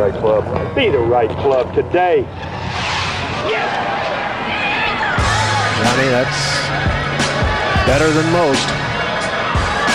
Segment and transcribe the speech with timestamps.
[0.00, 0.74] right club.
[0.74, 2.22] Be the right club today.
[5.76, 6.40] Johnny, that's
[7.84, 8.64] better than most.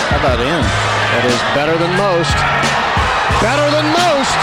[0.06, 0.62] How about him?
[1.10, 2.36] That is better than most.
[3.42, 4.38] Better than most.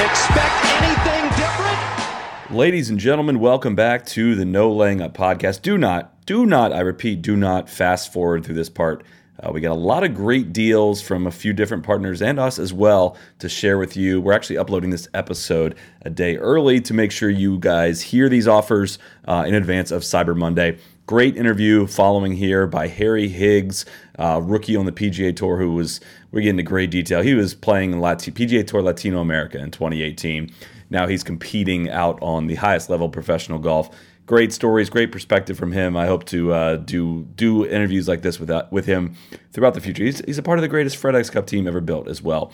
[0.00, 2.56] Expect anything different?
[2.56, 5.60] Ladies and gentlemen, welcome back to the No Laying Up podcast.
[5.60, 9.04] Do not, do not, I repeat, do not fast forward through this part.
[9.42, 12.58] Uh, we got a lot of great deals from a few different partners and us
[12.58, 14.20] as well to share with you.
[14.20, 18.46] We're actually uploading this episode a day early to make sure you guys hear these
[18.46, 20.78] offers uh, in advance of Cyber Monday.
[21.06, 23.84] Great interview following here by Harry Higgs,
[24.18, 27.22] uh, rookie on the PGA Tour, who was, we're getting into great detail.
[27.22, 30.52] He was playing Lati- PGA Tour Latino America in 2018.
[30.90, 33.90] Now he's competing out on the highest level professional golf.
[34.30, 35.96] Great stories, great perspective from him.
[35.96, 39.16] I hope to uh, do do interviews like this with that, with him
[39.50, 40.04] throughout the future.
[40.04, 42.52] He's, he's a part of the greatest FedEx Cup team ever built as well.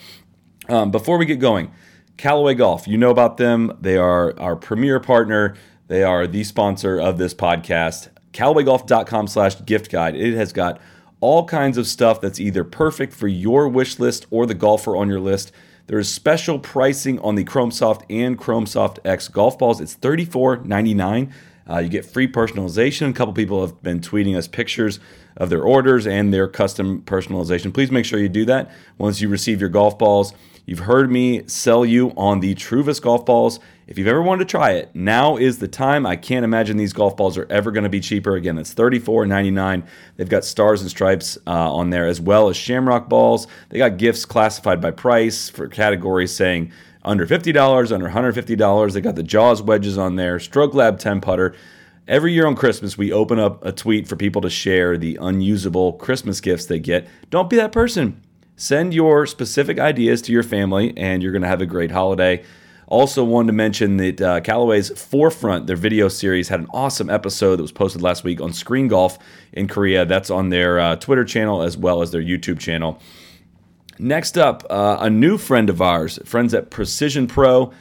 [0.69, 1.71] Um, before we get going,
[2.17, 3.77] Callaway Golf, you know about them.
[3.79, 5.53] They are our premier partner.
[5.87, 8.09] They are the sponsor of this podcast.
[8.33, 10.15] CallawayGolf.com slash gift guide.
[10.15, 10.81] It has got
[11.19, 15.09] all kinds of stuff that's either perfect for your wish list or the golfer on
[15.09, 15.51] your list.
[15.85, 19.79] There is special pricing on the Chrome Soft and Chrome Soft X golf balls.
[19.79, 21.31] It's $34.99.
[21.69, 23.09] Uh, you get free personalization.
[23.09, 24.99] A couple people have been tweeting us pictures
[25.35, 27.73] of their orders and their custom personalization.
[27.73, 30.33] Please make sure you do that once you receive your golf balls.
[30.65, 33.59] You've heard me sell you on the Truvis golf balls.
[33.87, 36.05] If you've ever wanted to try it, now is the time.
[36.05, 38.35] I can't imagine these golf balls are ever going to be cheaper.
[38.35, 39.87] Again, it's $34.99.
[40.17, 43.47] They've got stars and stripes uh, on there as well as shamrock balls.
[43.69, 46.73] They got gifts classified by price for categories saying
[47.07, 48.93] under $50, under $150.
[48.93, 51.55] They got the Jaws wedges on there, Stroke Lab 10 putter.
[52.07, 55.93] Every year on Christmas, we open up a tweet for people to share the unusable
[55.93, 57.07] Christmas gifts they get.
[57.29, 58.21] Don't be that person.
[58.55, 62.43] Send your specific ideas to your family, and you're going to have a great holiday.
[62.87, 67.57] Also, wanted to mention that uh, Callaway's Forefront, their video series, had an awesome episode
[67.57, 69.19] that was posted last week on Screen Golf
[69.51, 70.05] in Korea.
[70.05, 73.01] That's on their uh, Twitter channel as well as their YouTube channel.
[73.99, 77.71] Next up, uh, a new friend of ours, friends at Precision Pro.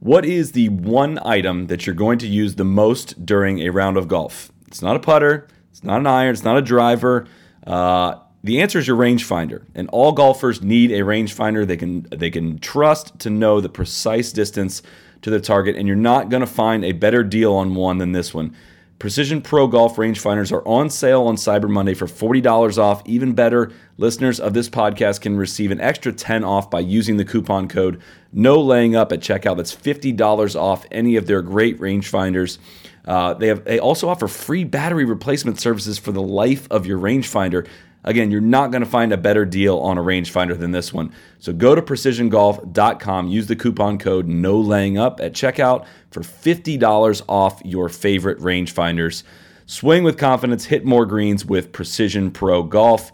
[0.00, 3.96] What is the one item that you're going to use the most during a round
[3.96, 4.50] of golf?
[4.66, 7.28] It's not a putter, it's not an iron, it's not a driver.
[7.64, 12.30] Uh, the answer is your rangefinder, and all golfers need a rangefinder they can they
[12.30, 14.82] can trust to know the precise distance
[15.20, 18.10] to the target, and you're not going to find a better deal on one than
[18.10, 18.56] this one.
[19.02, 23.02] Precision Pro Golf rangefinders are on sale on Cyber Monday for $40 off.
[23.04, 27.24] Even better, listeners of this podcast can receive an extra 10 off by using the
[27.24, 28.00] coupon code
[28.32, 29.56] no laying up at checkout.
[29.56, 32.58] That's $50 off any of their great rangefinders.
[33.04, 37.00] Uh, they have they also offer free battery replacement services for the life of your
[37.00, 37.66] rangefinder.
[38.04, 41.12] Again, you're not going to find a better deal on a rangefinder than this one.
[41.38, 47.22] So go to precisiongolf.com, use the coupon code no laying up at checkout for $50
[47.28, 49.22] off your favorite rangefinders.
[49.66, 53.12] Swing with confidence, hit more greens with Precision Pro Golf.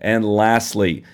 [0.00, 1.04] And lastly,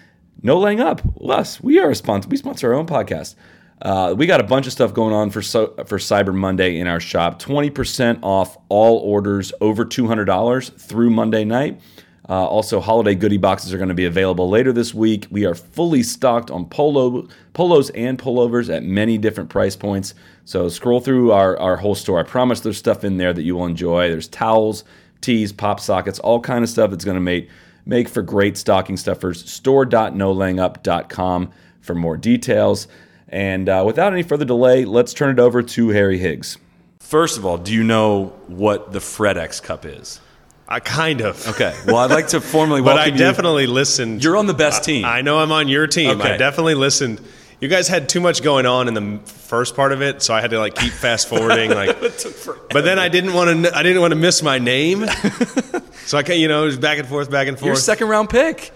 [0.43, 1.03] no laying up.
[1.21, 2.29] Us, we are a sponsor.
[2.29, 3.35] We sponsor our own podcast.
[3.83, 6.87] Uh, we got a bunch of stuff going on for so, for Cyber Monday in
[6.87, 7.39] our shop.
[7.39, 11.81] Twenty percent off all orders over two hundred dollars through Monday night.
[12.29, 15.27] Uh, also, holiday goodie boxes are going to be available later this week.
[15.31, 20.15] We are fully stocked on polo, polos and pullovers at many different price points.
[20.45, 22.21] So scroll through our, our whole store.
[22.21, 24.11] I promise there's stuff in there that you will enjoy.
[24.11, 24.85] There's towels,
[25.23, 27.49] tees, pop sockets, all kind of stuff that's going to make
[27.87, 29.51] make for great stocking stuffers.
[29.51, 31.51] Store.nolayingup.com
[31.81, 32.89] for more details.
[33.29, 36.59] And uh, without any further delay, let's turn it over to Harry Higgs.
[37.01, 40.21] First of all, do you know what the FredEx Cup is?
[40.71, 41.49] I kind of.
[41.49, 41.75] Okay.
[41.87, 44.23] Well, I'd like to formally but I definitely listened.
[44.23, 45.05] You're on the best team.
[45.07, 46.21] I know I'm on your team.
[46.21, 46.35] Okay.
[46.35, 47.21] I definitely listened.
[47.61, 50.41] You guys had too much going on in the first part of it, so I
[50.41, 51.71] had to like keep fast forwarding.
[51.71, 53.77] Like, but then I didn't want to.
[53.77, 55.07] I didn't want to miss my name,
[56.07, 57.67] so I can you know it was back and forth, back and forth.
[57.67, 58.71] Your second round pick.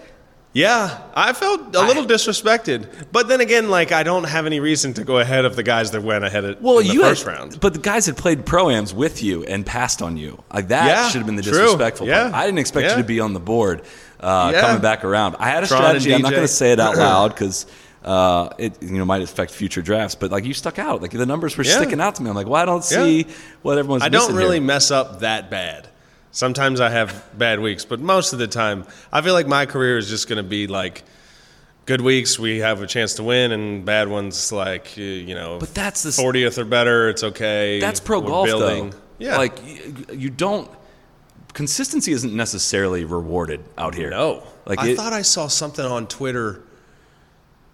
[0.55, 4.93] Yeah, I felt a little disrespected, but then again, like I don't have any reason
[4.93, 7.25] to go ahead of the guys that went ahead of Well, in the you first
[7.25, 7.59] had, round.
[7.59, 10.43] but the guys had played proams with you and passed on you.
[10.53, 11.53] Like that Yeah, should have been the true.
[11.53, 12.23] disrespectful Yeah.
[12.25, 12.35] part.
[12.35, 12.97] I didn't expect Yeah.
[12.97, 13.81] you to be on the board
[14.19, 14.61] uh, Yeah.
[14.61, 15.37] coming back around.
[15.39, 16.13] I had a Tron strategy.
[16.13, 17.65] I'm not going to say it out loud because
[18.05, 20.13] uh, it you know might affect future drafts.
[20.13, 21.01] But like you stuck out.
[21.01, 21.77] Like the numbers were Yeah.
[21.77, 22.29] sticking out to me.
[22.29, 23.03] I'm like, well, I don't Yeah.
[23.03, 23.25] see
[23.63, 24.03] what everyone's.
[24.03, 24.67] I don't really here.
[24.67, 25.87] mess up that bad.
[26.33, 29.97] Sometimes I have bad weeks, but most of the time, I feel like my career
[29.99, 31.03] is just going to be like
[31.85, 35.59] good weeks we have a chance to win, and bad ones like you know.
[35.59, 37.09] But that's the fortieth or better.
[37.09, 37.79] It's okay.
[37.79, 38.89] That's pro We're golf building.
[38.89, 38.97] though.
[39.19, 40.69] Yeah, Like you, you don't.
[41.53, 44.09] Consistency isn't necessarily rewarded out here.
[44.09, 46.63] no, Like I it- thought I saw something on Twitter,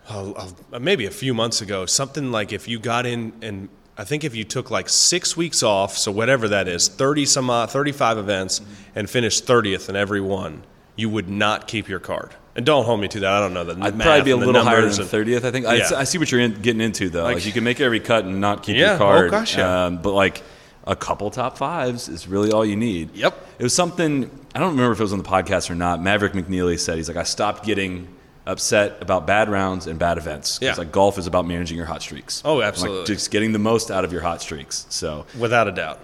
[0.09, 0.31] uh,
[0.73, 1.85] uh, maybe a few months ago.
[1.85, 5.61] Something like if you got in, and I think if you took like six weeks
[5.61, 8.61] off, so whatever that is, thirty some odd, thirty-five events,
[8.95, 10.63] and finished thirtieth in every one,
[10.95, 12.31] you would not keep your card.
[12.55, 13.31] And don't hold me to that.
[13.31, 15.43] I don't know the I'd probably be a little higher than thirtieth.
[15.45, 15.89] I think I, Yeah.
[15.97, 17.23] I see what you're in, getting into though.
[17.23, 19.31] Like, Like- you can make every cut and not keep Yeah, your oh card.
[19.31, 19.85] gosh, yeah.
[19.85, 20.43] um, but like
[20.87, 23.13] a couple top fives is really all you need.
[23.15, 23.47] Yep.
[23.59, 26.01] It was something I don't remember if it was on the podcast or not.
[26.01, 28.07] Maverick McNealy said he's like I stopped getting
[28.49, 30.59] upset about bad rounds and bad events.
[30.59, 30.73] 'Cause, Yeah.
[30.77, 32.41] like golf is about managing your hot streaks.
[32.43, 33.05] Oh, Like, absolutely.
[33.15, 34.85] just getting the most out of your hot streaks.
[34.89, 35.99] So without a doubt.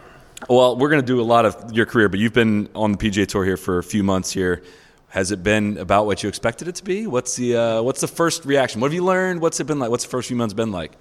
[0.50, 2.97] Well, we're going to do a lot of your career, but you've been on the
[2.97, 4.62] PGA Tour here for a few months here.
[5.09, 7.07] Has it been about what you expected it to be?
[7.07, 8.81] What's the uh, what's the first reaction?
[8.81, 9.39] What have you learned?
[9.42, 9.89] What's it been like?
[9.89, 10.92] What's the first few months been like?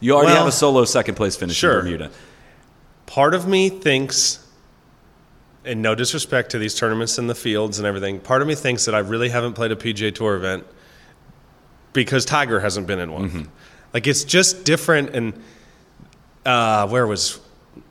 [0.00, 1.78] You already Well, have a solo second place finish sure.
[1.78, 2.10] in Bermuda.
[3.06, 4.40] part of me thinks,
[5.64, 8.84] and no disrespect to these tournaments and the fields and everything, part of me thinks
[8.86, 10.64] that I really haven't played a PGA Tour event
[11.92, 13.48] because Tiger hasn't been in one.
[13.92, 15.14] Like it's just different.
[15.14, 15.34] And
[16.46, 17.40] uh, where was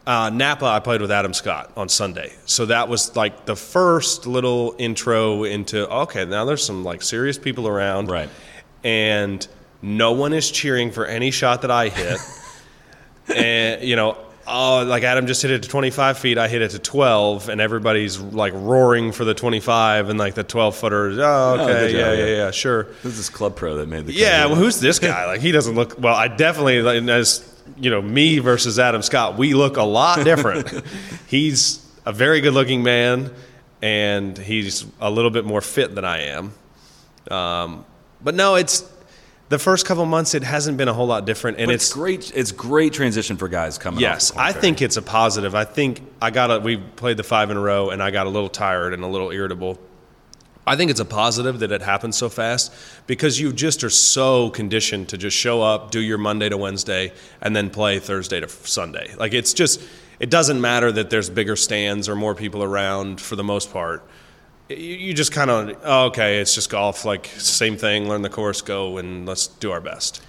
[0.07, 0.65] uh, Napa?
[0.65, 5.43] I played with Adam Scott on Sunday, so that was like the first little intro
[5.43, 6.25] into okay.
[6.25, 8.29] Now there's some like serious people around, Right.
[8.83, 9.45] And
[9.81, 12.17] no one is cheering for any shot that I hit
[13.35, 14.17] and you know,
[14.49, 17.61] oh, like Adam just hit it to 25 feet, I hit it to 12, and
[17.61, 22.25] everybody's like roaring for the 25, and like the 12 footer, Oh, okay, yeah, yeah.
[22.25, 22.87] yeah, sure.
[23.03, 25.25] This is Club Pro that made the Yeah, well, who's this guy?
[25.25, 26.15] Like, he doesn't look well.
[26.15, 27.45] I definitely, like, as
[27.77, 30.83] you know, me versus Adam Scott, we look a lot different.
[31.27, 33.31] he's a very good-looking man,
[33.81, 36.53] and he's a little bit more fit than I am.
[37.29, 37.85] Um,
[38.23, 38.83] but no, it's
[39.49, 40.33] the first couple months.
[40.33, 42.31] It hasn't been a whole lot different, and it's it's great.
[42.35, 43.99] It's great transition for guys coming.
[43.99, 45.55] Yes, I think it's a positive.
[45.55, 48.27] I think I got a, we played the five in a row, and I got
[48.27, 49.79] a little tired and a little irritable.
[50.67, 52.71] I think it's a positive that it happened so fast
[53.07, 57.11] because you just are so conditioned to just show up, do your Monday to Wednesday,
[57.41, 59.15] and then play Thursday to Sunday.
[59.17, 59.81] Like it's just,
[60.19, 64.07] it doesn't matter that there's bigger stands or more people around for the most part.
[64.69, 68.29] You, you just kind of, oh, okay, it's just golf, like same thing, learn the
[68.29, 70.21] course, go, and let's do our best.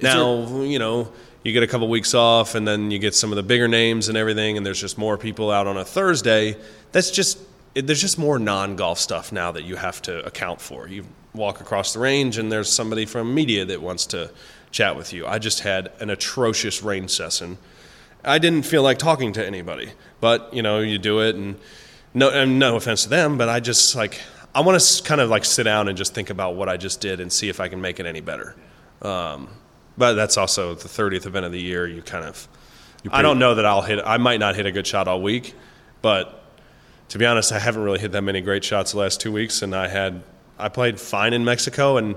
[0.00, 1.12] Now, you know,
[1.44, 4.08] you get a couple weeks off and then you get some of the bigger names
[4.08, 6.56] and everything, and there's just more people out on a Thursday.
[6.92, 7.38] That's just,
[7.74, 10.88] it, there's just more non golf stuff now that you have to account for.
[10.88, 11.04] You
[11.34, 14.30] walk across the range and there's somebody from media that wants to
[14.70, 15.26] chat with you.
[15.26, 17.58] I just had an atrocious rain session.
[18.24, 21.56] I didn't feel like talking to anybody, but you know, you do it, and
[22.14, 24.20] no, and no offense to them, but I just like
[24.54, 27.00] I want to kind of like sit down and just think about what I just
[27.00, 28.54] did and see if I can make it any better.
[29.00, 29.48] Um,
[29.96, 31.86] but that's also the 30th event of the year.
[31.86, 32.48] You kind of,
[33.10, 34.00] I don't know that I'll hit.
[34.04, 35.54] I might not hit a good shot all week,
[36.02, 36.44] but
[37.08, 39.62] to be honest, I haven't really hit that many great shots the last two weeks,
[39.62, 40.22] and I had
[40.58, 42.16] I played fine in Mexico, and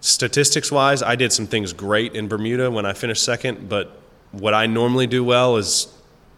[0.00, 3.96] statistics wise, I did some things great in Bermuda when I finished second, but
[4.32, 5.93] what I normally do well is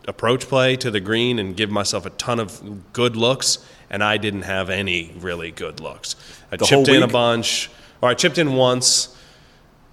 [0.06, 3.58] approach play to the green and give myself a ton of good looks,
[3.90, 6.16] and I didn't have any really good looks.
[6.50, 7.70] I The chipped in a bunch,
[8.00, 9.16] or I chipped in once.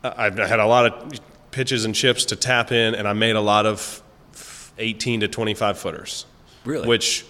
[0.04, 1.19] I had a lot of
[1.51, 4.01] pitches and chips to tap in, and I made a lot of
[4.77, 6.25] 18 to 25 footers.
[6.65, 6.88] Really?
[6.88, 7.25] Which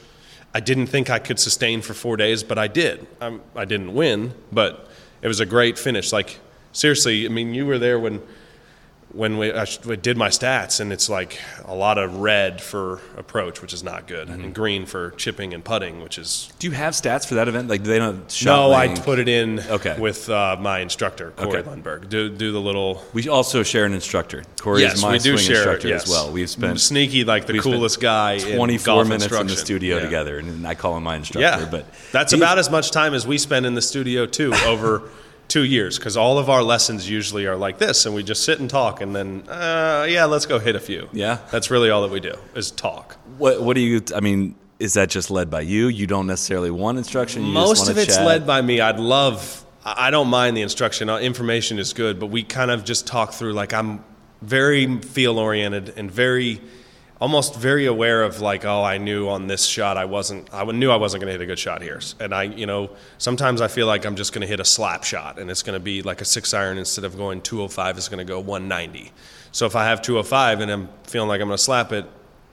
[0.53, 3.05] I didn't think I could sustain for four days, but I did.
[3.19, 4.89] I'm, I didn't win, but
[5.21, 6.11] it was a great finish.
[6.11, 6.39] Like,
[6.71, 8.21] seriously, I mean, you were there when
[9.13, 9.65] when we, I
[10.01, 14.07] did my stats, and it's like a lot of red for approach, which is not
[14.07, 14.43] good, Mm-hmm.
[14.43, 17.67] and green for chipping and putting, which is Do you have stats for that event?
[17.69, 18.73] Like, do they don't shot no.
[18.73, 19.99] I put it in Okay.
[19.99, 21.69] with uh, my instructor, Corey Okay.
[21.69, 22.09] Lundberg.
[22.09, 24.43] Do do the little We also share an instructor.
[24.59, 26.03] Corey yes, is my swing share instructor yes.
[26.03, 26.31] as well.
[26.31, 28.33] We've spent sneaky like the coolest guy.
[28.33, 30.03] in 24 golf minutes in the studio Yeah.
[30.03, 31.41] together, and I call him my instructor.
[31.61, 35.03] Yeah, but that's about as much time as we spend in the studio too over
[35.47, 38.59] two years because all of our lessons usually are like this, and we just sit
[38.59, 41.09] and talk, and then uh, yeah, let's go hit a few.
[41.13, 41.37] Yeah.
[41.51, 43.15] that's really all that we do is talk.
[43.37, 44.01] What What do you?
[44.15, 45.87] I mean, is that just led by you?
[45.87, 47.45] You don't necessarily want instruction.
[47.45, 48.25] You Most of it's chat?
[48.25, 48.81] led by me.
[48.81, 49.63] I'd love.
[49.85, 51.09] I I don't mind the instruction.
[51.09, 53.53] Uh, Information is good, but we kind of just talk through.
[53.53, 54.03] Like I'm
[54.41, 56.59] very feel oriented and very,
[57.23, 60.53] almost very aware of like, oh, I knew on this shot I wasn't.
[60.53, 62.89] I knew I wasn't going to hit a good shot here, and I, you know,
[63.17, 65.73] sometimes I feel like I'm just going to hit a slap shot, and it's going
[65.73, 67.97] to be like a six iron instead of going 205.
[67.97, 69.13] It's going to go 190.
[69.53, 72.05] So if I have 205 and I'm feeling like I'm going to slap it,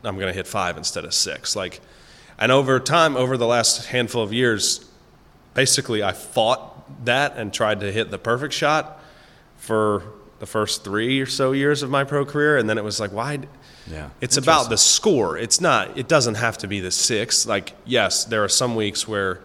[0.05, 1.57] I'm going to hit five instead of six.
[1.57, 1.81] Like,
[2.39, 4.89] and over time, over the last handful of years,
[5.55, 9.03] basically I fought that and tried to hit the perfect shot
[9.57, 10.05] for
[10.39, 13.11] the first three or so years of my pro career, and then it was like,
[13.11, 13.41] why?
[13.91, 15.37] Yeah, It's about the score.
[15.37, 15.99] It's not.
[15.99, 17.47] It doesn't have to be the six.
[17.47, 19.41] Like, yes, there are some weeks where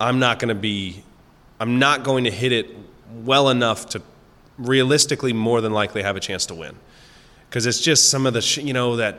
[0.00, 1.02] I'm not going to be
[1.60, 2.74] I'm not going to hit it
[3.24, 4.00] well enough to
[4.56, 6.74] realistically more than likely have a chance to win.
[7.48, 9.18] Because it's just some of the, sh- you know, that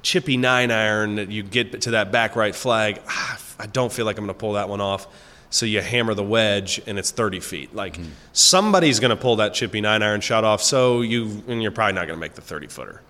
[0.00, 3.00] chippy nine iron that you get to that back right flag.
[3.08, 5.06] Ah, I don't feel like I'm going to pull that one off.
[5.50, 7.74] So you hammer the wedge and it's 30 feet.
[7.74, 8.10] Like Mm-hmm.
[8.32, 10.62] somebody's going to pull that chippy nine iron shot off.
[10.62, 13.02] So you, and you're probably not going to make the 30 footer.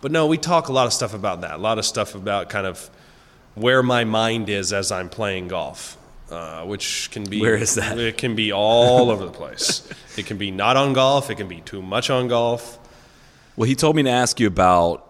[0.00, 1.54] But no, we talk a lot of stuff about that.
[1.54, 2.90] A lot of stuff about kind of
[3.54, 5.98] where my mind is as I'm playing golf,
[6.30, 7.98] uh, which can be Where is that?
[7.98, 9.86] It can be all over the place.
[10.16, 11.30] It can be not on golf.
[11.30, 12.78] It can be too much on golf.
[13.56, 15.06] Well, he told me to ask you about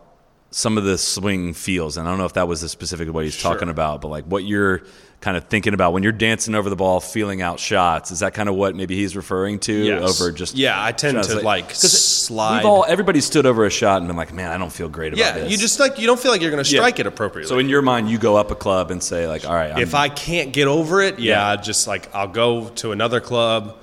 [0.51, 3.25] some of the swing feels, and I don't know if that was the specific what
[3.25, 3.53] he's Sure.
[3.53, 4.83] talking about, but like what you're
[5.21, 8.11] kind of thinking about when you're dancing over the ball, feeling out shots.
[8.11, 10.19] Is that kind of what maybe he's referring to Yes.
[10.21, 10.57] over just?
[10.57, 11.29] Yeah, I tend shots?
[11.29, 12.59] to, like, 'cause slide.
[12.61, 15.13] We've all everybody stood over a shot and been like, man, I don't feel great
[15.13, 15.53] about Yeah, this.
[15.53, 16.81] you just like you don't feel like you're going to Yeah.
[16.81, 17.51] strike it appropriately.
[17.51, 19.79] so in your mind, you go up a club and say like, all right, I'm,
[19.83, 21.51] if I can't get over it, yeah, Yeah.
[21.51, 23.77] I just like I'll go to another club,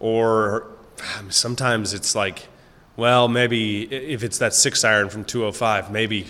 [0.00, 0.66] or
[1.28, 2.48] sometimes it's like,
[2.96, 6.26] well, maybe if it's that six iron from 205, maybe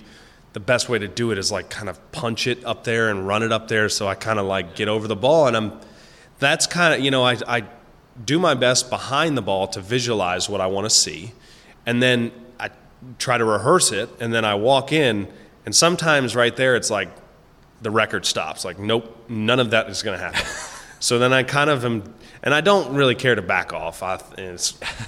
[0.52, 3.26] the best way to do it is like kind of punch it up there and
[3.26, 5.80] run it up there, so I kind of like get over the ball, and I'm
[6.38, 7.64] that's kind of you know I I
[8.24, 11.32] do my best behind the ball to visualize what I want to see,
[11.86, 12.70] and then I
[13.18, 15.28] try to rehearse it, and then I walk in,
[15.64, 17.08] and sometimes right there it's like
[17.82, 18.64] the record stops.
[18.64, 20.46] Like, nope, none of that is going to happen.
[21.00, 24.02] so then I kind of am, and I don't really care to back off.
[24.02, 24.20] I,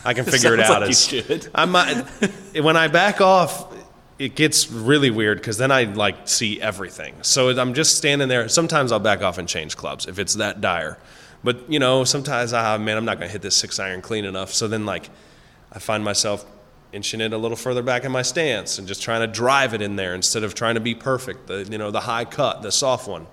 [0.04, 0.80] I can figure it Sounds out.
[0.80, 1.48] like you should.
[1.54, 2.02] I might,
[2.60, 3.72] when I back off,
[4.18, 7.14] it gets really weird because then I like see everything.
[7.22, 8.48] So I'm just standing there.
[8.48, 10.98] Sometimes I'll back off and change clubs if it's that dire.
[11.42, 14.24] But you know, sometimes ah man, I'm not going to hit this six iron clean
[14.24, 14.52] enough.
[14.52, 15.10] So then like,
[15.72, 16.46] I find myself
[16.92, 19.82] inching it a little further back in my stance and just trying to drive it
[19.82, 21.48] in there instead of trying to be perfect.
[21.48, 23.26] The you know the high cut, the soft one.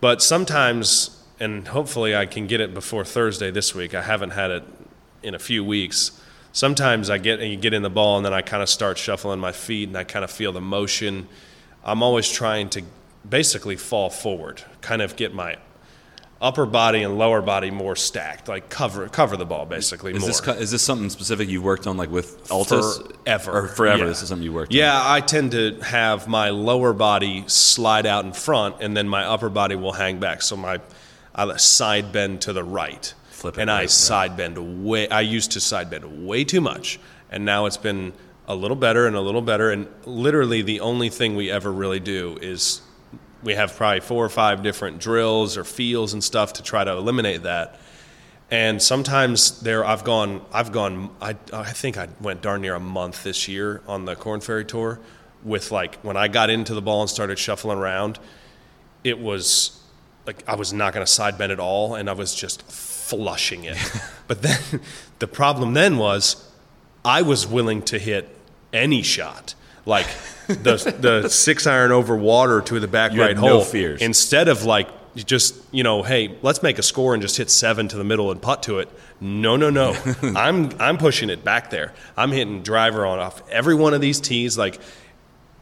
[0.00, 3.94] But sometimes, and hopefully I can get it before Thursday this week.
[3.94, 4.62] I haven't had it
[5.22, 6.20] in a few weeks.
[6.52, 9.40] Sometimes I get you get in the ball and then I kind of start shuffling
[9.40, 11.28] my feet and I kind of feel the motion.
[11.82, 12.82] I'm always trying to
[13.28, 15.56] basically fall forward, kind of get my
[16.40, 20.28] upper body and lower body more stacked, like cover cover the ball basically is more.
[20.28, 23.52] this is this something specific you worked on like with Altus Forever.
[23.52, 24.02] or forever?
[24.02, 24.08] Yeah.
[24.08, 24.72] This is something you worked.
[24.72, 24.78] On.
[24.78, 29.24] Yeah, I tend to have my lower body slide out in front, and then my
[29.24, 30.42] upper body will hang back.
[30.42, 30.80] So my
[31.34, 33.90] I let side bend to the right, Flip it and I right, right.
[33.90, 35.08] side bend way.
[35.08, 36.98] I used to side bend way too much,
[37.30, 38.12] and now it's been
[38.48, 39.70] a little better and a little better.
[39.70, 42.82] And literally, the only thing we ever really do is
[43.42, 46.92] we have probably four or five different drills or feels and stuff to try to
[46.92, 47.80] eliminate that.
[48.50, 52.80] And sometimes there, I've gone, I've gone, I, I think I went darn near a
[52.80, 54.98] month this year on the Corn Ferry Tour
[55.44, 58.18] with like, when I got into the ball and started shuffling around,
[59.04, 59.79] it was
[60.26, 63.64] like I was not going to side bend at all and I was just flushing
[63.64, 63.76] it.
[64.28, 64.80] but then
[65.18, 66.46] the problem then was
[67.04, 68.28] I was willing to hit
[68.72, 69.54] any shot.
[69.86, 70.06] Like
[70.46, 73.64] the, the six iron over water to the back You right no hole.
[73.64, 74.02] fears.
[74.02, 77.88] Instead of like just, you know, hey, let's make a score and just hit seven
[77.88, 78.88] to the middle and putt to it.
[79.20, 79.96] No, no, no.
[80.22, 81.92] I'm I'm pushing it back there.
[82.16, 84.56] I'm hitting driver on off every one of these tees.
[84.56, 84.80] Like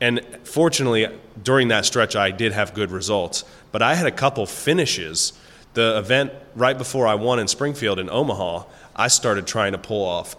[0.01, 1.09] and fortunately,
[1.43, 3.45] during that stretch, I did have good results.
[3.73, 5.33] But I had a couple finishes.
[5.75, 8.65] The event right before I won in Springfield in Omaha,
[8.95, 10.37] I started trying to pull off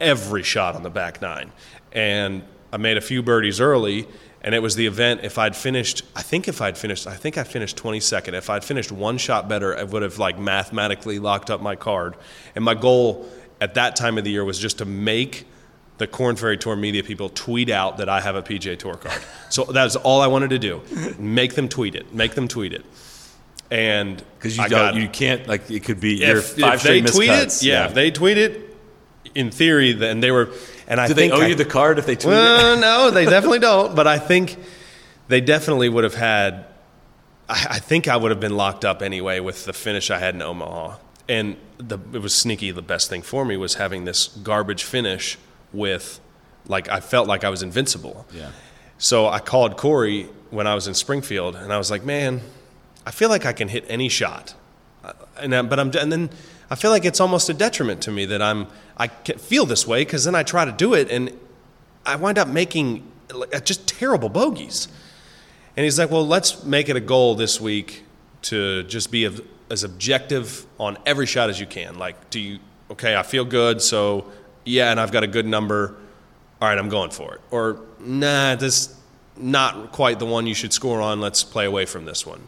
[0.00, 1.52] every shot on the back nine.
[1.92, 2.42] And
[2.72, 4.08] I made a few birdies early,
[4.40, 5.20] and it was the event.
[5.22, 8.32] If I'd finished, I think if I'd finished, I think I finished 22nd.
[8.32, 12.16] If I'd finished one shot better, I would have like mathematically locked up my card.
[12.54, 13.28] And my goal
[13.60, 15.46] at that time of the year was just to make
[16.02, 19.22] the Corn Ferry Tour media people tweet out that I have a PGA Tour card.
[19.50, 20.80] So that's all I wanted to do.
[21.18, 22.12] Make them tweet it.
[22.12, 22.84] Make them tweet it.
[23.70, 27.30] And because you got- you can't like it could be your five if they tweet
[27.30, 27.62] miscuts.
[27.62, 28.76] it, yeah, if they tweet it,
[29.34, 30.50] in theory, then they were.
[30.88, 32.80] And I Do they owe I- you the card if they tweet it?
[32.80, 33.94] no, they definitely don't.
[33.94, 34.56] But I think
[35.28, 36.66] they definitely would have had.
[37.48, 40.34] I, I think I would have been locked up anyway with the finish I had
[40.34, 40.96] in Omaha.
[41.28, 42.72] And the, it was sneaky.
[42.72, 45.38] The best thing for me was having this garbage finish
[45.72, 46.20] with,
[46.66, 48.26] like, I felt like I was invincible.
[48.32, 48.50] Yeah.
[48.98, 52.40] So I called Corey when I was in Springfield, and I was like, "Man,
[53.06, 54.54] I feel like I can hit any shot,
[55.04, 56.30] Uh, and I, but I'm and then
[56.70, 60.02] I feel like it's almost a detriment to me that I'm I feel this way
[60.04, 61.36] because then I try to do it and
[62.06, 63.02] I wind up making
[63.64, 64.88] just terrible bogeys."
[65.76, 68.04] And he's like, "Well, let's make it a goal this week
[68.42, 69.28] to just be
[69.70, 71.98] as objective on every shot as you can.
[71.98, 72.58] Like, do you
[72.90, 73.16] okay?
[73.16, 74.26] I feel good, so
[74.64, 75.96] yeah, and I've got a good number.
[76.60, 77.40] All right, I'm going for it.
[77.50, 78.96] Or nah, this
[79.36, 81.20] not quite the one you should score on.
[81.20, 82.42] Let's play away from this one.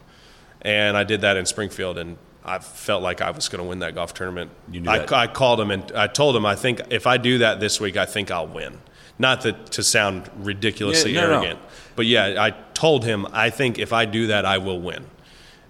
[0.62, 3.78] And I did that in Springfield, and I felt like I was going to win
[3.78, 4.50] that golf tournament.
[4.70, 5.12] You knew I, that.
[5.12, 7.96] I called him and I told him I think if I do that this week,
[7.96, 8.80] I think I'll win.
[9.18, 11.34] Not that to sound ridiculously Yeah, no, no.
[11.36, 11.60] arrogant,
[11.96, 15.06] but yeah, I told him I think if I do that, I will win.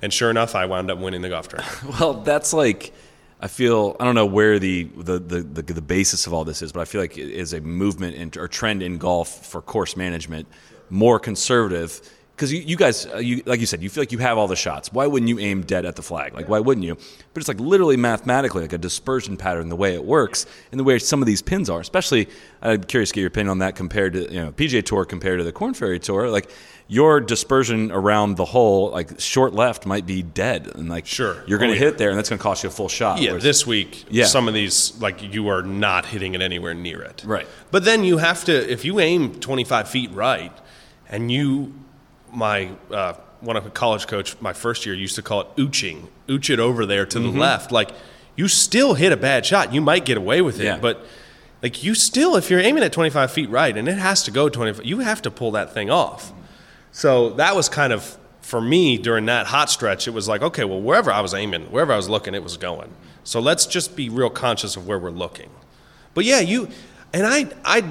[0.03, 1.83] And sure enough, I wound up winning the golf tournament.
[2.01, 2.93] Well, that's like
[3.45, 6.63] I feel I don't know where the the, the the the basis of all this
[6.63, 9.61] is, but I feel like it is a movement in, or trend in golf for
[9.61, 10.49] course management
[10.89, 12.01] more conservative.
[12.37, 14.49] Because you, you guys, uh, you, like you said, you feel like you have all
[14.49, 14.93] the shots.
[14.93, 16.35] Why wouldn't you aim dead at the flag?
[16.35, 16.97] Like, why wouldn't you?
[17.33, 20.85] But it's like literally mathematically, like a dispersion pattern, the way it works, and the
[20.85, 21.79] way some of these pins are.
[21.79, 22.29] Especially,
[22.61, 25.39] I'm curious to get your opinion on that compared to you know PGA Tour compared
[25.39, 26.29] to the Corn Ferry Tour.
[26.29, 26.51] Like
[26.89, 31.37] your dispersion around the hole, like short left, might be dead, and like Sure.
[31.47, 31.87] you're going Oh, to yeah.
[31.87, 33.21] hit there, and that's going to cost you a full shot.
[33.23, 34.25] Yeah, Whereas- this week, Yeah.
[34.27, 37.23] some of these, like, you are not hitting it anywhere near it.
[37.25, 37.47] Right.
[37.71, 40.53] But then you have to, if you aim 25 feet right,
[41.09, 41.73] and you,
[42.35, 46.09] my, uh, one of a college coach, my first year, used to call it ooching,
[46.29, 47.33] ooch it over there to Mm-hmm.
[47.33, 47.73] the left.
[47.73, 47.91] Like,
[48.37, 49.73] you still hit a bad shot.
[49.73, 50.79] You might get away with it, Yeah.
[50.79, 51.05] but.
[51.63, 54.51] Like you still, if you're aiming at 25 feet right and it has to go
[54.51, 56.31] 25, you have to pull that thing off.
[56.93, 60.07] So that was kind of for me during that hot stretch.
[60.07, 62.59] It was like, okay, well, wherever I was aiming, wherever I was looking, it was
[62.59, 62.91] going.
[63.23, 65.49] So let's just be real conscious of where we're looking.
[66.13, 66.69] But yeah, you
[67.15, 67.83] and I, I,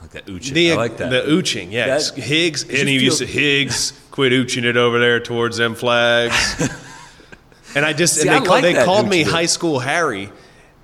[0.00, 0.52] like that ooching.
[0.52, 1.10] the I like that.
[1.10, 5.20] the ooching, yeah, That- Higgs, and he just used Higgs, quit ooching it over there
[5.20, 6.34] towards them flags.
[7.74, 9.32] and I just, See, and they, like they called me bit.
[9.32, 10.30] high school Harry,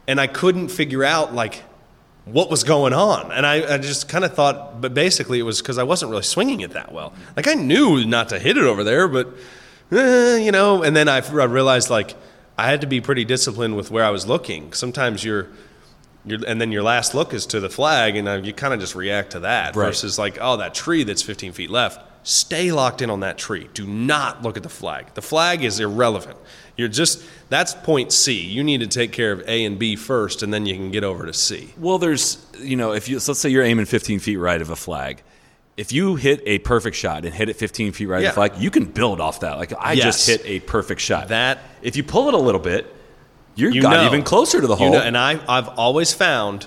[0.07, 1.63] and I couldn't figure out like
[2.25, 3.33] what was going on.
[3.33, 6.23] And I, I just kind of thought, but basically it was because I wasn't really
[6.23, 7.13] swinging it that well.
[7.37, 9.29] Like I knew not to hit it over there, but
[9.93, 10.83] eh, you know.
[10.83, 12.15] And then I, I realized like
[12.57, 14.73] I had to be pretty disciplined with where I was looking.
[14.73, 15.49] Sometimes you're.
[16.27, 18.95] And then your last look is to the flag, and uh, you kind of just
[18.95, 19.77] react to that.
[19.77, 19.87] Right.
[19.87, 22.01] Versus like, oh, that tree that's 15 feet left.
[22.27, 23.69] Stay locked in on that tree.
[23.75, 25.13] Do not look at the flag.
[25.13, 26.39] The flag is irrelevant.
[26.77, 28.41] You're just that's point C.
[28.41, 31.05] You need to take care of A and B first, and then you can get
[31.05, 31.75] over to C.
[31.77, 34.71] Well, there's, you know, if you, so let's say you're aiming 15 feet right of
[34.71, 35.23] a flag.
[35.77, 38.29] If you hit a perfect shot and hit it 15 feet right Yeah.
[38.31, 39.59] of the flag, you can build off that.
[39.59, 40.05] Like, I Yes.
[40.05, 41.29] just hit a perfect shot.
[41.29, 42.91] That- if you pull it a little bit,
[43.55, 44.07] you're You got know.
[44.07, 44.93] even closer to the You hole.
[44.93, 46.67] know, and I, I've always found,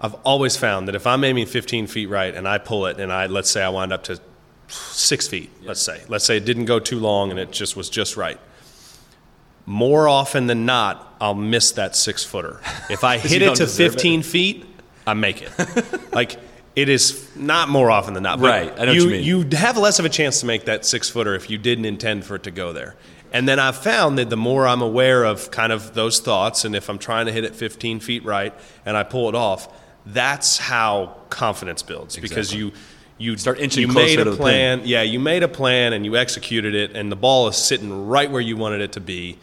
[0.00, 3.12] I've always found that if I'm aiming 15 feet right and I pull it, and
[3.12, 4.20] I let's say I wind up to
[4.68, 7.88] six feet, let's say, let's say it didn't go too long and it just was
[7.90, 8.40] just right.
[9.66, 12.60] More often than not, I'll miss that six footer.
[12.90, 13.94] If I hit it to deserve it.
[13.94, 14.66] 15 feet,
[15.06, 15.50] I make it.
[16.12, 16.36] like
[16.76, 18.40] it is not more often than not.
[18.40, 19.24] but Right, I know you, you mean.
[19.52, 22.24] you have less of a chance to make that six footer if you didn't intend
[22.24, 22.96] for it to go there.
[23.34, 26.76] And then I've found that the more I'm aware of kind of those thoughts, and
[26.76, 28.54] if I'm trying to hit it 15 feet right
[28.86, 29.68] and I pull it off,
[30.06, 32.70] that's how confidence builds because you
[33.18, 34.82] you Start inching you closer made to a plan.
[34.84, 38.30] Yeah, you made a plan and you executed it, and the ball is sitting right
[38.30, 39.38] where you wanted it to be.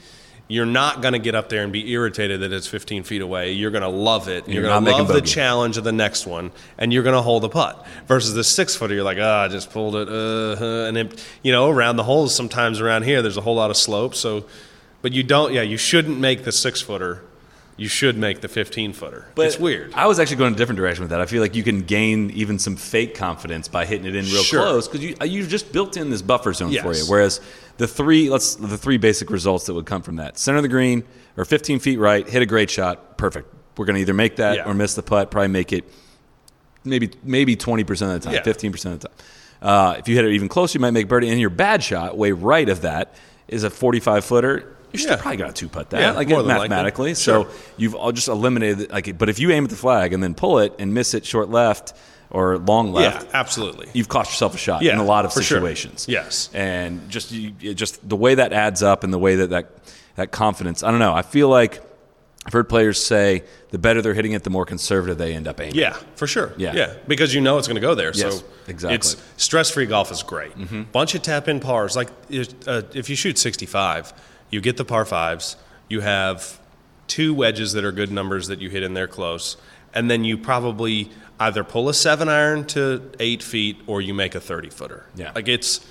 [0.51, 3.53] You're not going to get up there and be irritated that it's 15 feet away.
[3.53, 4.49] You're going to love it.
[4.49, 7.21] You're, you're going to love the challenge of the next one, and you're going to
[7.21, 7.87] hold the putt.
[8.05, 11.53] Versus the six footer, you're like, ah, I just pulled it, uh, and it, you
[11.53, 12.35] know, around the holes.
[12.35, 14.13] Sometimes around here, there's a whole lot of slope.
[14.13, 14.45] So,
[15.01, 15.53] but you don't.
[15.53, 17.23] Yeah, you shouldn't make the six footer.
[17.77, 19.27] You should make the 15 footer.
[19.33, 19.93] But it's weird.
[19.93, 21.21] I was actually going a different direction with that.
[21.21, 24.43] I feel like you can gain even some fake confidence by hitting it in real
[24.43, 24.61] Sure.
[24.61, 27.05] close because you uh, you've just built in this buffer zone for you.
[27.07, 27.39] Whereas
[27.77, 30.69] the three let's the three basic results that would come from that center of the
[30.69, 31.03] green
[31.37, 33.53] or 15 feet right, hit a great shot, perfect.
[33.77, 34.69] We're going to either make that Yeah.
[34.69, 35.31] or miss the putt.
[35.31, 35.85] Probably make it
[36.83, 38.43] maybe maybe 20 percent of the time, Yeah.
[38.43, 39.17] 15 percent of the time.
[39.61, 41.29] Uh, if you hit it even closer, you might make birdie.
[41.29, 43.13] And your bad shot, way right of that,
[43.47, 44.75] is a 45 footer.
[44.91, 45.21] You're still Yeah.
[45.21, 47.15] probably going to two putt that, Yeah, like mathematically.
[47.15, 47.45] Sure.
[47.45, 50.33] So you've all just eliminated like but if you aim at the flag and then
[50.33, 51.93] pull it and miss it short left
[52.31, 53.87] or long left yeah, absolutely.
[53.93, 55.57] you've cost yourself a shot Yeah, in a lot of for sure.
[55.59, 56.49] situations Yes.
[56.53, 59.69] and just you, just the way that adds up and the way that, that
[60.15, 61.81] that confidence i don't know i feel like
[62.45, 65.59] i've heard players say the better they're hitting it the more conservative they end up
[65.61, 66.53] aiming Yeah, for sure.
[66.57, 66.73] Yeah.
[66.73, 68.11] yeah, because you know it's going to go there.
[68.13, 68.95] Yes, so exactly.
[68.95, 70.51] It's stress-free golf is great.
[70.91, 71.95] Bunch of tap-in pars.
[71.95, 72.09] Like
[72.67, 74.11] uh, if you shoot 65,
[74.49, 75.55] you get the par fives.
[75.87, 76.59] You have
[77.07, 79.55] two wedges that are good numbers that you hit in there close,
[79.93, 81.09] and then you probably
[81.41, 85.05] either pull a seven iron to eight feet or you make a 30 footer.
[85.15, 85.31] Yeah.
[85.35, 85.85] like it's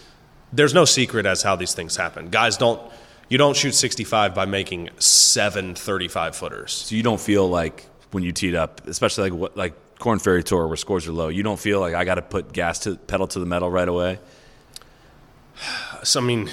[0.52, 2.28] there's no secret as how these things happen.
[2.30, 2.80] Guys don't.
[3.28, 6.72] You don't shoot 65 by making seven 35 footers.
[6.72, 10.42] so you don't feel like when you teed up especially like what like corn ferry
[10.42, 12.96] tour where scores are low you don't feel like i got to put gas to
[12.96, 14.18] pedal to the metal right away
[16.02, 16.48] So, I mean,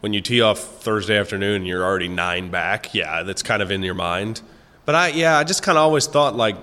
[0.00, 2.94] when you tee off Thursday afternoon, and you're already nine back.
[2.94, 4.42] Yeah, that's kind of in your mind.
[4.84, 6.56] But I, yeah, I just kind of always thought like,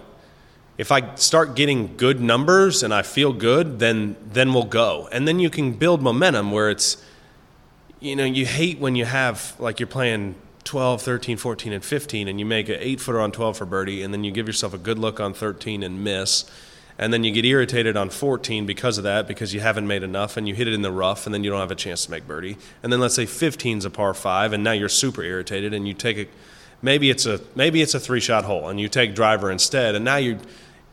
[0.81, 5.27] if I start getting good numbers and I feel good, then then we'll go, and
[5.27, 7.05] then you can build momentum where it's,
[7.99, 12.27] you know, you hate when you have like you're playing 12, 13, 14, and 15,
[12.27, 14.73] and you make an eight footer on 12 for birdie, and then you give yourself
[14.73, 16.49] a good look on 13 and miss,
[16.97, 20.35] and then you get irritated on 14 because of that, because you haven't made enough,
[20.35, 22.11] and you hit it in the rough, and then you don't have a chance to
[22.11, 22.57] make birdie.
[22.81, 25.93] And then let's say 15's a par five, and now you're super irritated, and you
[25.93, 26.25] take a
[26.81, 30.03] maybe it's a maybe it's a three shot hole, and you take driver instead, and
[30.03, 30.39] now you're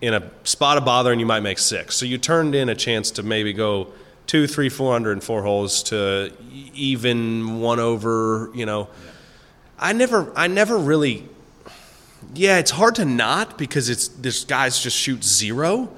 [0.00, 1.96] in a spot of bother, and you might make six.
[1.96, 3.92] So you turned in a chance to maybe go
[4.26, 6.32] two, three, four under four holes to
[6.74, 8.88] even one over, you know.
[9.78, 11.28] I never, I never really.
[12.34, 15.90] Yeah, it's hard to not because it's this guys just shoot zero.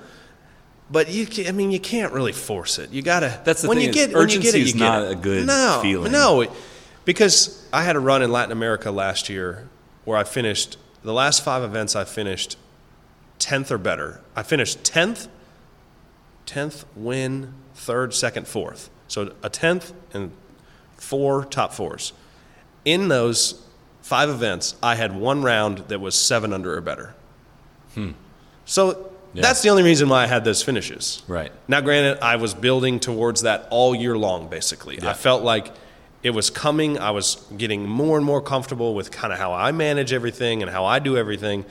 [0.93, 2.91] But you, can, I mean, you can't really force it.
[2.91, 3.41] You gotta.
[3.45, 4.85] That's the when thing you is get when you get urgency it, is you get
[4.85, 5.13] not it.
[5.13, 6.11] a good no, feeling.
[6.13, 6.51] No, it-
[7.05, 9.69] because I had a run in Latin America last year
[10.05, 11.97] where I finished the last five events.
[11.97, 12.57] I finished
[13.40, 14.20] tenth or better.
[14.37, 15.26] I finished tenth,
[16.46, 18.90] tenth win, third, second, fourth.
[19.09, 20.31] So a tenth and
[20.96, 22.12] four top fours.
[22.85, 23.66] In those
[24.03, 27.14] five events, I had one round that was seven under or better.
[27.94, 28.12] Hmm.
[28.64, 31.22] So that's the only reason why I had those finishes.
[31.26, 31.53] Right.
[31.68, 35.00] Now, granted, I was building towards that all year long, basically.
[35.03, 35.72] I felt like
[36.22, 36.98] it was coming.
[36.98, 40.70] I was getting more and more comfortable with kind of how I manage everything and
[40.70, 41.64] how I do everything,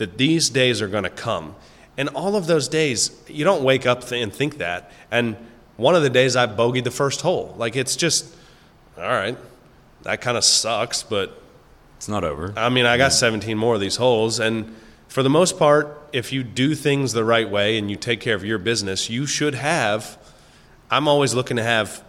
[0.00, 1.54] that these days are going to come.
[1.98, 4.90] And all of those days, you don't wake up th- and think that.
[5.10, 5.36] And
[5.76, 7.54] one of the days I bogeyed the first hole.
[7.58, 8.34] Like, it's just,
[8.96, 9.36] all right,
[10.02, 11.36] that kind of sucks, but
[11.98, 12.54] It's not over.
[12.56, 14.74] I mean, I got 17 more of these holes, and
[15.08, 18.34] for the most part, if you do things the right way and you take care
[18.34, 20.16] of your business, you should have.
[20.90, 22.02] I'm always looking to have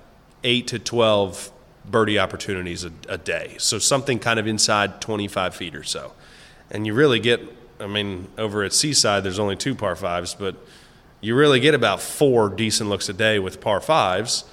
[0.46, 1.52] eight to 12
[1.84, 6.14] birdie opportunities a, a day, so something kind of inside 25 feet or so,
[6.70, 7.42] and you really get.
[7.82, 10.56] I mean, over at Seaside, there's only two par fives, but
[11.20, 14.46] you really get about four decent looks a day with par fives.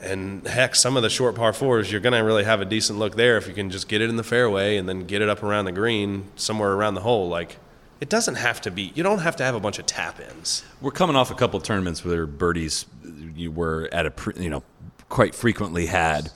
[0.00, 2.98] And heck, some of the short par fours, you're going to really have a decent
[2.98, 5.28] look there if you can just get it in the fairway and then get it
[5.28, 7.28] up around the green, somewhere around the hole.
[7.28, 7.56] Like,
[8.00, 10.62] it doesn't have to be, you don't have to have a bunch of tap ins.
[10.82, 12.86] We're coming off a couple of tournaments where birdies
[13.34, 14.62] you were at a you know
[15.08, 16.30] quite frequently had.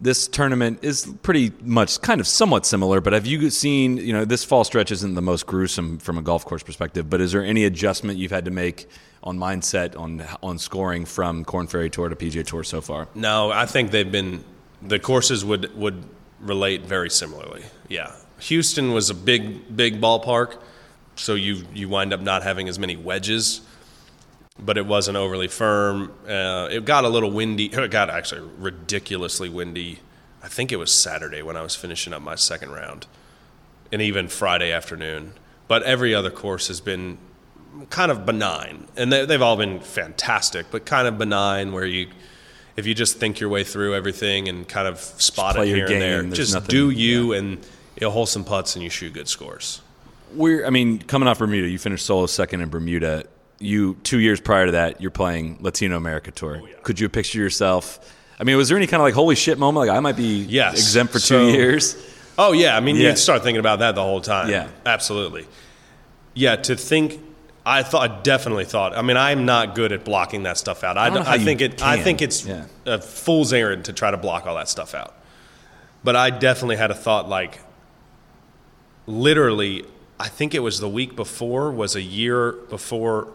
[0.00, 4.24] This tournament is pretty much kind of somewhat similar, but have you seen you know
[4.24, 7.44] this fall stretch isn't the most gruesome from a golf course perspective, but is there
[7.44, 8.88] any adjustment you've had to make
[9.22, 13.08] on mindset on on scoring from Corn Ferry Tour to PGA Tour so far?
[13.14, 14.44] No, I think they've been,
[14.82, 16.04] the courses would, would
[16.40, 17.64] relate very similarly.
[17.88, 18.12] Yeah.
[18.40, 20.58] Houston was a big, big ballpark,
[21.16, 23.62] so you, you wind up not having as many wedges.
[24.58, 26.12] But it wasn't overly firm.
[26.28, 27.66] Uh, it got a little windy.
[27.72, 30.00] It got actually ridiculously windy.
[30.42, 33.06] I think it was Saturday when I was finishing up my second round,
[33.92, 35.32] and even Friday afternoon.
[35.66, 37.18] But every other course has been
[37.90, 42.08] kind of benign, and they, they've all been fantastic, but kind of benign where you.
[42.76, 46.00] If you just think your way through everything and kind of spot it here and
[46.00, 47.58] there, just nothing- do you and
[48.00, 49.82] you'll hole some putts and you shoot good scores.
[50.34, 53.24] We're, I mean, coming off Bermuda, you finished solo second in Bermuda.
[53.60, 56.60] You two years prior to that, you're playing Latino America Tour.
[56.62, 57.98] Oh, Could you picture yourself?
[58.38, 59.86] I mean, was there any kind of like holy shit moment?
[59.88, 60.74] Like I might be Yes.
[60.74, 61.96] exempt for So- two years.
[62.38, 63.10] Oh yeah, I mean Yeah.
[63.10, 64.48] you start thinking about that the whole time.
[64.48, 64.68] Yeah.
[64.86, 65.46] absolutely.
[66.34, 67.20] Yeah, to think,
[67.66, 68.96] I thought, I definitely thought.
[68.96, 70.96] I mean, I'm not good at blocking that stuff out.
[70.96, 71.82] I, don't know how I you think it.
[71.82, 72.66] I think it's Yeah.
[72.86, 75.14] a fool's errand to try to block all that stuff out.
[76.04, 77.58] But I definitely had a thought like,
[79.06, 79.84] literally,
[80.20, 83.28] I think it was the week before was a year before.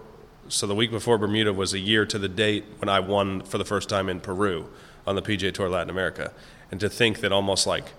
[0.49, 3.57] So the week before Bermuda was a year to the date when I won for
[3.57, 4.69] the first time in Peru
[5.07, 6.31] on the PGA Tour Latin America,
[6.69, 7.93] and to think that almost like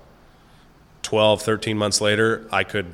[1.02, 2.86] 12, 13 months later, I could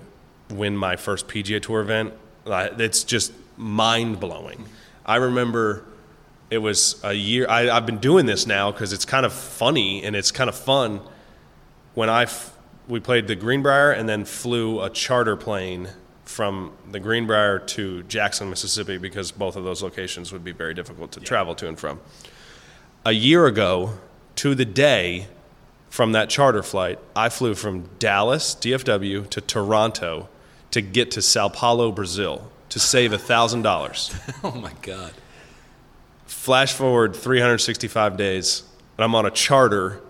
[0.51, 2.15] win my first PGA Tour event.
[2.47, 4.67] It's just mind blowing.
[5.05, 5.85] I remember
[6.51, 10.03] it was a year, I, I've been doing this now because it's kind of funny
[10.03, 11.01] and it's kind of fun.
[11.95, 12.57] When I, f-
[12.89, 15.89] we played the Greenbrier and then flew a charter plane
[16.31, 21.11] from the Greenbrier to Jackson, Mississippi, because both of those locations would be very difficult
[21.13, 22.01] to travel to and from.
[23.05, 23.95] A year ago,
[24.37, 25.27] to the day,
[25.89, 30.29] from that charter flight, I flew from Dallas, DFW, to Toronto
[30.71, 34.37] to get to Sao Paulo, Brazil, to save $1,000.
[34.45, 35.13] Oh my god!
[36.27, 38.63] Flash forward 365 days,
[38.97, 40.01] and I'm on a charter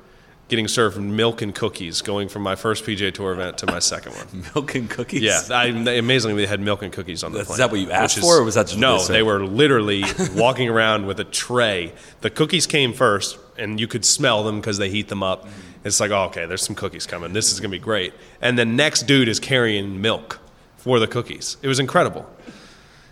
[0.51, 4.13] getting served milk and cookies going from my first PGA Tour event to my second
[4.15, 4.45] one.
[4.55, 5.23] Milk and cookies.
[5.23, 7.55] Yeah, I, amazingly, they had milk and cookies on the That's- plane.
[7.55, 8.99] is that what you asked which for, or was that just no?
[9.03, 9.15] they?
[9.15, 11.93] They were literally walking around with a tray.
[12.21, 15.49] The cookies came first, and you could smell them because they heat them up.
[15.85, 17.33] It's like, oh, okay, there's some cookies coming.
[17.33, 18.13] This is gonna be great.
[18.43, 20.41] And the next dude is carrying milk
[20.77, 21.57] for the cookies.
[21.63, 22.29] It was incredible.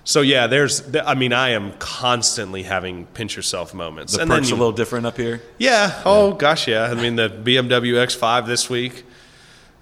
[0.04, 0.82] So yeah, there's.
[1.06, 4.14] I mean, I am constantly having pinch yourself moments.
[4.14, 5.42] The and then perks you- a little different up here.
[5.58, 6.00] yeah.
[6.06, 6.84] Oh gosh, yeah.
[6.84, 9.04] I mean, the BMW X5 this week.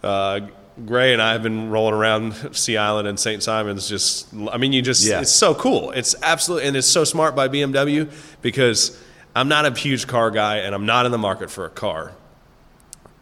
[0.02, 0.40] uh,
[0.85, 3.42] Gray and I have been rolling around Sea Island and St.
[3.42, 3.88] Simon's.
[3.88, 5.22] Just, I mean, you just, Yeah.
[5.22, 5.90] it's so cool.
[5.92, 8.11] It's absolutely, and it's so smart by BMW
[8.42, 9.00] because
[9.35, 12.12] I'm not a huge car guy and I'm not in the market for a car.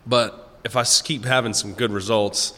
[0.04, 2.54] But if I keep having some good results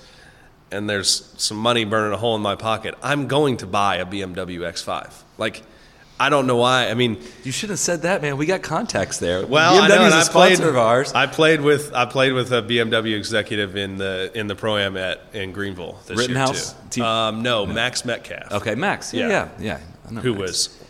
[0.76, 4.06] and there's some money burning a hole in my pocket, I'm going to buy a
[4.06, 5.12] BMW X5.
[5.38, 5.62] Like,
[6.18, 6.88] I don't know why.
[6.88, 8.36] I mean, You should have said that, man.
[8.38, 9.46] We got contacts there.
[9.46, 11.12] well, I know, BMW and a I sponsor played, of ours.
[11.12, 14.96] I played with I played with a BMW executive in the in the pro am
[14.96, 16.72] at in Greenville this Rittenhouse?
[16.72, 17.02] year too.
[17.04, 18.50] Um, no, Max Metcalf.
[18.52, 19.12] okay, Max.
[19.12, 19.48] Yeah, Yeah.
[19.58, 19.80] yeah, yeah.
[20.08, 20.40] I know who Max.
[20.40, 20.82] was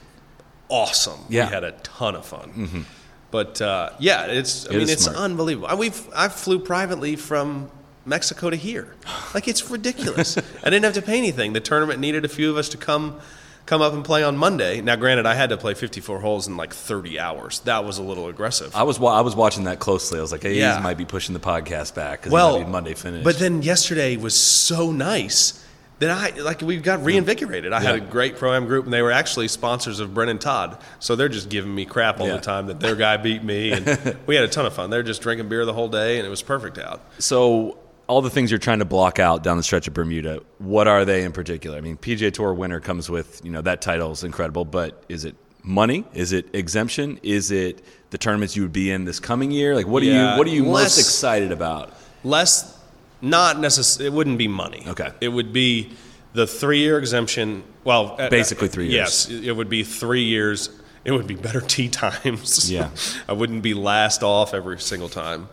[0.68, 1.18] awesome.
[1.28, 1.42] Yeah.
[1.42, 1.50] Mm-hmm.
[1.50, 2.86] we had a ton of fun.
[3.32, 5.16] But uh, yeah, it's I It mean it's smart.
[5.18, 5.76] unbelievable.
[5.76, 7.68] We've I flew privately from
[8.06, 8.94] Mexico to here.
[9.34, 10.36] Like it's ridiculous.
[10.64, 11.52] I didn't have to pay anything.
[11.52, 13.20] The tournament needed a few of us to come
[13.66, 14.80] come up and play on Monday.
[14.80, 17.58] Now, granted, I had to play 54 holes in like 30 hours.
[17.60, 18.74] That was a little aggressive.
[18.76, 20.18] I was I was watching that closely.
[20.18, 20.76] I was like, hey, Yeah.
[20.76, 23.24] he might be pushing the podcast back because well, Monday finish.
[23.24, 25.62] But then yesterday was so nice
[25.98, 27.72] that I like we got reinvigorated.
[27.72, 30.78] I had a great pro am group, and they were actually sponsors of Brendan Todd.
[31.00, 32.34] So they're just giving me crap all Yeah.
[32.36, 33.84] the time that their guy beat me, and
[34.26, 34.90] we had a ton of fun.
[34.90, 37.00] They're just drinking beer the whole day, and it was perfect out.
[37.18, 40.86] So all the things you're trying to block out down the stretch of Bermuda, what
[40.88, 41.76] are they in particular?
[41.76, 45.24] I mean, PGA Tour winner comes with you know that title is incredible, but is
[45.24, 46.04] it money?
[46.14, 47.18] Is it exemption?
[47.22, 49.74] Is it the tournaments you would be in this coming year?
[49.74, 51.94] Like, what are you what are you less- most excited about?
[52.24, 52.78] Less,
[53.20, 54.06] not necessarily.
[54.06, 54.84] It wouldn't be money.
[54.86, 55.10] Okay.
[55.20, 55.92] It would be
[56.32, 57.64] the three year exemption.
[57.84, 59.28] Well, uh, Basically three years.
[59.28, 60.70] Yes, it would be three years.
[61.04, 62.70] It would be better tee times.
[62.70, 62.90] Yeah.
[63.28, 65.48] I wouldn't be last off every single time.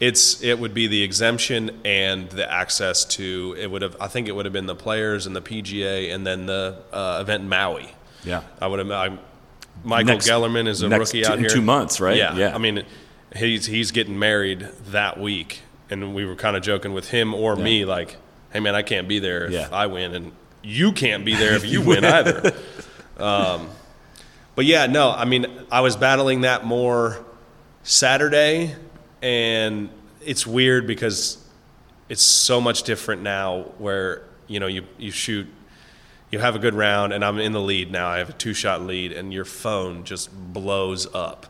[0.00, 4.28] It's it would be the exemption and the access to it would have I think
[4.28, 7.48] it would have been the players and the PGA and then the uh, event in
[7.50, 7.86] Maui.
[8.24, 8.42] Yeah.
[8.60, 8.90] I would have.
[8.90, 9.18] I,
[9.84, 11.48] Michael Next- Gellerman is a rookie two- out in here.
[11.50, 12.16] two months, right?
[12.16, 12.34] Yeah.
[12.34, 12.54] Yeah.
[12.54, 12.84] I mean,
[13.36, 15.60] he's he's getting married that week,
[15.90, 18.16] and we were kind of joking with him or me, like,
[18.52, 19.68] "Hey, man, I can't be there if Yeah.
[19.70, 20.32] I win, and
[20.62, 22.52] you can't be there if you win either."
[23.18, 23.68] Um,
[24.54, 27.24] but yeah, no, I mean, I was battling that more
[27.82, 28.74] Saturday,
[29.22, 29.90] and
[30.24, 31.44] it's weird because
[32.08, 33.62] it's so much different now.
[33.78, 35.46] Where you know you you shoot
[36.30, 38.08] you have a good round and I'm in the lead now.
[38.08, 41.46] I have a two shot lead and your phone just blows up.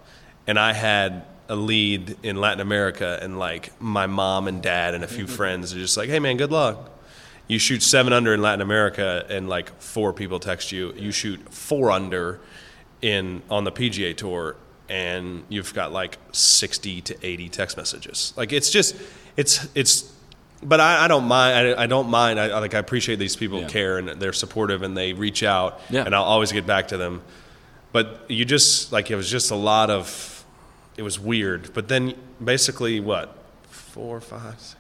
[0.46, 5.04] And I had a lead in Latin America and like my mom and dad and
[5.04, 5.34] a few mm-hmm.
[5.34, 6.90] friends are just like, hey man, good luck.
[7.46, 10.94] You shoot seven under in Latin America and like four people text you.
[10.94, 12.40] You shoot four under
[13.02, 14.56] in on the PGA tour
[14.90, 18.34] and you've got like 60 to 80 text messages.
[18.36, 18.96] Like it's just
[19.36, 20.12] it's it's
[20.62, 21.68] but I, I don't mind.
[21.68, 22.38] I, I don't mind.
[22.38, 22.74] I, I like.
[22.74, 23.68] I appreciate these people Yeah.
[23.68, 25.80] care and they're supportive and they reach out.
[25.88, 26.04] Yeah.
[26.04, 27.22] And I'll always get back to them.
[27.92, 30.44] But you just like it was just a lot of.
[30.98, 31.72] It was weird.
[31.72, 33.34] But then basically what,
[33.70, 34.76] four, five, six,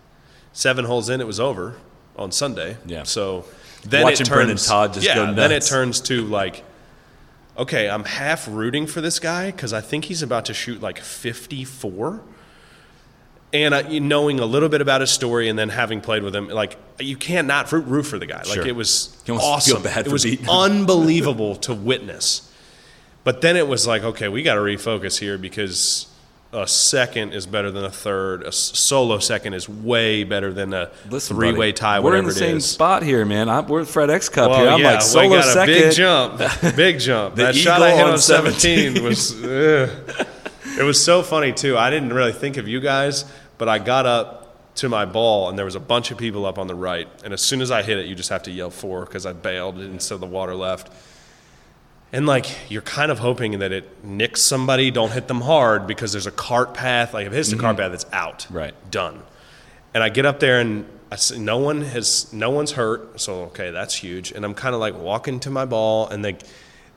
[0.52, 1.76] seven holes in, it was over
[2.16, 2.76] on Sunday.
[2.84, 3.04] Yeah.
[3.04, 3.46] So
[3.86, 6.62] then Watching it turns, Brendan Todd just yeah, go Then it turns to like.
[7.60, 10.98] Okay, I'm half rooting for this guy because I think he's about to shoot like
[10.98, 12.22] 54
[13.52, 16.48] and you knowing a little bit about his story and then having played with him,
[16.48, 18.38] like you can't not root, root for the guy.
[18.38, 18.66] Like Sure.
[18.66, 20.06] it was You almost feel awesome.
[20.06, 22.50] it was beating unbelievable to witness.
[23.24, 26.06] But then it was like, okay, we got to refocus here because
[26.52, 28.42] a second is better than a third.
[28.42, 32.00] A solo second is way better than a Listen, three-way buddy, tie.
[32.00, 33.48] We're in the same spot here, man.
[33.48, 34.68] I'm, we're at Fred X Cup Well, here.
[34.70, 35.74] I'm yeah, like solo got a second.
[35.74, 36.38] big jump,
[36.76, 37.36] big jump.
[37.36, 39.32] That shot I hit on on 17 was.
[39.44, 40.26] ugh.
[40.78, 41.76] It was so funny too.
[41.76, 43.24] I didn't really think of you guys,
[43.58, 46.58] but I got up to my ball and there was a bunch of people up
[46.58, 47.08] on the right.
[47.24, 49.32] And as soon as I hit it, you just have to yell four because I
[49.32, 50.90] bailed and so the water left.
[52.12, 54.90] And like you're kind of hoping that it nicks somebody.
[54.90, 57.14] Don't hit them hard because there's a cart path.
[57.14, 57.84] Like if it hits the cart mm-hmm.
[57.84, 58.46] path, it's out.
[58.50, 58.74] Right.
[58.90, 59.22] Done.
[59.94, 63.20] And I get up there and I see no one has no one's hurt.
[63.20, 64.32] So okay, that's huge.
[64.32, 66.42] And I'm kind of like walking to my ball and like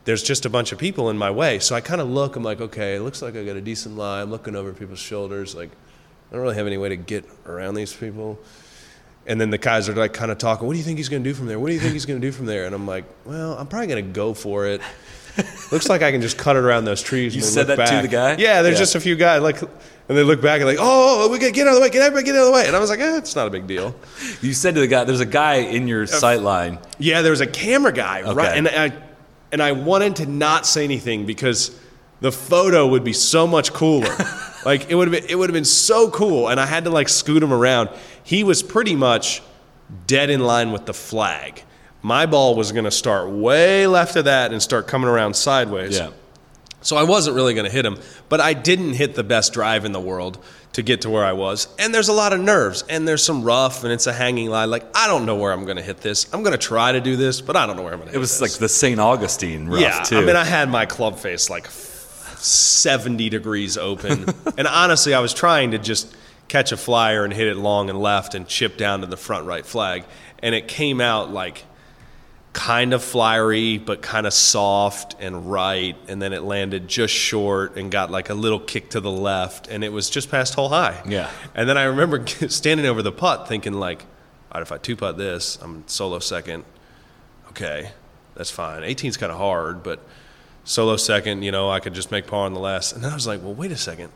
[0.04, 1.58] there's just a bunch of people in my way.
[1.60, 2.36] So I kind of look.
[2.36, 4.20] I'm like, okay, it looks like I got a decent lie.
[4.20, 5.54] I'm looking over people's shoulders.
[5.54, 5.70] Like
[6.30, 8.38] I don't really have any way to get around these people.
[9.26, 10.66] And then the guys are like kind of talking.
[10.66, 11.58] What do you think he's going to do from there?
[11.58, 12.66] What do you think he's going to do from there?
[12.66, 14.80] And I'm like, well, I'm probably going to go for it.
[15.72, 17.34] Looks like I can just cut it around those trees.
[17.34, 18.36] You said that to the guy?
[18.36, 18.80] Yeah, there's Yeah.
[18.80, 19.70] just a few guys like, and
[20.18, 22.24] they look back and like, oh, we got get out of the way, get everybody
[22.26, 22.66] get out of the way.
[22.66, 23.94] And I was like, eh, it's not a big deal.
[24.42, 26.78] You said to the guy, there's a guy in your sight line.
[26.98, 28.32] Yeah, there was a camera guy, Okay.
[28.34, 28.56] right?
[28.56, 28.92] And I,
[29.50, 31.76] and I wanted to not say anything because
[32.20, 34.14] the photo would be so much cooler.
[34.64, 36.48] like it would have been, it would have been so cool.
[36.48, 37.88] And I had to like scoot him around.
[38.24, 39.42] He was pretty much
[40.06, 41.62] dead in line with the flag.
[42.02, 45.96] My ball was going to start way left of that and start coming around sideways.
[45.96, 46.10] Yeah.
[46.80, 49.86] So I wasn't really going to hit him, but I didn't hit the best drive
[49.86, 50.38] in the world
[50.74, 51.66] to get to where I was.
[51.78, 54.68] And there's a lot of nerves, and there's some rough, and it's a hanging line.
[54.70, 56.32] Like I don't know where I'm going to hit this.
[56.34, 58.14] I'm going to try to do this, but I don't know where I'm going to.
[58.14, 59.00] It was like the St.
[59.00, 60.02] Augustine rough yeah.
[60.02, 60.18] too.
[60.18, 64.26] I mean, I had my club face like 70 degrees open,
[64.58, 66.14] and honestly, I was trying to just
[66.54, 69.44] catch a flyer and hit it long and left and chip down to the front
[69.44, 70.04] right flag,
[70.38, 71.64] and it came out like
[72.52, 75.96] kind of flyery but kind of soft and right.
[76.06, 79.66] And then it landed just short and got like a little kick to the left.
[79.66, 81.02] And it was just past hole high.
[81.08, 81.28] Yeah.
[81.56, 84.02] and then i remember standing over the putt thinking like
[84.52, 86.64] all right if i two putt this i'm solo second.
[87.48, 87.90] Okay
[88.36, 88.82] that's fine.
[88.82, 89.98] 18's kind of hard but
[90.62, 92.92] solo second you know i could just make par on the last.
[92.92, 94.12] And then i was like well wait a second.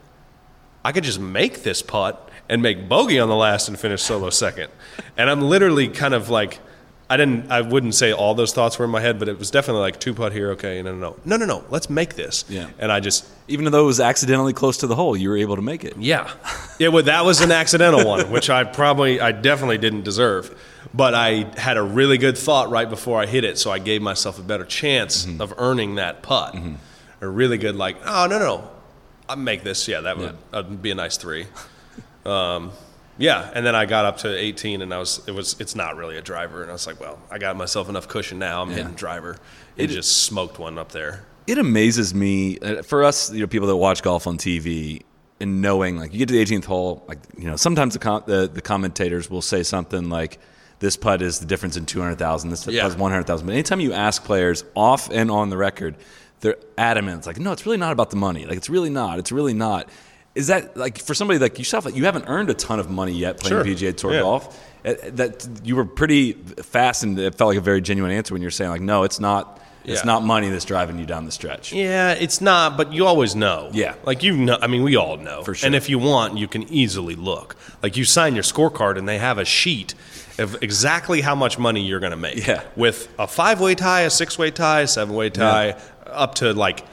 [0.85, 4.31] I could just make this putt and make bogey on the last and finish solo
[4.31, 4.71] second.
[5.17, 6.61] And I'm literally kind of like,
[7.11, 9.51] I didn't, I wouldn't say all those thoughts were in my head, but it was
[9.51, 10.51] definitely like two putt here.
[10.51, 11.65] Okay, no, no, no, no, no, no.
[11.71, 12.45] Let's make this.
[12.49, 12.69] Yeah.
[12.79, 15.57] And I just, Even though it was accidentally close to the hole, you were able
[15.57, 15.97] to make it.
[15.99, 16.31] yeah,
[16.79, 16.89] yeah.
[16.89, 20.59] Well, that was an accidental one, which I probably, I definitely didn't deserve.
[20.93, 24.03] But I had a really good thought right before I hit it, so I gave
[24.03, 25.41] myself a better chance mm-hmm.
[25.41, 26.55] of earning that putt.
[26.55, 26.75] Mm-hmm.
[27.21, 28.71] A really good, like, oh no, no, no,
[29.29, 29.89] I'll make this.
[29.89, 31.47] Yeah, that would that'd be a nice three.
[32.29, 32.73] Um,
[33.21, 35.97] yeah, and then I got up to 18, and I was it was it's not
[35.97, 38.63] really a driver, and I was like, well, I got myself enough cushion now.
[38.63, 39.37] I'm hitting driver.
[39.77, 41.25] It, just smoked one up there.
[41.47, 45.03] It amazes me uh, for us, you know, people that watch golf on TV
[45.41, 48.23] and knowing like you get to the 18th hole, like you know, sometimes the com-
[48.27, 50.39] the, the commentators will say something like.
[50.81, 52.51] This putt is the difference in two hundred thousand.
[52.51, 52.83] This Yeah.
[52.83, 53.49] putt is one hundred thousand.
[53.49, 55.97] But anytime you ask players off and on the record,
[56.39, 57.19] they're adamant.
[57.19, 58.47] It's like, no, it's really not about the money.
[58.47, 59.19] Like, it's really not.
[59.19, 59.89] It's really not.
[60.39, 61.85] Is that like for somebody like yourself?
[61.85, 63.65] Like, you haven't earned a ton of money yet playing Sure.
[63.65, 64.21] PGA Tour Yeah.
[64.21, 64.45] golf.
[64.85, 68.43] uh, That you were pretty fast, and it felt like a very genuine answer when
[68.43, 69.61] you're saying like, no, it's not.
[69.85, 70.07] It's Yeah.
[70.13, 71.73] not money that's driving you down the stretch.
[71.73, 73.71] Yeah, it's not, but you always know.
[73.73, 73.95] Yeah.
[74.05, 75.43] Like you know, I mean, we all know.
[75.43, 75.67] For sure.
[75.67, 77.57] And if you want, you can easily look.
[77.83, 79.95] Like you sign your scorecard and they have a sheet
[80.39, 82.47] of exactly how much money you're going to make.
[82.47, 82.63] Yeah.
[82.77, 85.75] With a five way tie, a six way tie, a seven way tie,
[86.07, 86.85] up to like,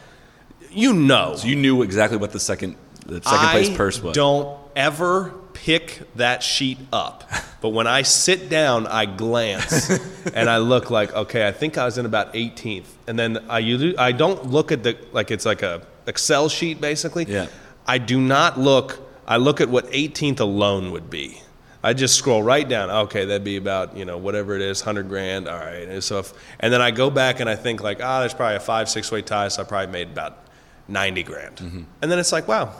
[0.71, 1.35] you know.
[1.37, 4.15] So you knew exactly what the second the second place I purse was.
[4.15, 7.29] Don't ever pick that sheet up.
[7.61, 9.89] But when I sit down, I glance
[10.33, 12.85] and I look like, okay, I think I was in about 18th.
[13.07, 16.79] And then I usually, I don't look at the like it's like a Excel sheet
[16.79, 17.25] basically.
[17.25, 17.47] Yeah.
[17.87, 18.99] I do not look.
[19.27, 21.41] I look at what 18th alone would be.
[21.81, 22.89] I just scroll right down.
[22.89, 25.47] Okay, that'd be about you know whatever it is, hundred grand.
[25.47, 28.21] All right, and so if, and then I go back and I think like, ah,
[28.21, 30.45] there's probably a five six way tie, so I probably made about
[30.87, 31.57] ninety grand.
[31.57, 31.83] Mm-hmm.
[32.01, 32.73] And then it's like, wow,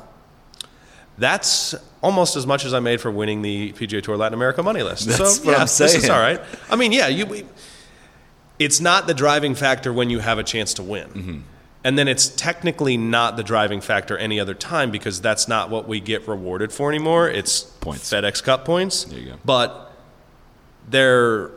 [1.17, 4.83] that's almost as much as I made for winning the PGA Tour Latin America money
[4.83, 5.07] list.
[5.07, 6.41] That's so what yeah, I'm this is all right.
[6.69, 7.25] I mean, yeah, you.
[7.25, 7.45] we-
[8.59, 11.07] It's not the driving factor when you have a chance to win.
[11.09, 11.39] Mm-hmm.
[11.83, 15.87] And then it's technically not the driving factor any other time because that's not what
[15.87, 17.29] we get rewarded for anymore.
[17.29, 18.09] It's Points.
[18.11, 19.03] FedEx Cup points.
[19.03, 19.35] There you go.
[19.45, 19.91] But
[20.89, 21.51] they're,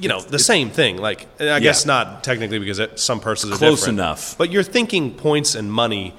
[0.00, 0.98] you know, the same thing.
[0.98, 3.98] Like, I guess not technically because it, some purses are Close different.
[4.00, 4.36] enough.
[4.36, 6.14] But you're thinking points and money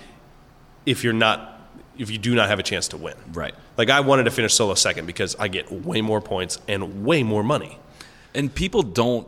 [0.85, 1.50] if you're not,
[2.01, 3.13] if you do not have a chance to win.
[3.31, 3.53] Right.
[3.77, 7.21] Like I wanted to finish solo second because I get way more points and way
[7.21, 7.77] more money.
[8.33, 9.27] And people don't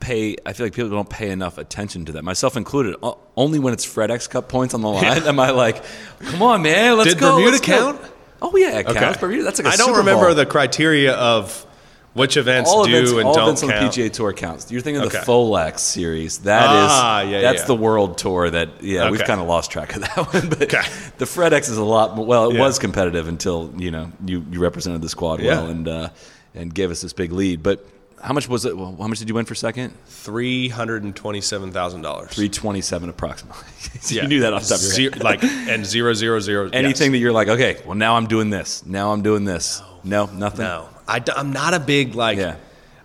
[0.00, 0.36] pay.
[0.46, 2.96] I feel like people don't pay enough attention to that, myself included.
[3.36, 5.84] Only when it's FedEx Cup points on the line am I like,
[6.20, 7.32] come on, man, let's Did go.
[7.32, 8.12] Bermuda let's go." count?
[8.40, 9.18] Oh yeah, it counts.
[9.18, 9.42] Bermuda.
[9.44, 11.66] That's like a I don't remember the criteria of
[12.14, 13.72] which events all do events, and all don't events count.
[13.74, 14.70] on the PGA Tour counts.
[14.72, 15.26] You're thinking of the Okay.
[15.26, 16.38] Rolex series.
[16.38, 17.66] That is, Ah, yeah, that's yeah.
[17.66, 18.50] the World Tour.
[18.50, 20.48] That yeah, we've kind of lost track of that one.
[20.48, 20.82] But Okay.
[21.18, 22.16] the FedEx is a lot.
[22.16, 22.60] Well, it Yeah.
[22.60, 26.08] was competitive until you know you, you represented the squad well and uh,
[26.54, 27.62] and gave us this big lead.
[27.62, 27.84] But
[28.22, 28.74] how much was it?
[28.74, 29.92] Well, how much did you win for second?
[30.06, 32.30] Three hundred and twenty-seven thousand dollars.
[32.30, 33.62] Three twenty-seven approximately.
[34.00, 35.22] so you knew that off the top of your head.
[35.22, 36.70] Like and zero zero zero.
[36.72, 37.12] Anything yes.
[37.12, 38.86] that you're like, okay, well now I'm doing this.
[38.86, 39.82] Now I'm doing this.
[40.04, 40.64] No, nothing.
[40.64, 42.38] No, I, am not a big like.
[42.38, 42.56] Yeah.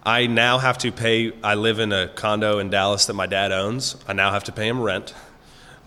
[0.03, 1.33] I now have to pay.
[1.43, 3.95] I live in a condo in Dallas that my dad owns.
[4.08, 5.13] I now have to pay him rent,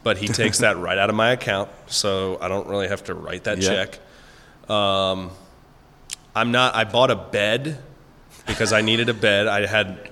[0.03, 3.15] but he takes that right out of my account, so I don't really have to
[3.15, 3.69] write that Yeah.
[3.69, 3.99] check.
[4.71, 5.31] Um,
[6.37, 6.75] I'm not.
[6.75, 7.79] I bought a bed
[8.47, 9.47] because I needed a bed.
[9.47, 10.11] I had,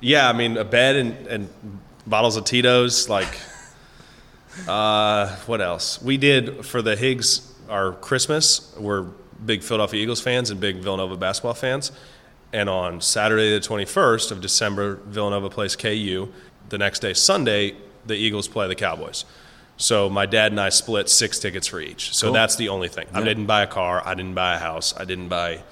[0.00, 1.48] yeah, I mean a bed and, and
[2.06, 3.08] bottles of Tito's.
[3.08, 3.38] Like,
[4.68, 6.02] uh, what else?
[6.02, 8.74] We did for the Higgs our Christmas.
[8.78, 9.06] We're
[9.44, 11.92] big Philadelphia Eagles fans and big Villanova basketball fans.
[12.52, 16.28] And on Saturday the 21st of December, Villanova plays KU.
[16.68, 17.76] The next day, Sunday,
[18.06, 19.24] the Eagles play the Cowboys.
[19.76, 22.14] So my dad and I split six tickets for each.
[22.16, 22.34] So Cool.
[22.34, 23.06] that's the only thing.
[23.12, 24.02] I didn't buy a car.
[24.06, 24.94] I didn't buy a house.
[24.96, 25.62] I didn't buy.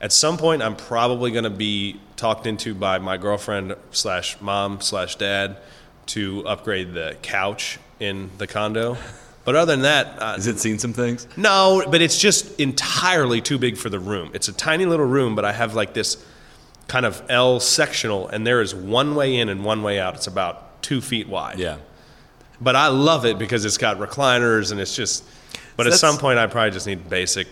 [0.00, 4.80] At some point, I'm probably going to be talked into by my girlfriend slash mom
[4.80, 5.58] slash dad
[6.06, 8.96] to upgrade the couch in the condo.
[9.44, 11.26] But other than that, uh, Has it seen some things?
[11.36, 14.30] no, but it's just entirely too big for the room.
[14.34, 16.24] It's a tiny little room, but I have like this
[16.88, 20.14] kind of L sectional, and there is one way in and one way out.
[20.14, 21.58] It's about two feet wide.
[21.58, 21.78] Yeah.
[22.60, 25.24] But I love it because it's got recliners and it's just.
[25.76, 27.48] But at some point, I probably just need basic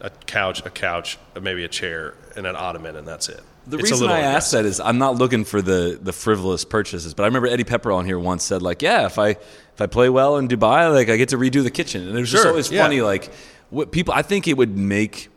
[0.00, 3.40] a couch, a couch, maybe a chair, and an ottoman, and that's it.
[3.66, 7.14] The It's reason I asked that is I'm not looking for the the frivolous purchases,
[7.14, 9.36] but I remember Eddie Pepperell on here once said like, yeah, if I
[9.74, 12.20] if I play well in Dubai, like I get to redo the kitchen, and it
[12.20, 12.82] was just always yeah.
[12.82, 13.00] funny.
[13.00, 13.32] Like
[13.70, 15.30] what people, I think it would make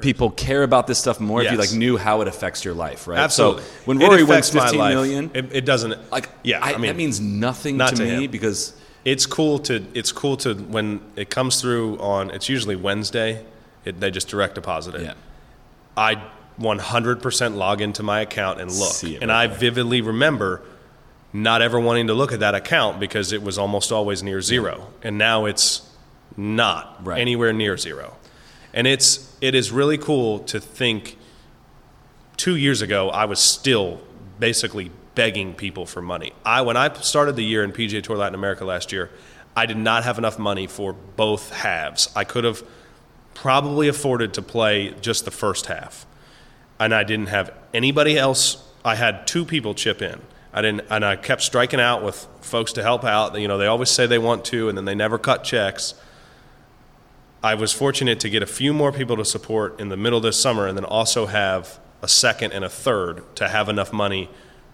[0.00, 3.06] people care about this stuff more if you like knew how it affects your life,
[3.06, 3.18] right?
[3.18, 3.62] Absolutely.
[3.62, 4.94] So when It Rory wins affects my 15 life.
[4.94, 6.10] million, it, it doesn't.
[6.10, 8.30] like yeah, I, I, mean that means nothing not to, to me him.
[8.30, 8.74] because
[9.04, 12.30] it's cool to it's cool to when it comes through on.
[12.30, 13.44] It's usually Wednesday.
[13.84, 15.02] It, they just direct deposit it.
[15.02, 15.14] yeah,
[15.96, 16.20] I
[16.58, 18.92] 100% log into my account and look.
[18.92, 20.62] See it and right I vividly remember
[21.42, 24.88] not ever wanting to look at that account because it was almost always near zero.
[25.02, 25.82] And now it's
[26.36, 27.20] not Right.
[27.20, 28.16] anywhere near zero.
[28.72, 31.16] And it's it is really cool to think
[32.36, 34.00] 2 years ago I was still
[34.38, 36.32] basically begging people for money.
[36.44, 39.10] I when I started the year in PGA Tour Latin America last year,
[39.56, 42.10] I did not have enough money for both halves.
[42.14, 42.62] I could have
[43.34, 46.06] probably afforded to play just the first half.
[46.78, 48.58] And I didn't have anybody else.
[48.84, 50.20] I had two people chip in.
[50.56, 53.38] I didn't, and I kept striking out with folks to help out.
[53.38, 55.94] You know, they always say they want to, and then they never cut checks.
[57.42, 60.22] I was fortunate to get a few more people to support in the middle of
[60.22, 64.28] this summer, and then also have a second and a third to have enough money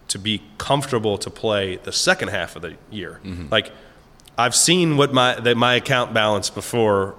[0.07, 3.19] to be comfortable to play the second half of the year.
[3.23, 3.47] Mm-hmm.
[3.51, 3.71] Like,
[4.37, 7.15] I've seen what my that my account balance before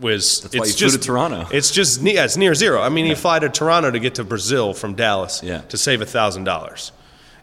[0.00, 0.40] was.
[0.42, 1.46] That's it's just to Toronto.
[1.52, 2.82] It's just yeah, it's near zero.
[2.82, 5.60] I mean, you fly to Toronto to get to Brazil from Dallas Yeah.
[5.62, 6.92] to save a thousand dollars,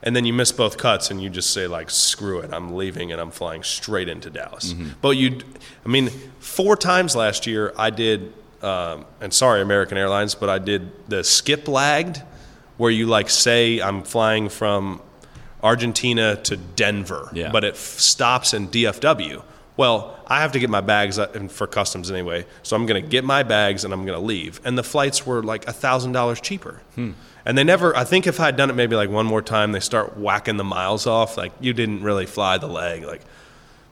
[0.03, 3.11] and then you miss both cuts, and you just say like, "Screw it, I'm leaving,"
[3.11, 4.73] and I'm flying straight into Dallas.
[4.73, 4.89] Mm-hmm.
[5.01, 5.39] But you,
[5.85, 10.59] I mean, four times last year I did, um, and sorry American Airlines, but I
[10.59, 12.21] did the skip lagged,
[12.77, 15.01] where you like say I'm flying from
[15.61, 17.51] Argentina to Denver, Yeah.
[17.51, 19.41] but it f- stops in DFW.
[19.75, 23.01] Well, I have to get my bags uh, up for customs anyway, so I'm going
[23.01, 24.61] to get my bags and I'm going to leave.
[24.63, 26.81] And the flights were like thousand dollars cheaper.
[26.95, 27.11] Hmm.
[27.45, 27.95] And they never.
[27.95, 30.57] I think if I had done it maybe like one more time, they start whacking
[30.57, 31.37] the miles off.
[31.37, 33.03] Like you didn't really fly the leg.
[33.03, 33.21] Like,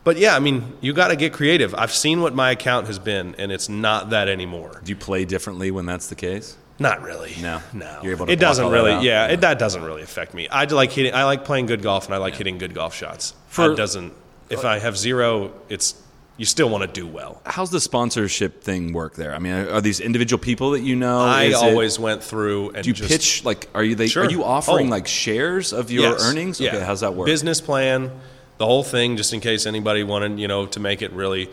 [0.03, 1.75] but yeah, I mean, you got to get creative.
[1.75, 4.79] I've seen what my account has been, and it's not that anymore.
[4.83, 6.57] do you play differently when that's the case?
[6.79, 7.35] Not really.
[7.39, 7.61] No.
[7.73, 7.99] no.
[8.01, 8.91] You're able to it doesn't really.
[8.93, 9.03] out?
[9.03, 10.47] Yeah, It, that doesn't really affect me.
[10.47, 11.13] I like hitting.
[11.13, 13.35] I like playing good golf, and I like hitting good golf shots.
[13.47, 14.13] For- it doesn't.
[14.51, 15.95] If I have zero, it's
[16.37, 17.41] you still want to do well.
[17.45, 19.35] How's the sponsorship thing work there?
[19.35, 21.19] I mean, are, are these individual people that you know?
[21.19, 24.07] I Is it- always went through and do you just, pitch like are you they
[24.07, 24.25] Sure.
[24.25, 24.91] are you offering Oh.
[24.91, 26.23] like shares of your Yes.
[26.25, 26.59] earnings?
[26.59, 26.83] Yeah.
[26.83, 27.27] How's that work?
[27.27, 28.11] Business plan,
[28.57, 31.49] the whole thing, just in case anybody wanted, you know, to make it really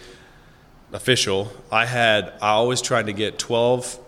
[0.93, 1.53] official.
[1.71, 3.99] I had, I always tried to get 12,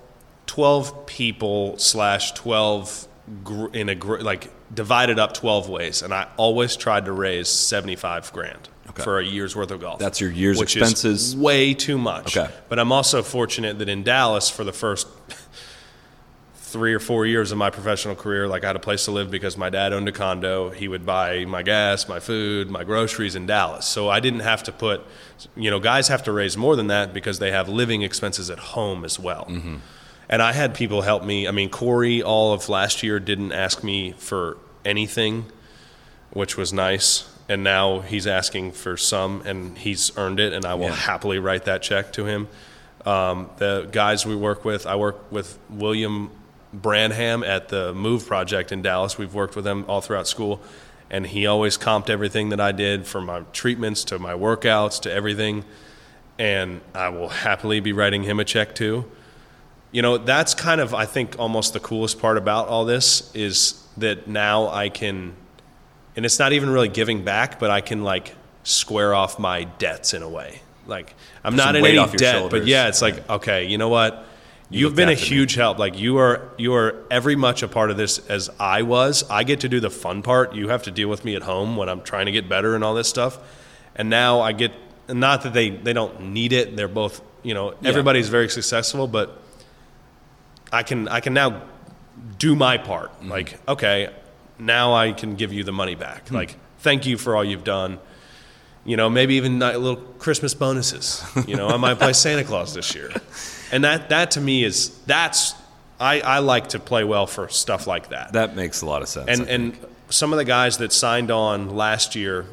[0.47, 3.07] 12 people slash 12
[3.45, 6.01] gr- in a, like divided up 12 ways.
[6.03, 8.69] And I always tried to raise 75 grand.
[8.91, 9.03] Okay.
[9.03, 9.99] For a year's worth of golf.
[9.99, 11.29] That's your year's which expenses?
[11.29, 12.37] Is way too much.
[12.37, 12.53] Okay.
[12.69, 15.07] But I'm also fortunate that in Dallas, for the first
[16.55, 19.31] three or four years of my professional career, like I had a place to live
[19.31, 20.71] because my dad owned a condo.
[20.71, 23.87] He would buy my gas, my food, my groceries in Dallas.
[23.87, 25.03] So I didn't have to put,
[25.57, 28.59] you know, guys have to raise more than that because they have living expenses at
[28.59, 29.47] home as well.
[29.49, 29.77] Mm-hmm.
[30.29, 31.49] And I had people help me.
[31.49, 35.47] I mean, Corey, all of last year, didn't ask me for anything,
[36.31, 37.29] which was nice.
[37.51, 40.95] And now he's asking for some, and he's earned it, and I will Yeah.
[40.95, 42.47] happily write that check to him.
[43.05, 46.31] Um, the guys we work with, I work with William
[46.73, 49.19] Branham at the Move Project in Dallas.
[49.19, 50.61] We've worked with him all throughout school,
[51.11, 55.13] and he always comped everything that I did from my treatments to my workouts to
[55.13, 55.65] everything.
[56.39, 59.07] And I will happily be writing him a check too.
[59.91, 63.83] You know, that's kind of, I think, almost the coolest part about all this is
[63.97, 65.35] that now I can,
[66.17, 70.15] and it's not even really giving back, but I can like square off my debts
[70.15, 70.61] in a way.
[70.87, 72.61] Like, I'm Some not in any debt, shoulders.
[72.61, 74.27] but yeah, it's like, okay, you know what?
[74.73, 75.29] You've been a after me.
[75.29, 75.79] huge help.
[75.79, 79.29] Like you are, you are every much a part of this as I was.
[79.29, 80.55] I get to do the fun part.
[80.55, 82.85] You have to deal with me at home when I'm trying to get better and
[82.85, 83.39] all this stuff.
[83.97, 84.73] And now I get,
[85.09, 86.77] not that they they don't need it.
[86.77, 89.43] They're both, you know, everybody's very successful, but
[90.73, 91.63] I can I can now
[92.39, 93.13] do my part.
[93.15, 93.29] Mm-hmm.
[93.29, 94.11] Like, okay,
[94.61, 96.29] now I can give you the money back.
[96.29, 96.35] Hmm.
[96.35, 97.99] Like, thank you for all you've done.
[98.85, 101.23] You know, maybe even little Christmas bonuses.
[101.47, 103.11] You know, I might play Santa Claus this year,
[103.71, 105.55] and that that to me is that's
[106.01, 108.33] I, I like to play well for stuff like that.
[108.33, 109.29] That makes a lot of sense.
[109.29, 112.47] and and some of the guys that signed on last year,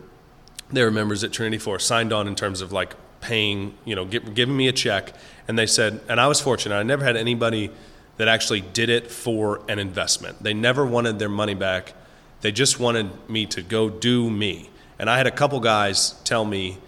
[0.69, 4.05] they were members at Trinity Forest, signed on in terms of like paying, you know,
[4.05, 5.13] gi- giving me a check.
[5.47, 7.71] And they said, and I was fortunate, I never had anybody
[8.17, 10.41] that actually did it for an investment.
[10.41, 11.93] They never wanted their money back.
[12.41, 14.69] They just wanted me to go do me.
[14.99, 16.79] And I had a couple guys tell me,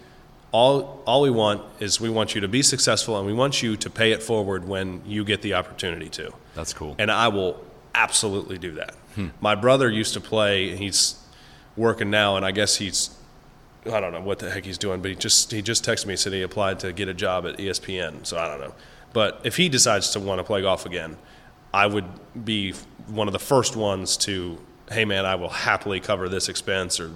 [0.52, 3.76] all, all we want is we want you to be successful and we want you
[3.76, 6.32] to pay it forward when you get the opportunity to.
[6.54, 6.96] That's cool.
[6.98, 7.64] And I will
[7.94, 8.94] absolutely do that.
[9.14, 9.28] Hmm.
[9.40, 11.16] My brother used to play, he's
[11.76, 13.16] working now, and I guess he's
[13.86, 16.16] I don't know what the heck he's doing, but he just he just texted me
[16.16, 18.26] said he applied to get a job at ESPN.
[18.26, 18.74] So I don't know.
[19.12, 21.16] But if he decides to want to play golf again,
[21.72, 22.06] I would
[22.44, 22.72] be
[23.06, 24.58] one of the first ones to,
[24.90, 27.10] hey man, I will happily cover this expense or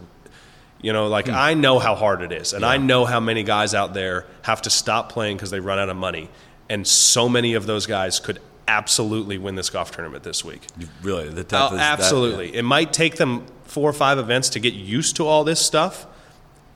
[0.81, 1.35] you know, like hmm.
[1.35, 4.61] I know how hard it is, and I know how many guys out there have
[4.63, 6.29] to stop playing because they run out of money,
[6.69, 8.39] and so many of those guys could
[8.69, 10.61] absolutely win this golf tournament this week.
[11.03, 12.55] really, the Oh, depth is that- absolutely.
[12.55, 16.07] It might take them four or five events to get used to all this stuff.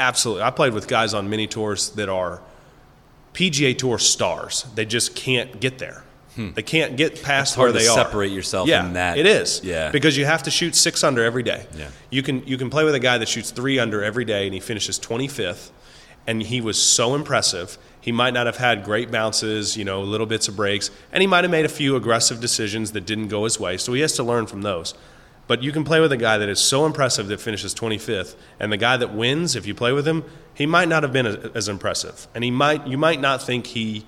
[0.00, 0.42] Absolutely.
[0.42, 2.40] I played with guys on mini tours that are
[3.38, 4.66] PGA Tour stars.
[4.74, 6.02] They just can't get there.
[6.54, 7.62] They can't get past Hmm.
[7.62, 7.94] where they are.
[7.96, 9.18] separate yourself yeah, in that.
[9.18, 9.60] It is.
[9.64, 9.90] Yeah.
[9.90, 11.66] Because you have to shoot six under every day.
[11.76, 11.88] Yeah.
[12.10, 14.54] You can you can play with a guy that shoots three under every day and
[14.54, 15.70] he finishes 25th,
[16.28, 17.76] and he was so impressive.
[18.00, 21.26] He might not have had great bounces, you know, little bits of breaks, and he
[21.26, 23.76] might have made a few aggressive decisions that didn't go his way.
[23.76, 24.94] So he has to learn from those.
[25.48, 28.70] But you can play with a guy that is so impressive that finishes 25th, and
[28.70, 30.22] the guy that wins, if you play with him,
[30.54, 33.66] he might not have been as, as impressive, and he might you might not think
[33.68, 34.04] he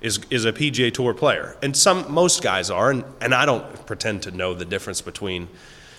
[0.00, 3.84] is is a PGA Tour player, and some most guys are, and, and I don't
[3.86, 5.48] pretend to know the difference between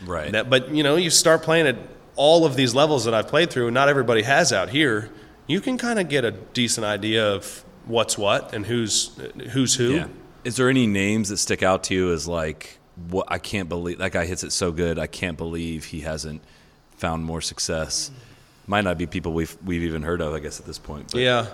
[0.06, 0.32] Right.
[0.32, 0.50] that.
[0.50, 1.76] But you know, you start playing at
[2.16, 5.10] all of these levels that I've played through, and not everybody has out here.
[5.48, 9.12] You can kind of get a decent idea of what's what and who's
[9.52, 9.96] who's who.
[9.96, 10.08] Yeah.
[10.44, 12.77] Is there any names that stick out to you as like
[13.10, 14.98] what I can't believe that guy hits it so good.
[14.98, 16.42] I can't believe he hasn't
[16.98, 18.12] found more success.
[18.66, 21.12] Might not be people we've we've even heard of, I guess, at this point.
[21.12, 21.48] But Yeah.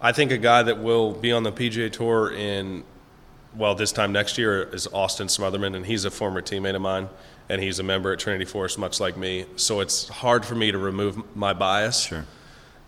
[0.00, 2.84] I think a guy that will be on the PGA Tour in,
[3.56, 7.08] well, this time next year is Austin Smotherman, and he's a former teammate of mine,
[7.48, 9.46] and he's a member at Trinity Forest, much like me.
[9.56, 12.04] So it's hard for me to remove my bias.
[12.04, 12.24] Sure.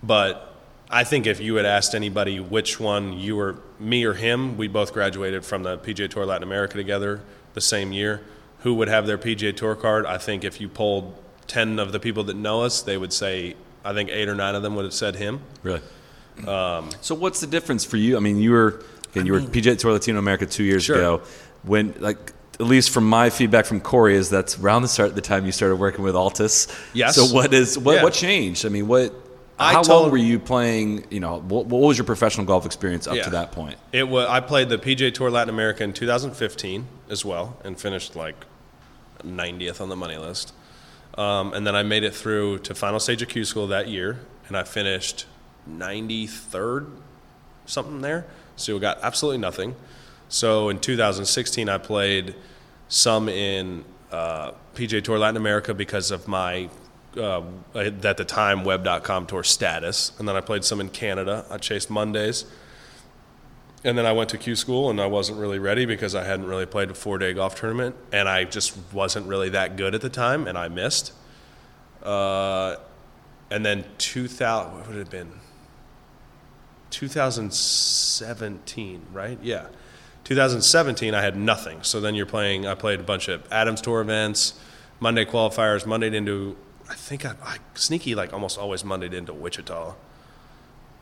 [0.04, 0.54] But
[0.88, 4.68] I think if you had asked anybody which one you were, me or him, we
[4.68, 7.22] both graduated from the PGA Tour Latin America together
[7.54, 8.22] the same year.
[8.60, 10.04] Who would have their PGA Tour card?
[10.06, 11.14] I think if you polled
[11.46, 14.54] 10 of the people that know us, they would say, I think eight or nine
[14.54, 15.40] of them would have said him.
[15.62, 15.80] Really.
[16.46, 18.16] Um, so what's the difference for you?
[18.16, 18.82] I mean, you were
[19.12, 20.96] again, you were PGA Tour Latino America two years Sure.
[20.96, 21.22] ago.
[21.62, 25.14] When like at least from my feedback from Corey is that's around the start of
[25.14, 26.68] the time you started working with Altus.
[26.92, 27.16] Yes.
[27.16, 28.02] So what is what Yeah.
[28.04, 28.64] what changed?
[28.64, 29.14] I mean, what?
[29.60, 31.06] I how long were you playing?
[31.10, 33.24] You know, what, what was your professional golf experience up Yeah.
[33.24, 33.76] to that point?
[33.92, 34.26] It was.
[34.28, 38.46] I played the PGA Tour Latin America in 2015 as well, and finished like
[39.22, 40.54] 90th on the money list.
[41.18, 44.20] Um, and then I made it through to final stage of Q school that year,
[44.48, 45.26] and I finished
[45.68, 46.90] 93rd,
[47.66, 48.26] something there.
[48.56, 49.74] So we got absolutely nothing.
[50.28, 52.34] So in 2016, I played
[52.88, 56.68] some in uh, PGA Tour Latin America because of my
[57.16, 57.42] uh,
[57.74, 61.44] at the time web.com tour status, and then I played some in Canada.
[61.50, 62.44] I chased Mondays.
[63.82, 66.44] And then I went to Q school and I wasn't really ready because I hadn't
[66.44, 70.02] really played a four day golf tournament and I just wasn't really that good at
[70.02, 71.14] the time and I missed.
[72.02, 72.76] Uh,
[73.50, 75.32] and then 2000, what would it have been?
[76.90, 79.38] 2017, right?
[79.42, 79.66] Yeah.
[80.24, 81.82] 2017, I had nothing.
[81.82, 84.60] So then you're playing, I played a bunch of Adams Tour events,
[85.00, 86.56] Monday qualifiers, Monday into,
[86.90, 89.94] I think I, I sneaky like almost always Monday into Wichita.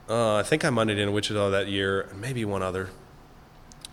[0.08, 2.90] Uh, I think I Mondayed in Wichita that year, and maybe one other.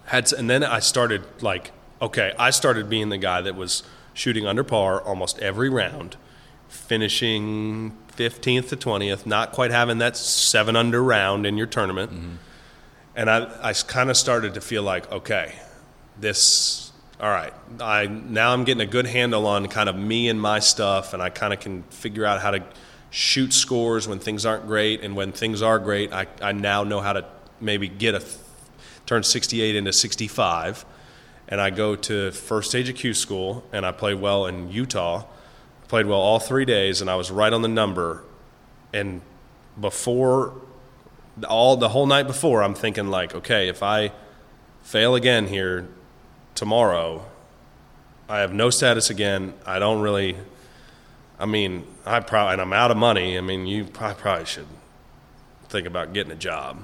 [0.05, 1.71] Had and then I started like
[2.01, 3.83] okay, I started being the guy that was
[4.13, 6.17] shooting under par almost every round,
[6.67, 12.11] finishing 15th to 20th, not quite having that seven under round in your tournament.
[13.15, 15.55] And I, I kind of started to feel like, okay,
[16.17, 16.84] this,
[17.19, 20.59] all right, I now I'm getting a good handle on kind of me and my
[20.59, 22.63] stuff, and I kind of can figure out how to
[23.09, 26.99] shoot scores when things aren't great, and when things are great, I, I now know
[26.99, 27.25] how to
[27.61, 28.23] maybe get a
[29.05, 30.85] turn 68 into 65.
[31.47, 35.25] And I go to first stage of Q school, and I play well in Utah.
[35.87, 38.23] Played well all three days, and I was right on the number.
[38.91, 39.21] And
[39.79, 40.59] before
[41.47, 44.11] all the whole night before, I'm thinking like, okay, if I
[44.81, 45.87] fail again here
[46.55, 47.25] tomorrow,
[48.27, 49.53] I have no status again.
[49.65, 50.35] I don't really.
[51.37, 53.37] I mean, I probably and I'm out of money.
[53.37, 54.67] I mean, you I probably should
[55.69, 56.81] think about getting a job.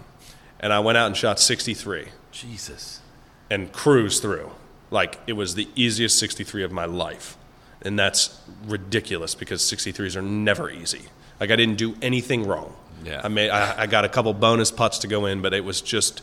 [0.59, 3.01] And I went out and shot 63 Jesus.
[3.49, 4.51] and cruised through.
[4.91, 7.37] Like it was the easiest 63 of my life.
[7.81, 11.03] And that's ridiculous because 63s are never easy.
[11.39, 12.75] Like I didn't do anything wrong.
[13.03, 13.21] Yeah.
[13.23, 15.81] I made I, I got a couple bonus putts to go in, but it was
[15.81, 16.21] just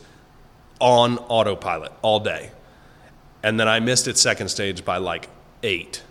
[0.79, 2.51] on autopilot all day.
[3.43, 5.29] And then I missed it second stage by like
[5.63, 6.03] eight.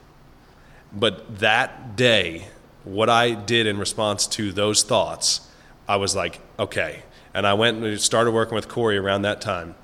[0.93, 2.49] But that day,
[2.85, 5.47] what I did in response to those thoughts,
[5.87, 7.03] I was like, okay.
[7.35, 9.75] And I went and started working with Corey around that time.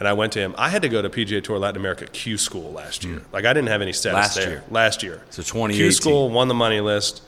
[0.00, 0.54] And I went to him.
[0.58, 3.18] I had to go to PGA Tour Latin America Q School last year.
[3.18, 3.34] Hmm.
[3.34, 4.48] Like I didn't have any status Last there.
[4.48, 4.64] year.
[4.70, 5.22] Last year.
[5.30, 5.76] So 2018.
[5.76, 7.22] Q School won the money list.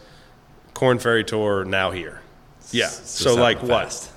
[0.74, 2.20] Korn Ferry Tour now here.
[2.72, 2.89] Yeah.
[2.89, 3.85] So, it's like what?
[3.85, 4.11] fast.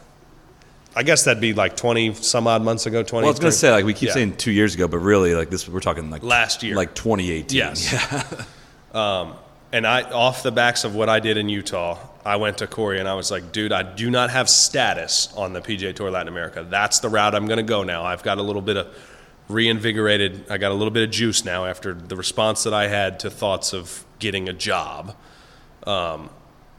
[0.99, 3.03] I guess that'd be like twenty some odd months ago.
[3.03, 3.23] Twenty.
[3.23, 4.13] Well, I was gonna say like we keep Yeah.
[4.15, 6.75] saying two years ago, but really like this we're talking like Last year.
[6.75, 7.57] like 2018.
[7.57, 7.93] Yes.
[8.93, 9.33] Yeah.
[9.71, 12.99] And I, off the backs of what I did in Utah, I went to Corey
[12.99, 16.27] and I was like, dude, I do not have status on the PGA Tour Latin
[16.27, 16.65] America.
[16.67, 18.03] That's the route I'm going to go now.
[18.03, 18.87] I've got a little bit of
[19.47, 23.19] reinvigorated, I got a little bit of juice now after the response that I had
[23.19, 25.15] to thoughts of getting a job.
[25.85, 26.31] Um,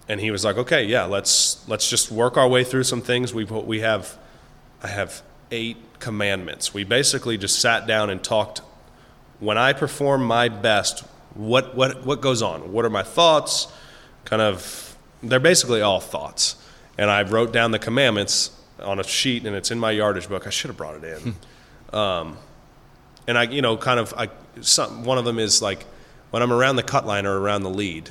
[0.09, 3.33] and he was like, okay, yeah, let's, let's just work our way through some things.
[3.33, 4.19] We, we have,
[4.83, 6.75] I have eight commandments.
[6.75, 8.63] We basically just sat down and talked
[9.41, 11.01] when I perform my best,
[11.35, 12.73] what what what goes on?
[12.73, 13.73] What are my thoughts?
[14.25, 16.57] Kind of, they're basically all thoughts.
[16.99, 20.47] And I wrote down the commandments on a sheet, and it's in my yardage book.
[20.47, 21.99] I should have brought it in.
[21.99, 22.37] um,
[23.27, 24.29] and I, you know, kind of, I
[24.61, 25.87] some one of them is like
[26.31, 28.11] when I'm around the cut line or around the lead.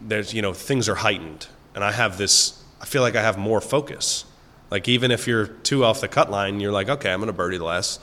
[0.00, 2.62] There's, you know, things are heightened, and I have this.
[2.80, 4.24] I feel like I have more focus.
[4.70, 7.32] Like even if you're two off the cut line, you're like, okay, I'm going to
[7.32, 8.00] birdie the last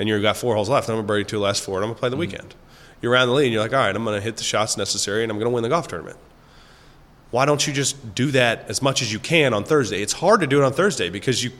[0.00, 1.88] and you've got four holes left, I'm going to birdie two last four, and I'm
[1.88, 2.20] going to play the mm-hmm.
[2.20, 2.54] weekend.
[3.02, 4.78] You're around the lead, and you're like, all right, I'm going to hit the shots
[4.78, 6.16] necessary, and I'm going to win the golf tournament.
[7.30, 10.00] Why don't you just do that as much as you can on Thursday?
[10.02, 11.52] It's hard to do it on Thursday because you,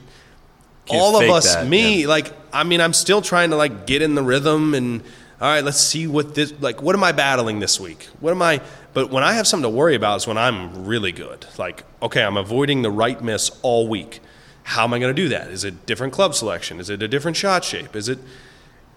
[0.89, 2.07] all of us, that, me, yeah.
[2.07, 5.01] like, I mean, I'm still trying to like get in the rhythm, and
[5.39, 8.09] all right, let's see what this, like, what am I battling this week?
[8.21, 8.59] What am I?
[8.93, 11.45] But when I have something to worry about is when I'm really good.
[11.57, 14.19] Like, okay, I'm avoiding the right miss all week.
[14.63, 15.47] How am I going to do that?
[15.47, 16.79] Is it different club selection?
[16.79, 17.95] Is it a different shot shape?
[17.95, 18.19] Is it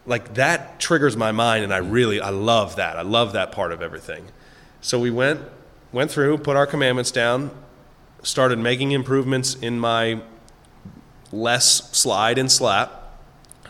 [0.07, 1.91] like that triggers my mind and I mm.
[1.91, 2.97] really I love that.
[2.97, 4.27] I love that part of everything.
[4.81, 5.41] So we went
[5.93, 7.51] went through, put our commandments down,
[8.23, 10.21] started making improvements in my
[11.33, 13.17] less slide and slap,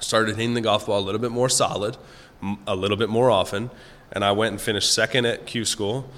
[0.01, 1.97] started hitting the golf ball a little bit more solid,
[2.67, 3.71] a little bit more often,
[4.15, 6.09] and I went and finished second at Q school.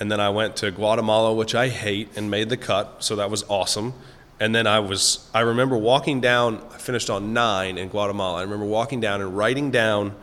[0.00, 3.30] And then I went to Guatemala, which I hate, and made the cut, so that
[3.30, 3.94] was awesome.
[4.38, 8.38] And then I was, I remember walking down, I finished on nine in Guatemala.
[8.38, 10.14] I remember walking down and writing down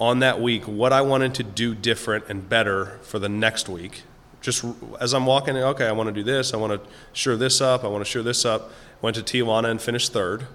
[0.00, 4.02] on that week what I wanted to do different and better for the next week.
[4.40, 4.64] Just
[5.00, 7.84] as I'm walking, okay, I want to do this, I want to sure this up,
[7.84, 8.72] I want to sure this up.
[9.00, 10.46] Went to Tijuana and finished third.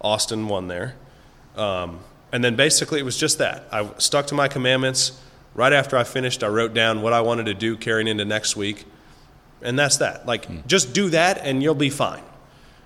[0.00, 0.94] Austin won there.
[1.56, 3.64] Um, and then basically it was just that.
[3.72, 5.20] I stuck to my commandments.
[5.58, 8.54] Right after I finished, I wrote down what I wanted to do carrying into next
[8.54, 8.84] week.
[9.60, 10.24] And that's that.
[10.24, 10.58] Like, hmm.
[10.68, 12.22] just do that and you'll be fine.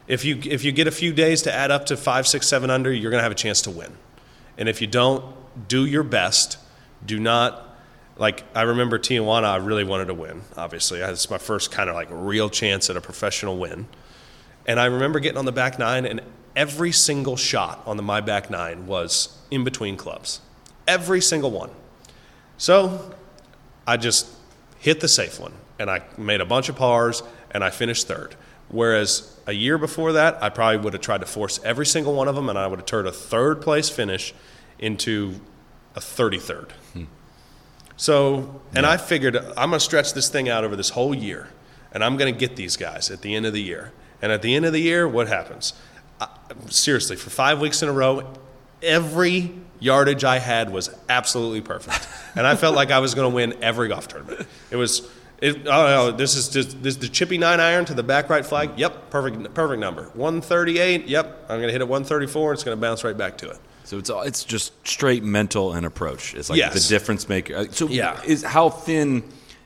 [0.08, 2.70] If you, if you get a few days to add up to five, six, seven
[2.70, 3.92] under, you're going to have a chance to win.
[4.56, 5.22] And if you don't,
[5.68, 6.56] do your best.
[7.04, 7.76] Do not,
[8.16, 11.00] like, I remember Tijuana, I really wanted to win, obviously.
[11.00, 13.86] It's my first kind of like real chance at a professional win.
[14.64, 16.22] And I remember getting on the back nine, and
[16.56, 20.40] every single shot on the my back nine was in between clubs.
[20.88, 21.68] Every single one.
[22.62, 23.12] So
[23.88, 24.28] I just
[24.78, 28.36] hit the safe one, and I made a bunch of pars, and I finished third.
[28.68, 32.28] Whereas a year before that, I probably would have tried to force every single one
[32.28, 34.32] of them, and I would have turned a third place finish
[34.78, 35.40] into
[35.96, 36.70] a 33rd.
[36.92, 37.04] Hmm.
[37.96, 41.48] So, and I figured I'm going to stretch this thing out over this whole year,
[41.90, 43.90] and I'm going to get these guys at the end of the year.
[44.22, 45.72] And at the end of the year, what happens?
[46.20, 46.28] I,
[46.68, 48.32] seriously, for five weeks in a row,
[48.80, 49.50] every
[49.82, 52.06] yardage I had was absolutely perfect,
[52.36, 54.46] and I felt like I was going to win every golf tournament.
[54.70, 55.08] It was.
[55.40, 58.46] It, oh, no, this is just this the chippy nine iron to the back right
[58.46, 58.78] flag.
[58.78, 60.04] Yep, perfect, perfect number.
[60.14, 61.08] One thirty eight.
[61.08, 62.52] Yep, I'm gonna hit it one thirty four.
[62.52, 63.58] It's gonna bounce right back to it.
[63.82, 66.34] So it's all, it's just straight mental and approach.
[66.36, 66.74] It's like Yes.
[66.74, 67.56] the difference maker.
[67.56, 68.22] Uh, So Yeah.
[68.24, 69.24] is how thin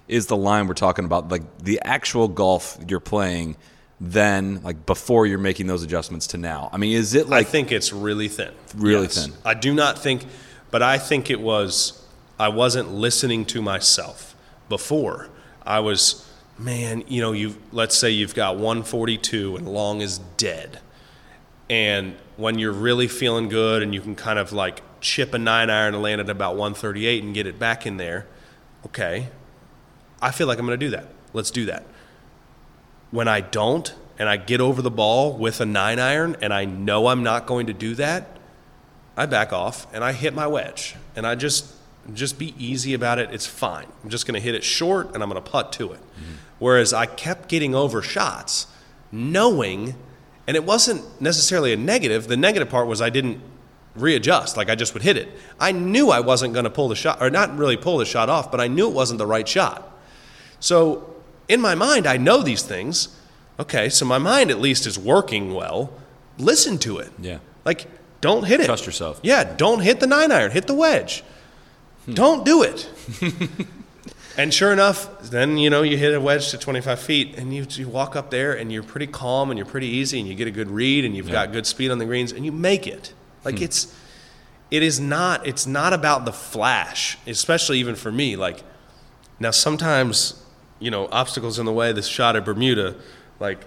[0.09, 1.29] is the line we're talking about?
[1.31, 3.57] Like the actual golf you're playing,
[4.01, 6.69] then like before you're making those adjustments to now.
[6.73, 8.53] I mean, is it like I think it's really thin.
[8.77, 9.27] Really Yes.
[9.27, 9.35] thin.
[9.45, 10.27] I do not think,
[10.71, 12.03] but I think it was,
[12.39, 14.35] I wasn't listening to myself
[14.69, 15.31] before.
[15.65, 16.29] I was,
[16.59, 20.81] man, you know, you let's say you've got 142 and long is dead.
[21.71, 25.71] And when you're really feeling good and you can kind of like chip a nine
[25.71, 28.27] iron and land at about 138 and get it back in there,
[28.85, 29.29] okay,
[30.21, 31.09] I feel like I'm going to do that.
[31.33, 31.85] Let's do that
[33.11, 36.65] when I don't and I get over the ball with a nine iron and I
[36.65, 38.39] know I'm not going to do that,
[39.17, 40.97] I back off and I hit my wedge.
[41.15, 41.75] And I just,
[42.15, 43.31] Just be easy about it.
[43.33, 43.87] It's fine.
[44.05, 45.99] I'm just going to hit it short and I'm going to putt to it.
[45.99, 46.35] Mm-hmm.
[46.61, 48.69] Whereas I kept getting over shots,
[49.11, 49.97] knowing,
[50.47, 52.29] and it wasn't necessarily a negative.
[52.29, 53.41] The negative part was I didn't
[53.97, 54.57] readjust.
[54.57, 55.29] Like I just would hit it.
[55.59, 58.29] I knew I wasn't going to pull the shot, or not really pull the shot
[58.29, 59.93] off, but I knew it wasn't the right shot.
[60.61, 61.16] So
[61.49, 63.09] in my mind, I know these things.
[63.59, 65.93] Okay, so my mind at least is working well.
[66.39, 67.11] Listen to it.
[67.19, 67.39] Yeah.
[67.65, 67.87] Like,
[68.21, 68.67] don't hit it.
[68.67, 69.21] Trust yourself.
[69.23, 71.23] Yeah, don't hit the nine iron, hit the wedge.
[72.13, 72.89] Don't do it.
[74.37, 77.67] and sure enough, then you know you hit a wedge to 25 feet, and you,
[77.71, 80.47] you walk up there, and you're pretty calm, and you're pretty easy, and you get
[80.47, 83.13] a good read, and you've got good speed on the greens, and you make it.
[83.45, 83.65] Like hmm.
[83.65, 83.95] it's,
[84.71, 85.47] it is not.
[85.47, 88.37] It's not about the flash, especially even for me.
[88.37, 88.63] Like
[89.41, 90.41] now, sometimes
[90.79, 91.93] you know obstacles in the way.
[91.93, 92.97] This shot at Bermuda,
[93.41, 93.65] like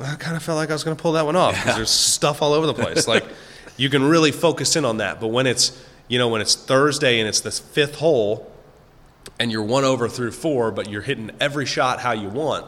[0.00, 1.90] I kind of felt like I was going to pull that one off because there's
[1.90, 3.06] stuff all over the place.
[3.06, 3.24] Like
[3.76, 7.20] you can really focus in on that, but when it's you know when it's Thursday
[7.20, 8.50] and it's the fifth hole,
[9.38, 12.66] and you're one over through four, but you're hitting every shot how you want,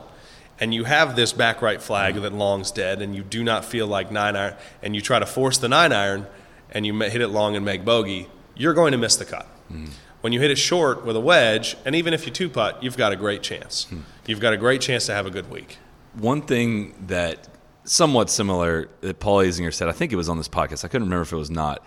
[0.60, 3.86] and you have this back right flag that long's dead, and you do not feel
[3.86, 6.26] like nine iron, and you try to force the nine iron,
[6.70, 9.46] and you hit it long and make bogey, you're going to miss the cut.
[9.68, 9.86] Hmm.
[10.24, 12.96] When you hit it short with a wedge, and even if you two putt, you've
[12.96, 13.84] got a great chance.
[13.84, 13.98] Hmm.
[14.24, 15.76] You've got a great chance to have a good week.
[16.14, 17.46] One thing that
[17.84, 20.82] somewhat similar that Paul Azinger said, I think it was on this podcast.
[20.82, 21.84] I couldn't remember if it was not.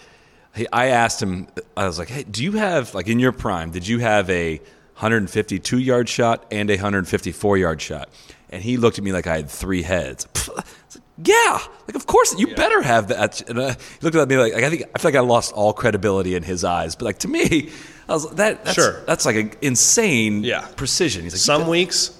[0.71, 3.87] I asked him, I was like, hey, do you have, like in your prime, did
[3.87, 8.07] you have a 152 yard shot and a 154 yard shot?
[8.51, 10.27] And he looked at me like I had three heads.
[11.17, 13.47] Like, yeah, like of course you better have that.
[13.49, 15.73] And uh, he looked at me like, I think I feel like I lost all
[15.73, 16.95] credibility in his eyes.
[16.95, 17.71] But like to me,
[18.07, 19.01] I was that that's, Sure.
[19.05, 20.67] that's like an insane Yeah.
[20.75, 21.23] precision.
[21.23, 22.11] He's like Some weeks,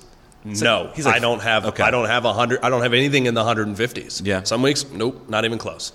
[0.44, 0.92] no.
[0.96, 1.66] he's like- I don't have.
[1.68, 1.84] Okay.
[1.84, 2.60] I don't have a hundred.
[2.64, 4.22] I don't have anything in the hundred and fifties.
[4.24, 4.44] Yeah.
[4.44, 5.92] Some weeks, nope, not even close.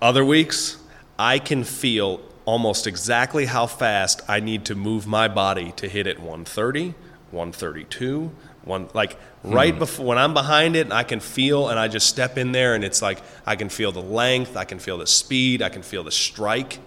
[0.00, 0.76] Other weeks,
[1.18, 6.06] I can feel almost exactly how fast I need to move my body to hit
[6.06, 6.94] it 130,
[7.32, 8.30] 132,
[8.68, 12.06] one like right before when I'm behind it, and I can feel and I just
[12.06, 15.06] step in there and it's like I can feel the length, I can feel the
[15.06, 16.78] speed, I can feel the strike,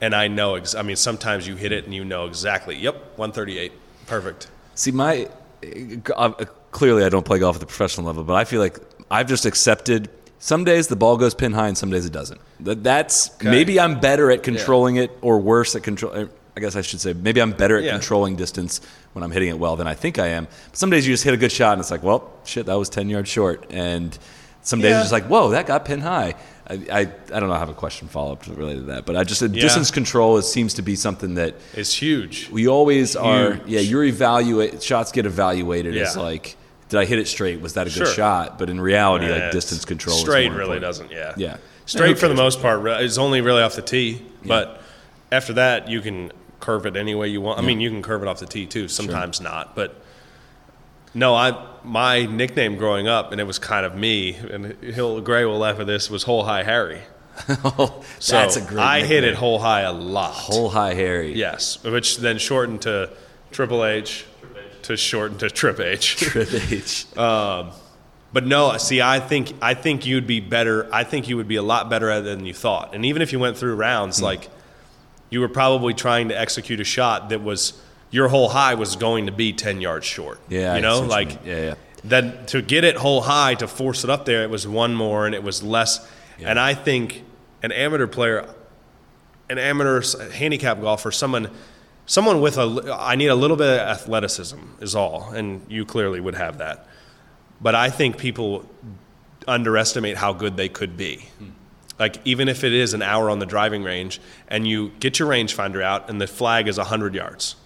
[0.00, 0.54] and I know.
[0.54, 2.76] Ex- I mean, sometimes you hit it and you know exactly.
[2.76, 3.72] Yep, 138,
[4.06, 4.48] perfect.
[4.74, 5.28] See, my
[6.16, 6.30] uh,
[6.70, 8.78] clearly I don't play golf at the professional level, but I feel like
[9.10, 10.08] I've just accepted.
[10.38, 12.40] Some days the ball goes pin high, and some days it doesn't.
[12.60, 16.28] That- That's maybe I'm better at controlling it, or worse at control.
[16.58, 17.92] I guess I should say maybe I'm better at Yeah.
[17.92, 18.80] controlling distance
[19.12, 20.48] when I'm hitting it well than I think I am.
[20.70, 22.74] But some days you just hit a good shot, and it's like, well, shit, that
[22.74, 23.64] was ten yards short.
[23.70, 24.18] And
[24.62, 24.96] some days Yeah.
[24.96, 26.34] it's just like, whoa, that got pin high.
[26.68, 27.52] I, I, I don't know.
[27.54, 30.50] I have a question follow up related to that, but I just distance control is,
[30.52, 32.48] seems to be something that is huge.
[32.50, 33.60] we always are.
[33.64, 36.56] Yeah, you're evaluate shots get evaluated as like,
[36.88, 37.60] did I hit it straight?
[37.60, 38.14] Was that a good Sure.
[38.14, 38.58] shot?
[38.58, 40.16] But in reality, Yeah, like distance control.
[40.16, 40.82] is Straight really important.
[40.82, 41.10] doesn't.
[41.12, 41.34] Yeah.
[41.36, 41.56] Yeah.
[41.86, 44.82] Straight for the most part is only really off the tee, but
[45.30, 47.58] after that you can curve it any way you want.
[47.58, 48.88] I mean, you can curve it off the tee too.
[48.88, 49.94] Sometimes not, but
[51.14, 51.34] no.
[51.34, 54.34] I my nickname growing up, and it was kind of me.
[54.34, 56.10] And Hill Gray will laugh at this.
[56.10, 57.02] Was Hole High Harry.
[57.64, 58.78] Oh, So that's a great.
[58.78, 59.36] I hit it nickname.
[59.36, 60.32] hole high a lot.
[60.32, 61.34] Hole high Harry.
[61.34, 63.10] Yes, which then shortened to
[63.52, 64.26] Triple H,
[64.82, 66.16] to shorten to Trip H.
[66.16, 67.16] Trip H.
[67.16, 67.70] Um,
[68.32, 70.92] but no, see, I think I think you'd be better.
[70.92, 72.94] I think you would be a lot better at it than you thought.
[72.94, 74.24] And even if you went through rounds, hmm.
[74.24, 74.48] like
[75.30, 79.26] you were probably trying to execute a shot that was your hole high was going
[79.26, 80.40] to be ten yards short.
[80.48, 81.38] Yeah, you know, you like mean.
[81.44, 81.74] yeah, yeah.
[82.04, 85.26] then to get it hole high to force it up there, it was one more
[85.26, 86.06] and it was less.
[86.40, 87.24] And I think
[87.62, 88.48] an amateur player,
[89.50, 91.50] an amateur handicap golfer, someone,
[92.06, 96.20] someone with a, I need a little bit of athleticism is all, and you clearly
[96.20, 96.86] would have that.
[97.60, 98.64] But I think people
[99.48, 101.26] underestimate how good they could be.
[101.38, 101.48] Hmm.
[101.98, 105.28] Like even if it is an hour on the driving range, and you get your
[105.28, 107.56] rangefinder out, and the flag is hundred yards,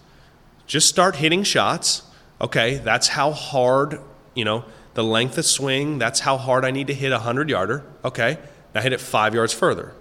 [0.66, 2.02] just start hitting shots.
[2.40, 4.00] Okay, that's how hard,
[4.34, 4.64] you know,
[4.94, 7.84] the length of swing, that's how hard I need to hit a 100 yarder.
[8.04, 8.38] Okay,
[8.74, 9.92] now hit it five yards further.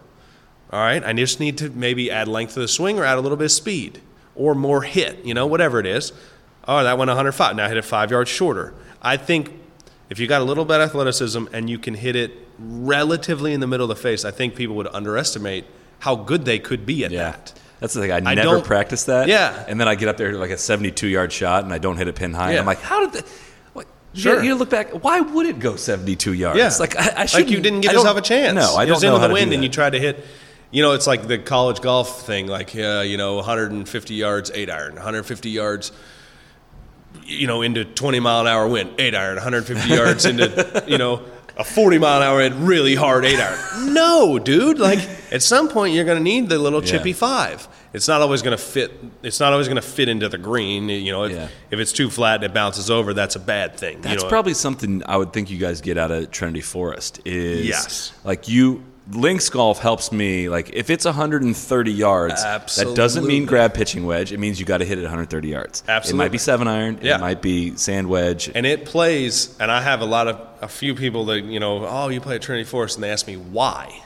[0.72, 3.22] All right, I just need to maybe add length to the swing or add a
[3.22, 4.02] little bit of speed
[4.36, 6.14] or more hit, you know, whatever it is.
[6.68, 7.56] Oh, that went 105.
[7.56, 8.74] Now hit it five yards shorter.
[9.02, 9.52] I think
[10.10, 12.32] if you got a little bit of athleticism and you can hit it
[12.62, 15.66] relatively in the middle of the face, I think people would underestimate
[16.00, 17.32] how good they could be at Yeah.
[17.32, 17.54] that.
[17.80, 18.12] That's the thing.
[18.12, 19.28] I, I never don't- practice that.
[19.28, 19.66] Yeah.
[19.68, 21.98] And then I get up there to like a 72 yard shot and I don't
[21.98, 22.48] hit it pin high.
[22.50, 22.60] And Yeah.
[22.60, 23.28] I'm like, how did that?
[23.74, 24.38] What, Sure.
[24.44, 24.92] You, you look back.
[25.04, 26.60] Why would it go 72 yards?
[26.60, 28.54] Yeah, Like I, I shouldn't- you didn't give yourself a chance.
[28.56, 30.24] No, I it don't was know into how the wind, and you tried to hit.
[30.70, 32.48] You know, it's like the college golf thing.
[32.48, 35.92] Like, uh, you know, 150 yards, eight iron, 150 yards.
[37.26, 41.22] You know, into 20 mile an hour wind, eight iron, 150 yards into, you know,
[41.58, 43.94] a 40 mile an hour and really hard eight iron.
[43.94, 44.80] No, dude.
[44.80, 45.00] Like
[45.32, 47.16] at some point you're going to need the little chippy Yeah.
[47.16, 47.68] five.
[47.94, 48.92] It's not always going to fit.
[49.22, 50.88] It's not always going to fit into the green.
[50.88, 51.48] You know, if, Yeah.
[51.72, 53.98] if it's too flat and it bounces over, that's a bad thing.
[53.98, 54.30] you That's know?
[54.30, 58.14] probably something I would think you guys get out of Trinity Forest is Yes.
[58.24, 58.84] like you
[59.14, 64.32] links golf helps me like if it's 130 yards that doesn't mean grab pitching wedge
[64.32, 67.16] it means you got to hit it 130 yards it might be seven iron Yeah.
[67.18, 69.56] it might be sand wedge and it plays.
[69.60, 71.86] And I have a lot of a few people that you know.
[71.86, 74.02] Oh, you play at Trinity Forest, and they ask me why.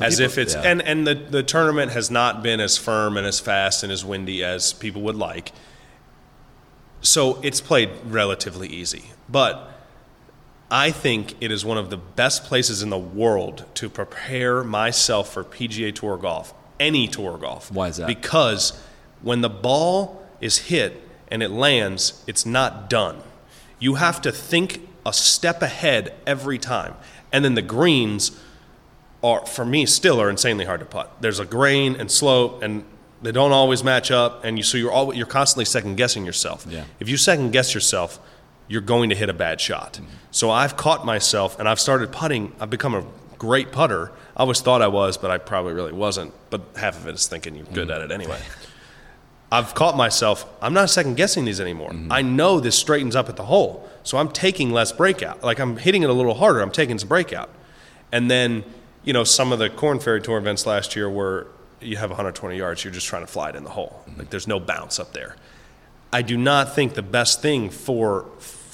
[0.00, 0.62] as people- if it's yeah.
[0.62, 4.04] and and the the tournament has not been as firm and as fast and as
[4.04, 5.52] windy as people would like.
[7.00, 9.77] So it's played relatively easy, but
[10.70, 15.32] I think it is one of the best places in the world to prepare myself
[15.32, 17.72] for PGA Tour golf, any tour golf.
[17.72, 18.06] Why is that?
[18.06, 18.78] Because
[19.22, 23.22] when the ball is hit and it lands, it's not done.
[23.78, 26.94] You have to think a step ahead every time.
[27.32, 28.38] And then the greens
[29.22, 31.20] are, for me, still are insanely hard to putt.
[31.20, 32.84] There's a grain and slope, and
[33.22, 36.66] they don't always match up, and you so you're you're constantly second guessing yourself.
[36.68, 36.84] Yeah.
[37.00, 38.20] If you second guess yourself,
[38.68, 40.00] you're going to hit a bad shot.
[40.30, 42.52] So I've caught myself, and I've started putting.
[42.60, 43.04] I've become a
[43.38, 44.12] great putter.
[44.36, 46.32] I always thought I was, but I probably really wasn't.
[46.50, 48.40] But half of it is thinking you're good at it anyway.
[49.50, 50.44] I've caught myself.
[50.60, 51.90] I'm not second guessing these anymore.
[51.90, 52.12] Mm-hmm.
[52.12, 55.42] I know this straightens up at the hole, so I'm taking less breakout.
[55.42, 56.60] Like I'm hitting it a little harder.
[56.60, 57.48] I'm taking some breakout,
[58.12, 58.64] and then
[59.04, 61.46] you know some of the Korn Ferry Tour events last year where
[61.80, 64.02] you have 120 yards, you're just trying to fly it in the hole.
[64.06, 64.18] Mm-hmm.
[64.18, 65.36] Like there's no bounce up there.
[66.12, 68.26] I do not think the best thing for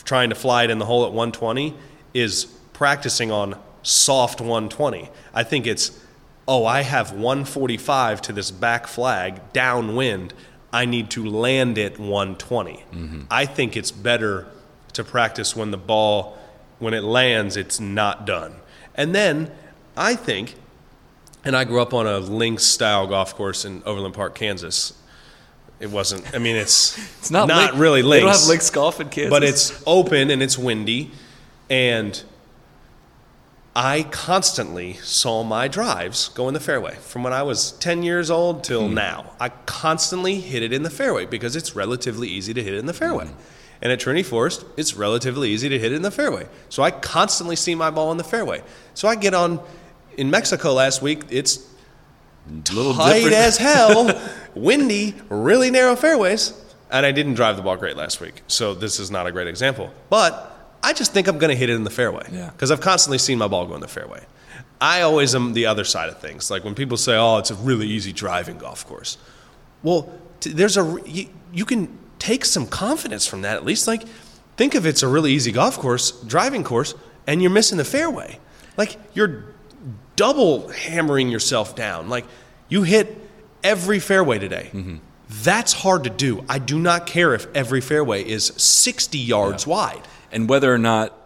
[0.04, 1.74] trying to fly it in the hole at 120
[2.12, 5.10] is practicing on soft 120.
[5.32, 5.98] I think it's,
[6.46, 10.34] oh, I have 145 to this back flag downwind.
[10.72, 12.72] I need to land it 120.
[12.72, 13.22] Mm-hmm.
[13.30, 14.46] I think it's better
[14.94, 16.36] to practice when the ball,
[16.78, 18.56] when it lands, it's not done.
[18.94, 19.50] And then
[19.96, 20.54] I think,
[21.44, 24.94] and I grew up on a links style golf course in Overland Park, Kansas.
[25.80, 26.34] It wasn't.
[26.34, 28.24] I mean, it's it's not, not link- really they links.
[28.24, 31.10] don't have links golf in Kansas but it's open and it's windy,
[31.68, 32.22] and
[33.76, 38.30] I constantly saw my drives go in the fairway from when I was 10 years
[38.30, 38.94] old till Hmm.
[38.94, 39.32] now.
[39.40, 42.86] I constantly hit it in the fairway because it's relatively easy to hit it in
[42.86, 43.26] the fairway.
[43.26, 43.34] Hmm.
[43.82, 46.46] And at Trinity Forest, it's relatively easy to hit it in the fairway.
[46.68, 48.62] So I constantly see my ball in the fairway.
[48.94, 49.60] So I get on
[50.16, 51.58] in Mexico last week, it's
[52.72, 53.34] little tight different.
[53.36, 54.20] as hell,
[54.54, 56.52] windy, really narrow fairways,
[56.90, 58.42] and I didn't drive the ball great last week.
[58.46, 59.92] So this is not a great example.
[60.10, 60.50] But
[60.82, 62.50] I just think I'm going to hit it in the fairway Yeah.
[62.50, 64.22] because I've constantly seen my ball go in the fairway.
[64.80, 66.50] I always am the other side of things.
[66.50, 69.16] Like when people say, "Oh, it's a really easy driving golf course."
[69.82, 73.86] Well, t- there's a you, you can take some confidence from that at least.
[73.86, 74.02] Like
[74.56, 76.94] think of it's a really easy golf course, driving course,
[77.26, 78.38] and you're missing the fairway.
[78.76, 79.44] Like you're
[80.16, 82.08] double hammering yourself down.
[82.08, 82.24] Like
[82.68, 83.16] you hit
[83.62, 84.70] every fairway today.
[84.72, 84.96] Mm-hmm.
[85.42, 86.44] That's hard to do.
[86.48, 90.02] I do not care if every fairway is 60 yards wide.
[90.30, 91.18] and whether or not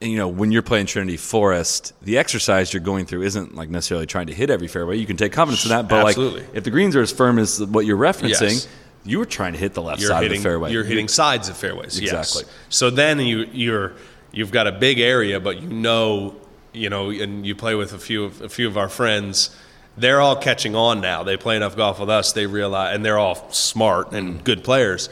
[0.00, 4.06] you know when you're playing Trinity Forest, the exercise you're going through isn't like necessarily
[4.06, 4.96] trying to hit every fairway.
[4.96, 6.42] You can take confidence in that, but Absolutely.
[6.42, 8.68] like if the greens are as firm as what you're referencing, Yes.
[9.04, 10.72] you were trying to hit the left You're side hitting of the fairway.
[10.72, 11.98] You're hitting sides of fairways.
[12.00, 12.12] yes.
[12.36, 12.52] Exactly.
[12.68, 13.92] So then you you're
[14.30, 16.36] you've got a big area, but you know
[16.78, 19.54] you know, and you play with a few of a few of our friends.
[19.96, 21.24] They're all catching on now.
[21.24, 22.32] They play enough golf with us.
[22.32, 24.44] They realize, and they're all smart and mm.
[24.44, 25.08] good players.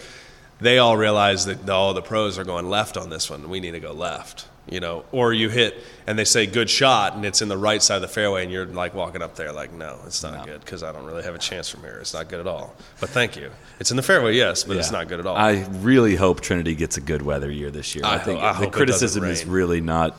[0.60, 3.48] They all realize that oh, the pros are going left on this one.
[3.48, 4.46] We need to go left.
[4.68, 5.76] You know, or you hit
[6.08, 8.50] and they say good shot and it's in the right side of the fairway and
[8.50, 11.36] you're like walking up there like no, it's not good because I don't really have
[11.36, 11.98] a chance from here.
[12.00, 12.74] It's not good at all.
[12.98, 13.52] But thank you.
[13.78, 15.36] It's in the fairway, yes, but it's not good at all.
[15.36, 18.04] I really hope Trinity gets a good weather year this year.
[18.04, 20.16] I, I think ho- I the criticism is really not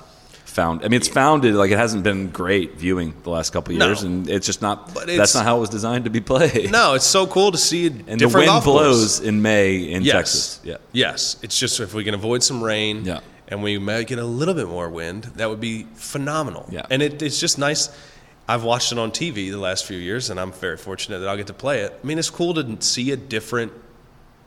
[0.48, 0.82] found.
[0.84, 3.88] I mean, it's founded like it hasn't been great viewing the last couple of No.
[3.88, 4.94] years, and it's just not.
[4.94, 6.72] But that's not how it was designed to be played.
[6.72, 10.14] No, it's so cool to see and the wind blows in May in yes.
[10.16, 10.60] Texas.
[10.64, 11.38] Yeah, Yes.
[11.44, 13.20] It's just if we can avoid some rain Yeah.
[13.48, 16.66] and we may get a little bit more wind, that would be phenomenal.
[16.72, 16.86] Yeah.
[16.90, 17.90] And it, it's just nice.
[18.50, 21.36] I've watched it on TV the last few years, and I'm very fortunate that I'll
[21.38, 22.00] get to play it.
[22.02, 23.74] I mean, it's cool to see a different.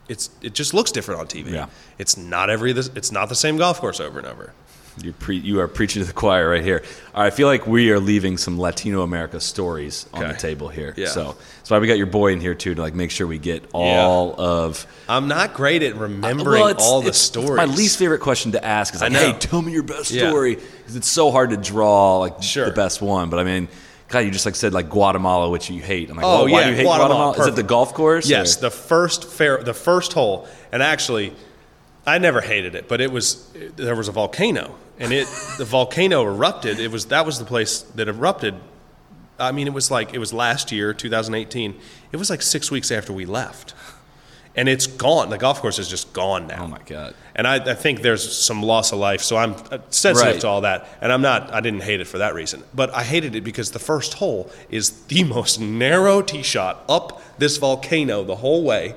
[0.09, 1.51] It's it just looks different on TV.
[1.51, 1.67] Yeah.
[1.99, 2.71] It's not every.
[2.71, 4.53] It's not the same golf course over and over.
[5.01, 6.83] You pre- you are preaching to the choir right here.
[7.15, 10.93] I feel like we are leaving some Latino America stories on the table here.
[10.97, 11.07] Yeah.
[11.07, 13.37] So that's why we got your boy in here too to like make sure we
[13.37, 14.85] get all of.
[15.07, 17.57] I'm not great at remembering Well, it's- all the it's- it's stories.
[17.57, 19.19] My least favorite question to ask is I like, know.
[19.31, 20.29] "Hey, tell me your best Yeah.
[20.29, 22.65] story," because it's so hard to draw like Sure.
[22.65, 23.29] the best one.
[23.29, 23.67] But I mean,
[24.09, 26.09] God, you just like said like Guatemala, which you hate.
[26.09, 27.31] I'm like, Oh, well, why yeah, do you hate Guatemala, Guatemala?
[27.33, 27.67] Is it the perfect.
[27.69, 28.27] golf course?
[28.29, 31.33] Yes, or- the first fair, the first hole, and actually,
[32.05, 35.27] I never hated it, but it was there was a volcano, and it
[35.57, 36.79] the volcano erupted.
[36.79, 38.55] It was that was the place that erupted.
[39.39, 41.75] I mean, it was like it was last year, 2018.
[42.11, 43.75] It was like six weeks after we left,
[44.55, 45.29] and it's gone.
[45.29, 46.63] The golf course is just gone now.
[46.63, 47.13] Oh my god.
[47.35, 50.41] And I, I think there's some loss of life, so I'm uh, sensitive Right.
[50.41, 50.87] to all that.
[51.01, 51.53] And I'm not.
[51.53, 54.49] I didn't hate it for that reason, but I hated it because the first hole
[54.71, 58.95] is the most narrow tee shot up this volcano the whole way,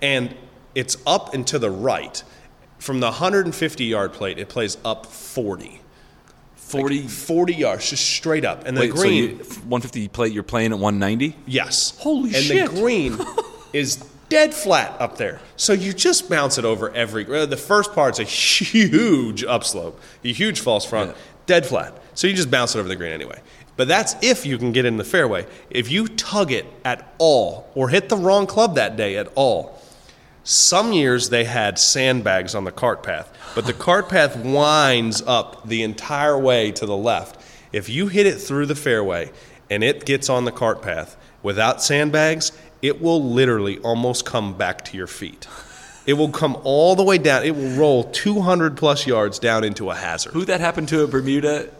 [0.00, 0.34] and
[0.74, 2.22] it's up and to the right.
[2.80, 5.80] From the 150 yard plate, it plays up 40.
[6.56, 8.64] 40 40 yards, just straight up.
[8.66, 11.36] And the Wait, so green, you, 150 plate you're playing at 190?
[11.46, 11.96] Yes.
[11.98, 12.70] Holy and shit.
[12.70, 13.18] the green
[13.72, 13.96] is
[14.28, 15.40] dead flat up there.
[15.56, 17.26] So you just bounce it over every.
[17.26, 21.16] uh, The first part's a huge upslope, a huge false front, Yeah.
[21.46, 21.92] dead flat.
[22.14, 23.40] So you just bounce it over the green anyway.
[23.76, 25.46] But that's if you can get in the fairway.
[25.70, 29.79] If you tug it at all or hit the wrong club that day at all,
[30.50, 35.66] some years they had sandbags on the cart path, but the cart path winds up
[35.68, 37.40] the entire way to the left.
[37.72, 39.30] If you hit it through the fairway
[39.70, 42.50] and it gets on the cart path without sandbags,
[42.82, 45.46] it will literally almost come back to your feet.
[46.04, 47.44] It will come all the way down.
[47.44, 50.32] It will roll 200 plus yards down into a hazard.
[50.32, 51.70] Who that happened to at Bermuda?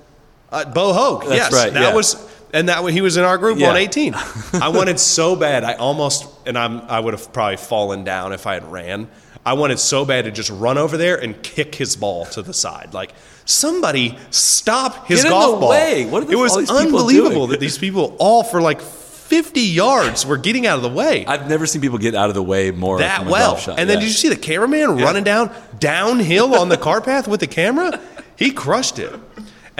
[0.52, 1.22] Uh, Bo Hoag.
[1.22, 1.94] That's yes, right, That yeah.
[1.94, 2.14] was,
[2.52, 3.70] and that way he was in our group Yeah.
[3.70, 4.14] on 18.
[4.54, 5.64] I wanted so bad.
[5.64, 9.08] I almost, and I'm, I would have probably fallen down if I had ran.
[9.44, 12.52] I wanted so bad to just run over there and kick his ball to the
[12.52, 12.92] side.
[12.92, 13.12] Like
[13.46, 15.70] somebody stop his Get in golf the ball.
[15.70, 16.04] way.
[16.06, 20.66] What are it was unbelievable that these people all for like 50 yards were getting
[20.66, 23.24] out of the way I've never seen people get out of the way more that
[23.26, 23.52] well.
[23.52, 23.78] golf shot.
[23.78, 27.40] And then did you see the cameraman running down downhill on the car path with
[27.40, 27.98] the camera?
[28.36, 29.12] He crushed it.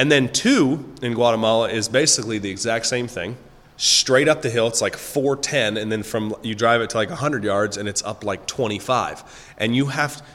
[0.01, 3.36] And then two in Guatemala is basically the exact same thing.
[3.76, 7.11] Straight up the hill, it's like 410, and then from you drive it to like
[7.11, 9.53] 100 yards, and it's up like 25.
[9.59, 10.26] And you have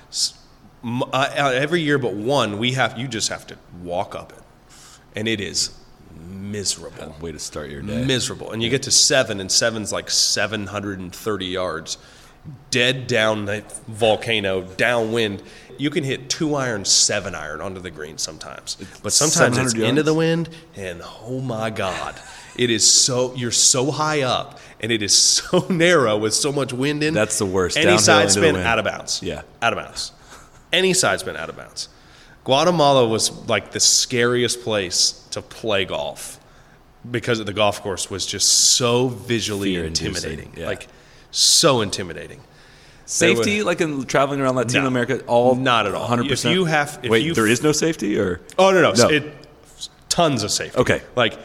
[0.83, 4.43] uh, every year but one, we have you just have to walk up it,
[5.15, 5.75] and it is
[6.29, 8.05] miserable way to start your day.
[8.05, 8.51] miserable.
[8.51, 11.97] And you get to seven, and seven's like 730 yards,
[12.71, 15.41] dead down the volcano, downwind.
[15.77, 19.89] You can hit two iron, seven iron onto the green sometimes, but sometimes it's 700
[19.89, 22.15] into the wind, and oh my god,
[22.57, 26.71] it is so you're so high up, and it is so narrow with so much
[26.71, 27.13] wind in.
[27.13, 27.77] That's the worst.
[27.77, 29.21] Any side spin out of bounds.
[29.21, 29.41] Yeah.
[29.61, 30.11] out of bounds.
[30.71, 31.89] Any side spin out of bounds.
[32.45, 36.39] Guatemala was like the scariest place to play golf
[37.09, 40.53] because the golf course was just so visually Fear-inducing, intimidating.
[40.55, 40.67] yeah.
[40.67, 40.87] Like
[41.35, 42.41] so intimidating.
[43.05, 44.87] Safety, There like in traveling around Latino No.
[44.87, 46.01] America, all Not at all.
[46.07, 46.31] 100.
[46.31, 49.09] If you have- if wait, you- there is no safety, or Oh no no, No.
[49.09, 49.31] It,
[50.09, 50.79] tons of safety.
[50.79, 51.01] Okay.
[51.15, 51.37] like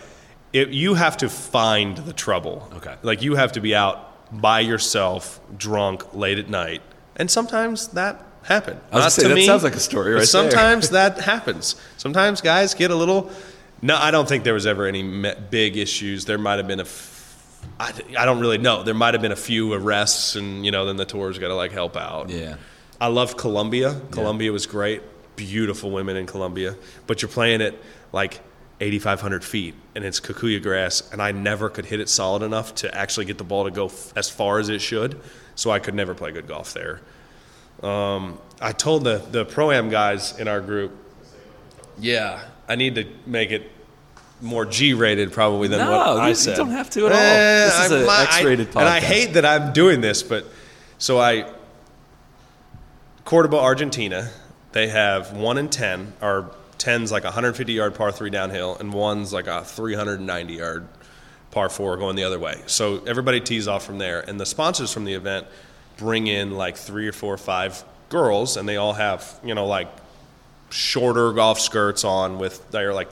[0.52, 2.68] it, you have to find the trouble.
[2.76, 2.94] Okay.
[3.02, 6.82] like you have to be out by yourself, drunk, late at night,
[7.16, 8.80] and sometimes that happened.
[8.90, 10.26] I was Not say, to that me, sounds like a story right there.
[10.26, 11.76] Sometimes that happens.
[11.98, 13.30] Sometimes guys get a little.
[13.82, 15.02] No, I don't think there was ever any
[15.50, 16.24] big issues.
[16.24, 16.86] There might have been a.
[17.78, 18.82] I, I don't really know.
[18.82, 21.54] There might have been a few arrests, and you know, then the tour's got to
[21.54, 22.30] like help out.
[22.30, 22.56] yeah,
[23.00, 24.00] I love Colombia.
[24.10, 25.02] Colombia was great.
[25.36, 26.76] Beautiful women in Colombia.
[27.06, 27.82] But you're playing it
[28.12, 28.40] like
[28.80, 31.10] 8,500 feet and it's Kikuyu grass.
[31.12, 33.86] And I never could hit it solid enough to actually get the ball to go
[33.86, 35.18] f- as far as it should.
[35.54, 37.00] So I could never play good golf there.
[37.82, 40.92] Um, I told the, the pro am guys in our group,
[41.98, 43.70] yeah, I need to make it
[44.40, 47.18] more G rated probably than No, what I you- you don't have to at all.
[47.18, 50.22] Eh, This is I a might- X-rated I- And I hate that I'm doing this,
[50.22, 50.44] but
[50.98, 51.46] so I
[53.24, 54.30] Cordoba, Argentina,
[54.72, 58.92] they have one in ten, or ten's like a 150 yard par three downhill, and
[58.92, 60.86] one's like a 390 yard
[61.50, 62.60] par four going the other way.
[62.66, 65.46] So everybody tees off from there, and the sponsors from the event
[65.98, 69.66] bring in like three or four or five girls, and they all have you know
[69.66, 69.88] like
[70.70, 73.08] shorter golf skirts on with they're like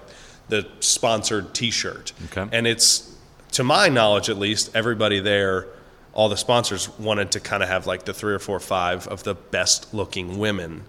[0.48, 2.48] the sponsored T-shirt, Okay.
[2.56, 3.14] and it's
[3.52, 5.66] to my knowledge at least everybody there
[6.14, 9.06] all the sponsors wanted to kind of have like the three or four or five
[9.06, 10.82] of the best looking women.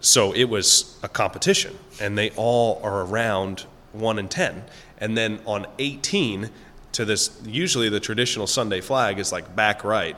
[0.00, 4.64] So it was a competition and they all are around 1 and 10
[4.98, 6.50] and then on 18
[6.92, 10.16] to this usually the traditional sunday flag is like back right.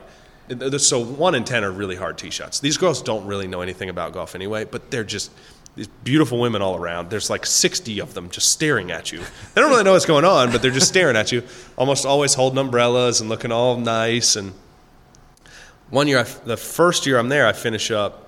[0.77, 3.89] So 1 and 10 are really hard tee shots these girls don't really know anything
[3.89, 5.31] about golf anyway but they're just
[5.77, 7.09] these beautiful women all around.
[7.09, 9.19] There's like 60 of them just staring at you.
[9.19, 11.43] They don't really know what's going on but they're just staring at you
[11.77, 14.35] almost always holding umbrellas and looking all nice.
[14.35, 14.53] And
[15.89, 18.27] one year I, the first year i'm there i finish up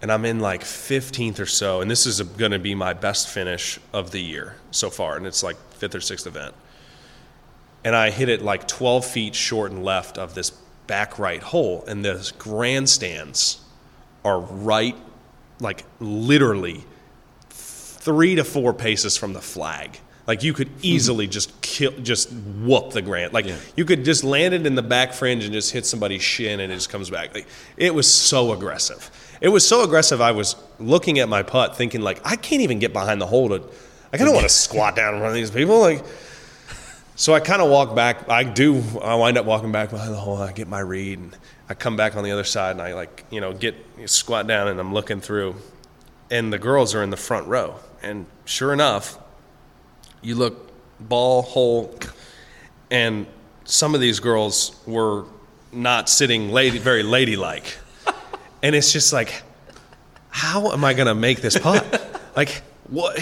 [0.00, 3.28] and I'm in like 15th or so, and this is going to be my best
[3.28, 6.54] finish of the year so far, and it's like fifth or sixth event.
[7.84, 10.50] And I hit it like 12 feet short and left of this
[10.86, 13.60] back right hole, and the grandstands
[14.24, 14.96] are right,
[15.60, 16.84] like literally
[17.50, 19.98] three to four paces from the flag.
[20.26, 20.80] Like you could mm-hmm.
[20.82, 23.32] easily just kill, just whoop the Grant.
[23.32, 23.46] Like
[23.76, 26.70] you could just land it in the back fringe and just hit somebody's shin and
[26.70, 27.34] it just comes back.
[27.34, 27.46] Like
[27.76, 29.10] it was so aggressive.
[29.40, 30.20] It was so aggressive.
[30.20, 33.48] I was looking at my putt, thinking like I can't even get behind the hole
[33.48, 33.64] to.
[34.12, 35.80] Like I don't want to squat down in front of these people.
[35.80, 36.04] Like
[37.18, 38.30] so I kind of walk back.
[38.30, 38.80] I do.
[39.02, 40.36] I wind up walking back behind the hole.
[40.40, 41.36] I get my read, and
[41.68, 43.74] I come back on the other side, and I like you know get
[44.06, 45.56] squat down, and I'm looking through,
[46.30, 49.18] and the girls are in the front row, and sure enough,
[50.22, 51.94] you look ball hole,
[52.90, 53.26] and
[53.64, 55.24] some of these girls were
[55.72, 57.76] not sitting lady very ladylike,
[58.62, 59.42] and it's just like,
[60.30, 62.10] how am I gonna make this putt?
[62.36, 63.18] like what?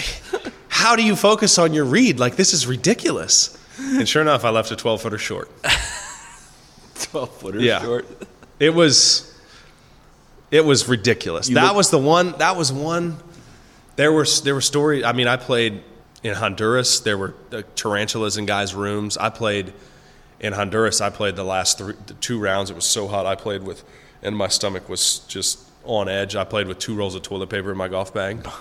[0.69, 2.19] How do you focus on your read?
[2.19, 3.57] Like this is ridiculous.
[3.79, 5.51] And sure enough, I left a 12 footer short.
[6.95, 7.81] 12 footer Yeah.
[7.81, 8.07] short.
[8.59, 9.33] It was
[10.51, 11.47] it was ridiculous.
[11.49, 13.17] that look- was the one that was one
[13.95, 15.83] there were there were stories I mean I played
[16.23, 19.17] in Honduras there were uh, tarantulas in guys rooms.
[19.17, 19.73] I played
[20.39, 23.35] in Honduras I played the last three, the two rounds it was so hot I
[23.35, 23.83] played with
[24.21, 26.35] and my stomach was just on edge.
[26.35, 28.45] I played with two rolls of toilet paper in my golf bag.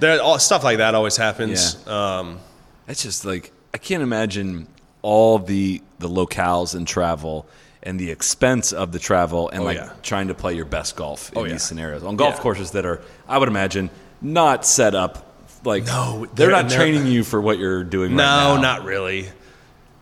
[0.00, 1.84] There all, stuff like that always happens.
[1.88, 2.38] Um,
[2.86, 4.68] It's just like I can't imagine
[5.02, 7.46] all the the locales and travel
[7.82, 9.90] and the expense of the travel and Oh, like yeah.
[10.02, 11.52] trying to play your best golf in Oh, yeah.
[11.52, 12.40] these scenarios on golf Yeah.
[12.42, 15.24] courses that are I would imagine not set up
[15.64, 18.60] like No, they're, they're- not they're- training you for what you're doing No, right now.
[18.60, 19.28] not really.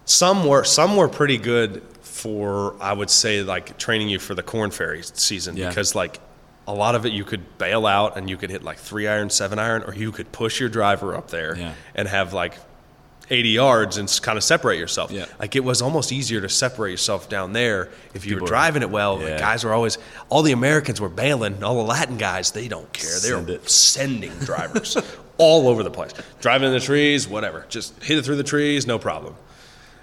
[0.04, 4.42] Some were some were pretty good for I would say like training you for the
[4.42, 5.68] Korn Ferry season Yeah.
[5.68, 6.20] because like
[6.68, 9.30] a lot of it you could bail out and you could hit like three iron,
[9.30, 11.72] seven iron, or you could push your driver up there Yeah.
[11.94, 12.54] and have like
[13.28, 15.10] 80 yards and kind of separate yourself.
[15.10, 15.26] Yeah.
[15.40, 18.82] Like it was almost easier to separate yourself down there if you People were driving
[18.82, 19.16] it well.
[19.18, 19.38] The Yeah.
[19.38, 19.98] guys were always
[20.28, 21.62] all the Americans were bailing.
[21.64, 23.18] All the Latin guys, they don't care.
[23.20, 23.68] They're it.
[23.68, 24.96] sending drivers
[25.38, 26.12] all over the place.
[26.40, 27.66] Driving in the trees, whatever.
[27.68, 29.34] Just hit it through the trees, no problem.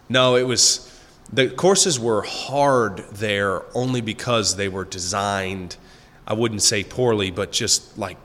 [0.09, 0.89] No, it was
[1.31, 5.77] the courses were hard there only because they were designed.
[6.27, 8.17] I wouldn't say poorly, but just like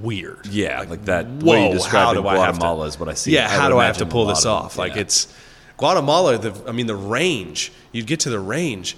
[0.00, 0.46] weird.
[0.46, 3.14] Yeah, like, that Whoa, way you describe how do I have to- is what I
[3.14, 3.32] see.
[3.32, 4.76] Yeah, I how do I have to pull this off?
[4.78, 5.02] Like Yeah.
[5.02, 5.28] it's
[5.76, 6.38] Guatemala.
[6.38, 7.72] The I mean, the range.
[7.92, 8.96] You'd get to the range,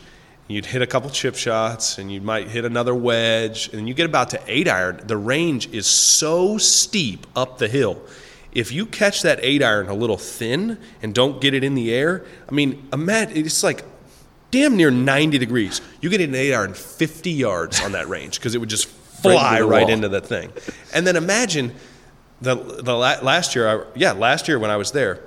[0.49, 4.07] you'd hit a couple chip shots, and you might hit another wedge, and you get
[4.07, 5.01] about to eight iron.
[5.07, 8.01] The range is so steep up the hill.
[8.53, 11.93] If you catch that eight iron a little thin and don't get it in the
[11.93, 13.85] air, I mean, imagine it's like
[14.51, 15.83] damn near 90 degrees.
[16.01, 18.89] You get an eight iron 50 yards on that range because it would just
[19.31, 19.91] Into fly the right wall.
[19.91, 20.53] into the thing.
[20.95, 21.75] And then imagine
[22.41, 25.21] the the la- last year, I, yeah, last year when I was there,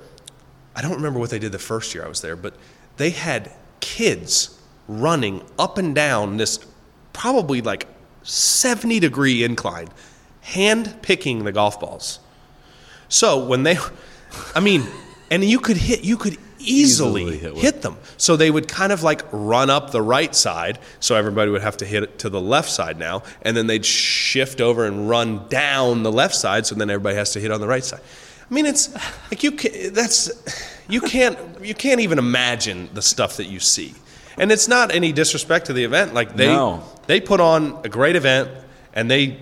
[0.76, 2.54] I don't remember what they did the first year I was there, but
[2.96, 6.58] they had kids running up and down this
[7.12, 7.86] probably like
[8.22, 9.88] 70 degree incline,
[10.42, 12.20] hand picking the golf balls.
[13.08, 13.78] So when they,
[14.54, 14.84] I mean,
[15.30, 17.96] and you could hit, you could easily, Easily hit hit, them.
[18.16, 21.76] So they would kind of like run up the right side, so everybody would have
[21.78, 25.48] to hit it to the left side now, and then they'd shift over and run
[25.48, 28.00] down the left side, so then everybody has to hit on the right side.
[28.50, 28.92] I mean, it's
[29.30, 30.30] like you can, that's
[30.88, 33.94] you can't you can't even imagine the stuff that you see,
[34.36, 36.14] and it's not any disrespect to the event.
[36.14, 36.82] Like they No.
[37.06, 38.50] they put on a great event,
[38.92, 39.38] and they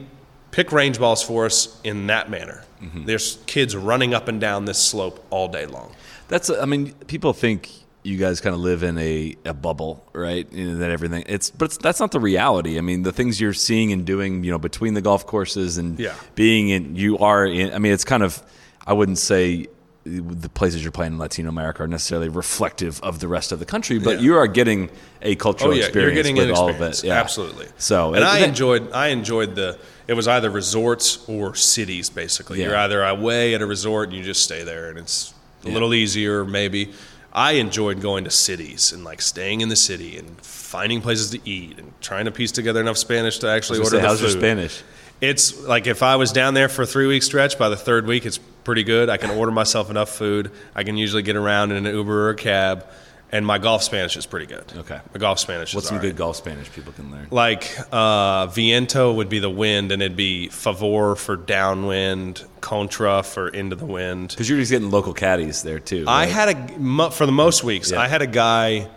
[0.50, 2.64] pick range balls for us in that manner.
[2.82, 3.06] Mm-hmm.
[3.06, 5.94] There's kids running up and down this slope all day long.
[6.28, 7.70] That's, I mean, people think
[8.02, 10.50] you guys kind of live in a, a bubble, right?
[10.52, 12.78] You know, that everything, it's, but it's, that's not the reality.
[12.78, 15.98] I mean, the things you're seeing and doing, you know, between the golf courses and
[15.98, 16.14] Yeah.
[16.34, 18.42] being in, you are in, I mean, it's kind of,
[18.86, 19.66] I wouldn't say
[20.04, 23.66] the places you're playing in Latino America are necessarily reflective of the rest of the
[23.66, 24.20] country, but Yeah.
[24.22, 24.88] you are getting
[25.20, 27.04] a cultural Oh yeah, experience you're getting with all of experience.
[27.04, 27.06] it.
[27.08, 27.20] Yeah.
[27.20, 27.66] Absolutely.
[27.76, 32.62] So, and it- I enjoyed I enjoyed the it was either resorts or cities basically.
[32.62, 35.34] You're either away at a resort and you just stay there and it's
[35.68, 35.74] a Yeah.
[35.74, 36.90] little easier maybe.
[37.32, 41.38] I enjoyed going to cities and like staying in the city and finding places to
[41.48, 44.30] eat and trying to piece together enough Spanish to actually order gonna the how's food.
[44.32, 44.82] your Spanish?
[45.20, 48.06] It's like if I was down there for a three week stretch, by the third
[48.06, 49.08] week, it's pretty good.
[49.08, 50.50] I can order myself enough food.
[50.74, 52.86] I can usually get around in an Uber or a cab,
[53.30, 54.64] and my golf Spanish is pretty good.
[54.76, 54.98] Okay.
[55.12, 57.28] My golf Spanish What's some good golf Spanish people can learn?
[57.30, 63.48] Like uh, viento would be the wind, and it'd be favor for downwind, contra for
[63.48, 64.28] into the wind.
[64.30, 66.04] Because you're just getting local caddies there too.
[66.08, 67.90] I had a for the most weeks.
[67.90, 68.00] Yeah.
[68.00, 68.88] I had a guy,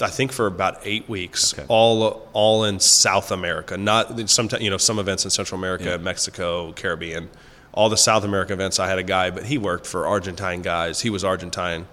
[0.00, 1.64] I think for about eight weeks, Okay.
[1.68, 3.76] all all in South America.
[3.76, 5.96] Not sometimes you know some events in Central America, Yeah.
[5.98, 7.28] Mexico, Caribbean.
[7.74, 11.00] All the South America events, I had a guy, but he worked for Argentine guys.
[11.00, 11.86] He was Argentine.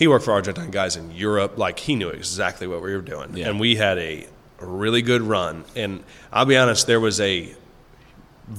[0.00, 1.58] He worked for Argentine guys in Europe.
[1.58, 3.48] Like he knew exactly what we were doing, Yeah.
[3.50, 4.26] and we had a
[4.58, 5.62] really good run.
[5.76, 6.02] And
[6.32, 7.54] I'll be honest, there was a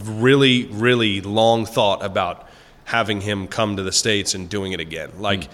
[0.05, 2.47] really, really long thought about
[2.85, 5.09] having him come to the States and doing it again.
[5.09, 5.22] Hmm.
[5.22, 5.49] Like,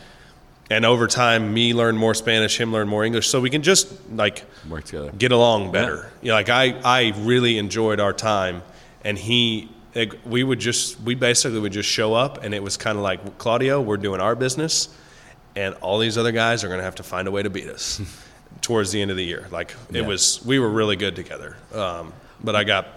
[0.69, 3.87] and over time, me learn more Spanish, him learn more English, so we can just
[4.11, 5.11] like Work together.
[5.17, 6.11] get along better.
[6.21, 8.61] You know, like I, I really enjoyed our time,
[9.05, 9.69] and he,
[10.25, 13.37] we would just, we basically would just show up, and it was kind of like
[13.37, 14.89] Claudio, we're doing our business,
[15.57, 17.67] and all these other guys are going to have to find a way to beat
[17.67, 17.99] us
[18.61, 19.47] towards the end of the year.
[19.51, 20.07] Like it Yeah.
[20.07, 21.57] was, we were really good together.
[21.73, 22.13] Um,
[22.43, 22.87] but I got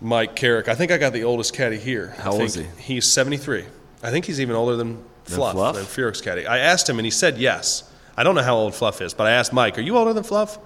[0.00, 0.68] Mike Carrick.
[0.68, 2.14] I think I got the oldest caddy here.
[2.18, 2.94] How I old think is he?
[2.94, 3.66] He's 73.
[4.02, 5.74] I think he's even older than Fluff, Fluff?
[5.76, 6.46] than Furyks caddy.
[6.46, 7.90] I asked him, and he said yes.
[8.16, 10.22] I don't know how old Fluff is, but I asked Mike, "Are you older than
[10.24, 10.58] Fluff?"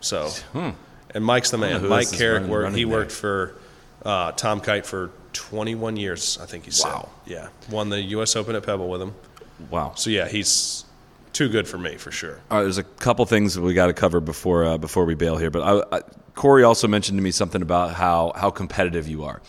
[0.00, 0.30] So,
[1.14, 1.86] and Mike's the man.
[1.88, 2.62] Mike Carrick worked.
[2.64, 2.92] running He there.
[2.92, 3.54] worked for
[4.04, 6.38] uh, Tom Kite for 21 years.
[6.42, 6.88] I think he said.
[6.88, 7.10] Wow.
[7.26, 8.34] Yeah, won the U.S.
[8.36, 9.14] Open at Pebble with him.
[9.70, 9.92] Wow.
[9.96, 10.84] So yeah, he's
[11.32, 12.40] too good for me for sure.
[12.50, 15.14] All right, there's a couple things that we got to cover before uh, before we
[15.14, 15.50] bail here.
[15.50, 15.62] But
[15.92, 16.00] I, I,
[16.34, 19.40] Corey also mentioned to me something about how how competitive you are.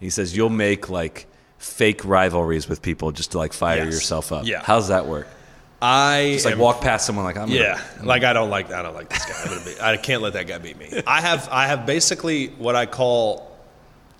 [0.00, 1.26] He says you'll make like
[1.58, 3.94] fake rivalries with people just to like fire Yes.
[3.94, 4.44] yourself up.
[4.46, 4.62] Yeah.
[4.64, 5.26] How's that work?
[5.80, 7.48] I Just like am- walk past someone like I'm.
[7.48, 8.80] gonna- Yeah, like I don't like that.
[8.80, 9.52] I don't like this guy.
[9.52, 11.02] I'm be, I can't let that guy beat me.
[11.06, 13.50] I have I have basically what I call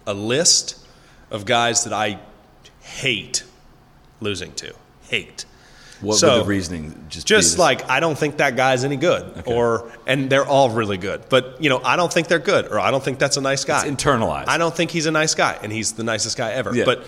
[0.07, 0.85] a list
[1.31, 2.19] of guys that I
[2.81, 3.45] hate
[4.21, 4.75] losing to.
[5.13, 5.45] Hate.
[6.01, 8.97] What So, would the reasoning just be Just like I don't think that guy's any
[8.97, 12.67] good, or and they're all really good, but you know I don't think they're good,
[12.73, 13.87] or I don't think that's a nice guy.
[13.87, 14.49] It's internalized.
[14.49, 16.75] I don't think he's a nice guy, and he's the nicest guy ever.
[16.75, 16.87] Yeah.
[16.87, 17.05] But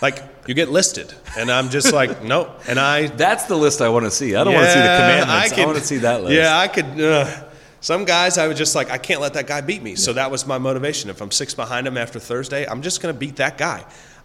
[0.00, 3.88] like you get listed, and I'm just like nope, and I That's the list I
[3.90, 4.34] want to see.
[4.36, 5.52] I don't want to see the yeah, commandments.
[5.52, 6.34] I, could- want to see that list.
[6.34, 7.00] Yeah, I could.
[7.00, 7.44] Uh,
[7.82, 9.96] some guys, I was just like, I can't let that guy beat me.
[9.96, 11.08] So that was my motivation.
[11.08, 13.84] If I'm six behind him after Thursday, I'm just going to beat that guy.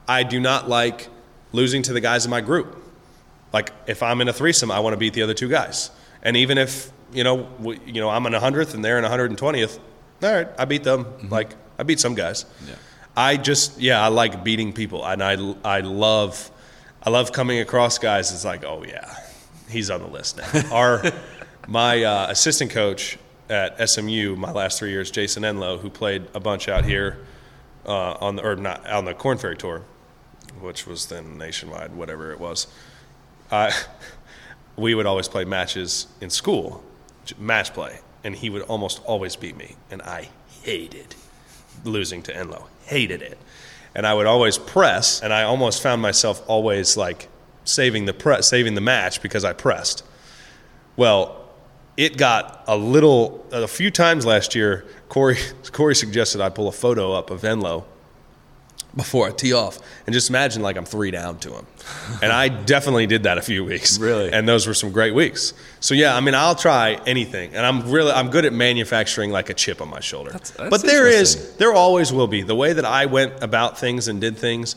[0.09, 1.07] I do not like
[1.53, 2.84] losing to the guys in my group.
[3.55, 5.89] Like if I'm in a threesome, I want to beat the other two guys.
[6.21, 9.05] And even if you know, we, you know, I'm in a hundredth and they're in
[9.05, 9.79] a hundred and twentieth,
[10.21, 11.05] all right, I beat them.
[11.29, 12.45] Like I beat some guys.
[12.67, 12.75] Yeah.
[13.15, 16.51] I just yeah, I like beating people, and I I love
[17.01, 18.33] I love coming across guys.
[18.33, 19.15] It's like oh yeah,
[19.69, 20.69] he's on the list now.
[20.73, 21.13] Our
[21.65, 23.17] my uh, assistant coach
[23.49, 27.25] at SMU my last three years, Jason Enloe, who played a bunch out here
[27.85, 29.83] uh, on the or not on the Korn Ferry tour,
[30.59, 32.67] which was then nationwide, whatever it was.
[33.51, 33.71] I
[34.77, 36.83] we would always play matches in school,
[37.39, 40.29] match play, and he would almost always beat me, and I
[40.63, 41.15] hated
[41.83, 42.65] losing to Enloe.
[42.85, 43.37] Hated it.
[43.93, 47.29] And I would always press, and I almost found myself always like
[47.63, 50.03] saving the press, saving the match because I pressed.
[50.97, 51.41] Well,
[51.95, 54.85] it got a little, a few times last year.
[55.07, 55.37] Corey,
[55.71, 57.85] Corey suggested I pull a photo up of Enloe
[58.95, 61.65] before I tee off, and just imagine like I'm three down to him.
[62.21, 63.99] And I definitely did that a few weeks.
[63.99, 64.31] Really?
[64.31, 65.53] And those were some great weeks.
[65.81, 69.49] So yeah, I mean, I'll try anything, and I'm really I'm good at manufacturing like
[69.49, 70.31] a chip on my shoulder.
[70.31, 74.07] that's but there is, there always will be the way that I went about things
[74.07, 74.75] and did things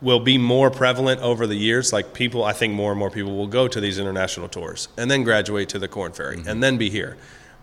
[0.00, 1.92] will be more prevalent over the years.
[1.92, 5.10] Like people, I think more and more people will go to these international tours and
[5.10, 6.48] then graduate to the Korn Ferry Mm-hmm.
[6.48, 7.16] and then be here.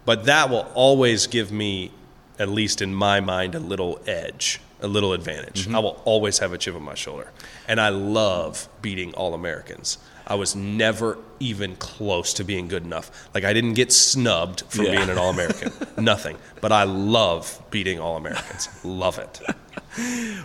[0.04, 1.92] But that will always give me,
[2.40, 5.64] at least in my mind, a little edge, a little advantage.
[5.66, 5.76] Mm-hmm.
[5.76, 7.32] I will always have a chip on my shoulder.
[7.68, 9.98] And I love beating all Americans.
[10.28, 13.30] I was never even close to being good enough.
[13.36, 14.96] Like I didn't get snubbed for Yeah.
[14.98, 15.72] being an All American.
[16.04, 16.38] Nothing.
[16.62, 18.70] But I love beating All Americans.
[18.84, 19.40] Love it.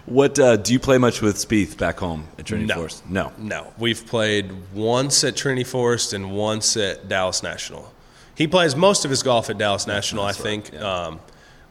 [0.07, 2.75] What uh, do you play much with Spieth back home at Trinity No.
[2.77, 3.09] Forest?
[3.09, 3.33] No.
[3.37, 7.93] No, we've played once at Trinity Forest and once at Dallas National.
[8.37, 10.73] He plays most of his golf at Dallas National, I think.
[10.81, 11.21] Um,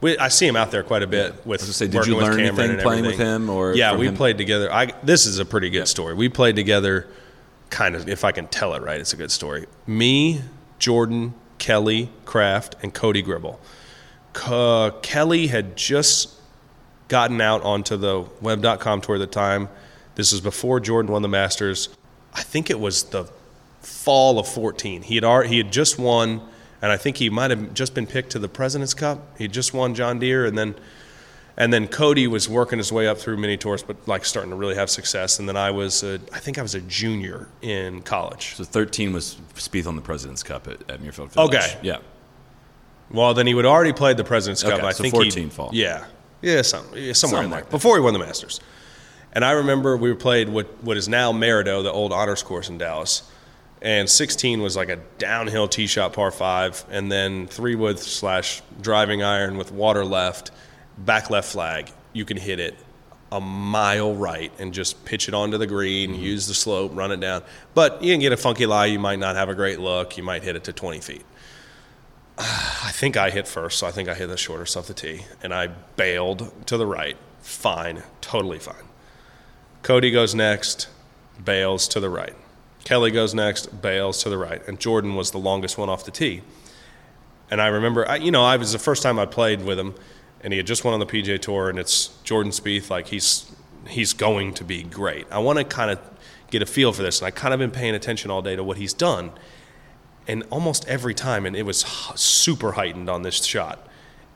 [0.01, 1.61] we, I see him out there quite a bit with.
[1.61, 4.15] Was gonna say, did you with learn anything playing with him or yeah, we him?
[4.15, 4.71] played together.
[4.71, 6.13] I, this is a pretty good story.
[6.13, 7.07] We played together,
[7.69, 8.07] kind of.
[8.07, 9.65] If I can tell it right, it's a good story.
[9.85, 10.41] Me,
[10.77, 13.59] Jordan, Kelly, Kraft, and Cody Gribble.
[14.33, 16.33] K- Kelly had just
[17.09, 19.67] gotten out onto the web.com tour at the time.
[20.15, 21.89] This was before Jordan won the Masters.
[22.33, 23.25] I think it was the
[23.81, 25.01] fall of 14.
[25.01, 26.41] He had already, he had just won,
[26.81, 29.37] and I think he might have just been picked to the President's Cup.
[29.37, 30.75] He just won John Deere, and then
[31.59, 34.55] and then Cody was working his way up through mini tours, but like starting to
[34.55, 35.39] really have success.
[35.39, 38.55] And then I was, a, I think I was a junior in college.
[38.55, 41.55] So 13 was Spieth on the President's Cup at, at Muirfield Village.
[41.55, 41.77] Okay.
[41.83, 41.97] Yeah.
[43.11, 44.75] Well, then he would already played the President's Cup.
[44.75, 45.69] Okay, I so think 14 fall.
[45.73, 46.05] Yeah,
[46.41, 48.61] yeah, some, yeah somewhere Something in there like before he won the Masters.
[49.33, 52.77] And I remember we played what what is now Maridoe, the old honors course in
[52.77, 53.29] Dallas.
[53.81, 58.61] And 16 was like a downhill tee shot par five, and then three wood slash
[58.81, 60.51] driving iron with water left,
[60.97, 61.91] back left flag.
[62.11, 62.75] You can hit it
[63.31, 66.21] a mile right and just pitch it onto the green, Mm-hmm.
[66.21, 67.43] use the slope, run it down.
[67.73, 68.87] But you can get a funky lie.
[68.87, 70.17] You might not have a great look.
[70.17, 71.25] You might hit it to 20 feet.
[72.37, 75.25] I think I hit first, so I think I hit the shorter stuff the tee,
[75.43, 77.17] and I bailed to the right.
[77.39, 78.75] Fine, totally fine.
[79.83, 80.87] Cody goes next,
[81.43, 82.35] bails to the right.
[82.83, 86.11] Kelly goes next, bails to the right, and Jordan was the longest one off the
[86.11, 86.41] tee.
[87.51, 89.95] And I remember, I, you know, I was the first time I played with him,
[90.41, 92.89] and he had just won on the PGA Tour, and it's Jordan Spieth.
[92.89, 93.51] Like he's
[93.87, 95.25] he's going to be great.
[95.31, 95.99] I want to kind of
[96.51, 98.63] get a feel for this, and I kind of been paying attention all day to
[98.63, 99.31] what he's done.
[100.27, 101.79] And almost every time, and it was
[102.15, 103.87] super heightened on this shot.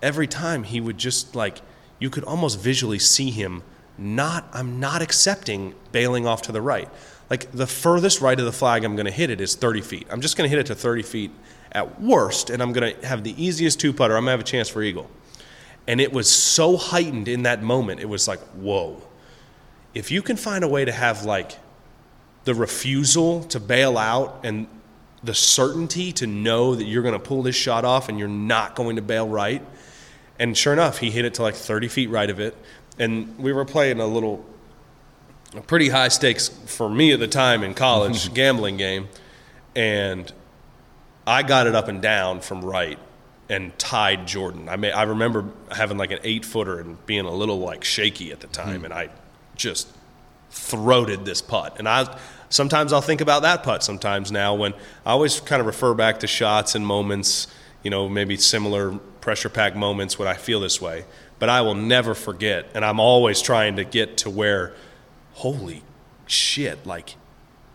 [0.02, 1.62] Every time he would just like
[2.00, 3.64] you could almost visually see him
[3.98, 4.48] not.
[4.52, 6.90] I'm not accepting bailing off to the right.
[7.30, 10.08] Like the furthest right of the flag I'm going to hit it is 30 feet.
[10.10, 11.32] I'm just going to hit it to 30 feet
[11.72, 14.16] at worst, and I'm going to have the easiest two putter.
[14.16, 15.10] I'm going to have a chance for eagle.
[15.88, 18.00] And it was so heightened in that moment.
[18.00, 19.02] It was like, whoa.
[19.94, 21.58] If you can find a way to have like
[22.46, 24.68] the refusal to bail out and
[25.24, 28.76] the certainty to know that you're going to pull this shot off and you're not
[28.76, 29.66] going to bail right.
[30.38, 32.56] And sure enough, he hit it to like 30 feet right of it.
[33.00, 34.46] And we were playing a little,
[35.56, 39.08] a pretty high stakes for me at the time in college gambling game.
[39.76, 40.32] And
[41.26, 43.00] I got it up and down from right
[43.50, 44.70] and tied Jordan.
[44.70, 48.32] I may, I remember having like an eight footer and being a little like shaky
[48.32, 48.54] at the hmm.
[48.54, 48.86] time.
[48.86, 49.10] And I
[49.56, 49.88] just
[50.52, 51.78] throated this putt.
[51.80, 52.18] And I
[52.50, 54.74] sometimes I'll think about that putt sometimes now when
[55.06, 57.48] I always kind of refer back to shots and moments,
[57.84, 61.06] you know, maybe similar pressure pack moments when I feel this way.
[61.40, 64.74] But I will never forget and I'm always trying to get to where
[65.34, 65.84] holy
[66.26, 67.16] shit, like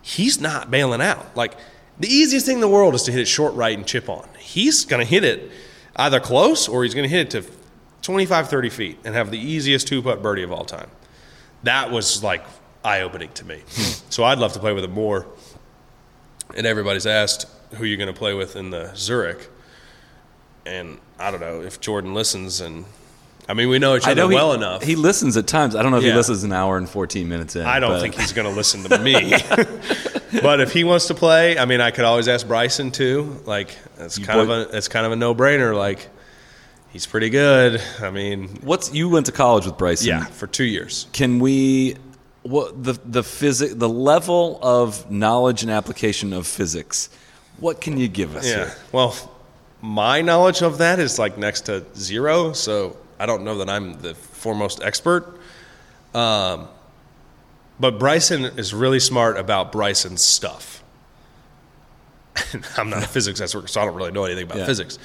[0.03, 1.37] he's not bailing out.
[1.37, 1.57] Like
[1.99, 4.29] the easiest thing in the world is to hit it short right and chip on.
[4.39, 5.51] He's going to hit it
[5.97, 7.51] either close or he's going to hit it to
[8.03, 10.91] 25, 30 feet and have the easiest two putt birdie of all time.
[11.65, 12.45] That was like
[12.85, 13.63] eye opening to me.
[13.69, 14.11] Hmm.
[14.11, 15.27] so I'd love to play with him more.
[16.57, 19.51] And everybody's asked who you're going to play with in the Zurich.
[20.65, 22.61] And I don't know if Jordan listens.
[22.61, 22.87] And
[23.49, 24.83] I mean, we know each other know he- well enough.
[24.83, 25.75] He listens at times.
[25.75, 26.11] I don't know if Yeah.
[26.11, 27.65] he listens an hour and 14 minutes in.
[27.65, 29.33] I don't but- think he's going to listen to me.
[30.43, 33.41] but if he wants to play, I mean, I could always ask Bryson too.
[33.47, 35.75] Like it's You kind boy- of a it's kind of a no brainer.
[35.77, 36.09] Like
[36.91, 37.81] he's pretty good.
[38.03, 40.09] I mean, What's you went to college with Bryson?
[40.09, 41.07] yeah, for two years.
[41.13, 41.97] Can we?
[42.43, 47.09] What the the physic the level of knowledge and application of physics?
[47.59, 48.57] What can you give us Yeah.
[48.67, 48.75] here?
[48.93, 49.15] Well,
[49.83, 54.01] my knowledge of that is like next to zero, so I don't know that I'm
[54.01, 55.39] the foremost expert.
[56.15, 56.69] Um,
[57.81, 60.83] but Bryson is really smart about Bryson's stuff.
[62.77, 64.67] I'm not a physics expert, so I don't really know anything about Yeah.
[64.67, 64.99] physics.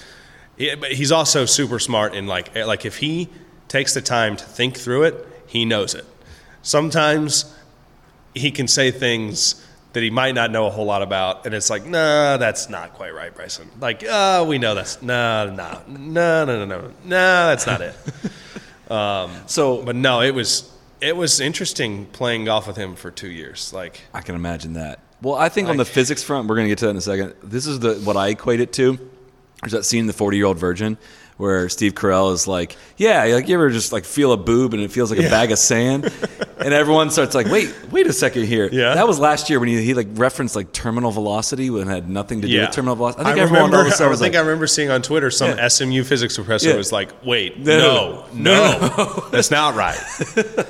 [0.58, 3.30] He, but he's also super smart in like like if he
[3.68, 6.06] takes the time to think through it, he knows it.
[6.62, 7.54] Sometimes
[8.36, 11.70] he can say things that he might not know a whole lot about, and it's
[11.70, 13.70] like, nah, that's not quite right, Bryson.
[13.80, 17.96] Like, uh, we know that's no, no, no, no, no, no, no, that's not it.
[19.48, 20.72] So, But no, it was
[21.02, 23.74] it was interesting playing golf with him for two years.
[23.74, 25.00] Like, I can imagine that.
[25.22, 27.02] Well, I think on the physics front, we're going to get to that in a
[27.02, 27.34] second.
[27.42, 29.00] This is the what I equate it to.
[29.62, 30.98] There's that scene the 40 year old virgin
[31.38, 34.82] where Steve Carell is like, "Yeah, like you ever just like feel a boob and
[34.84, 36.12] it feels like a bag of sand,"
[36.60, 38.94] and everyone starts like, "Wait, wait a second here." Yeah.
[38.96, 42.10] that was last year when he, he like referenced like terminal velocity when it had
[42.10, 43.24] nothing to do yeah, with terminal velocity.
[43.24, 43.88] I think I everyone remember.
[43.88, 45.68] of a sudden I think like, I remember seeing on Twitter some Yeah.
[45.68, 46.76] SMU physics professor Yeah.
[46.78, 50.00] was like, "Wait, No, no, no, that's not right."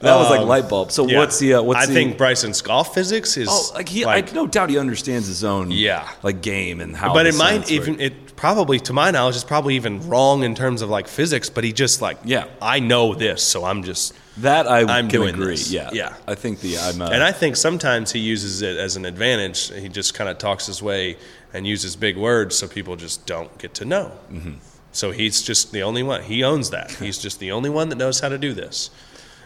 [0.00, 0.90] that was like light bulb.
[0.92, 1.18] So Yeah.
[1.18, 4.30] what's the uh, what's I the, think Bryson's golf physics is Oh, like he, like-
[4.32, 6.08] I no doubt he understands his own Yeah.
[6.22, 7.12] like game and how.
[7.12, 7.70] but it might work.
[7.70, 11.50] even it probably to my knowledge is probably even wrong in terms of like physics
[11.50, 12.44] but he just like Yeah.
[12.62, 15.48] i know this so i'm just that I I'm can doing agree.
[15.48, 15.70] this.
[15.70, 16.14] Yeah, Yeah.
[16.26, 17.02] I think the I'm.
[17.02, 20.38] Uh, and i think sometimes he uses it as an advantage he just kind of
[20.38, 21.18] talks his way
[21.52, 24.52] and uses big words so people just don't get to know Mm-hmm.
[24.92, 27.96] so he's just the only one he owns that he's just the only one that
[27.98, 28.88] knows how to do this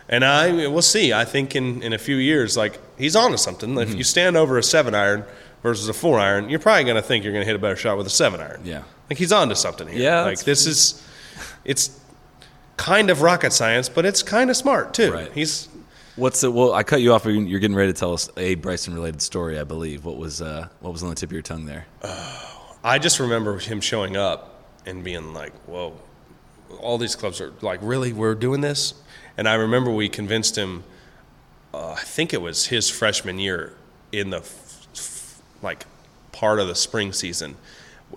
[0.08, 3.38] and i we'll see i think in in a few years like he's on to
[3.38, 3.90] something Mm-hmm.
[3.90, 5.24] if you stand over a seven iron
[5.62, 7.76] versus a four iron you're probably going to think you're going to hit a better
[7.76, 8.82] shot with a seven iron Yeah.
[9.08, 9.98] like he's on to something here.
[10.02, 11.02] Yeah, Like this is
[11.64, 11.98] it's
[12.76, 15.12] kind of rocket science, but it's kind of smart too.
[15.12, 15.32] Right.
[15.32, 15.68] He's
[16.16, 16.50] What's the?
[16.50, 17.24] Well, I cut you off.
[17.24, 20.04] You're getting ready to tell us a Bryson related story, I believe.
[20.04, 21.86] What was uh, what was on the tip of your tongue there?
[22.84, 25.94] I just remember him showing up and being like, "Whoa,
[26.78, 28.12] all these clubs are like, really?
[28.12, 28.94] We're doing this?"
[29.36, 30.84] And I remember we convinced him.
[31.72, 33.72] Uh, I think it was his freshman year
[34.12, 35.86] in the f- f- like
[36.32, 37.56] part of the spring season.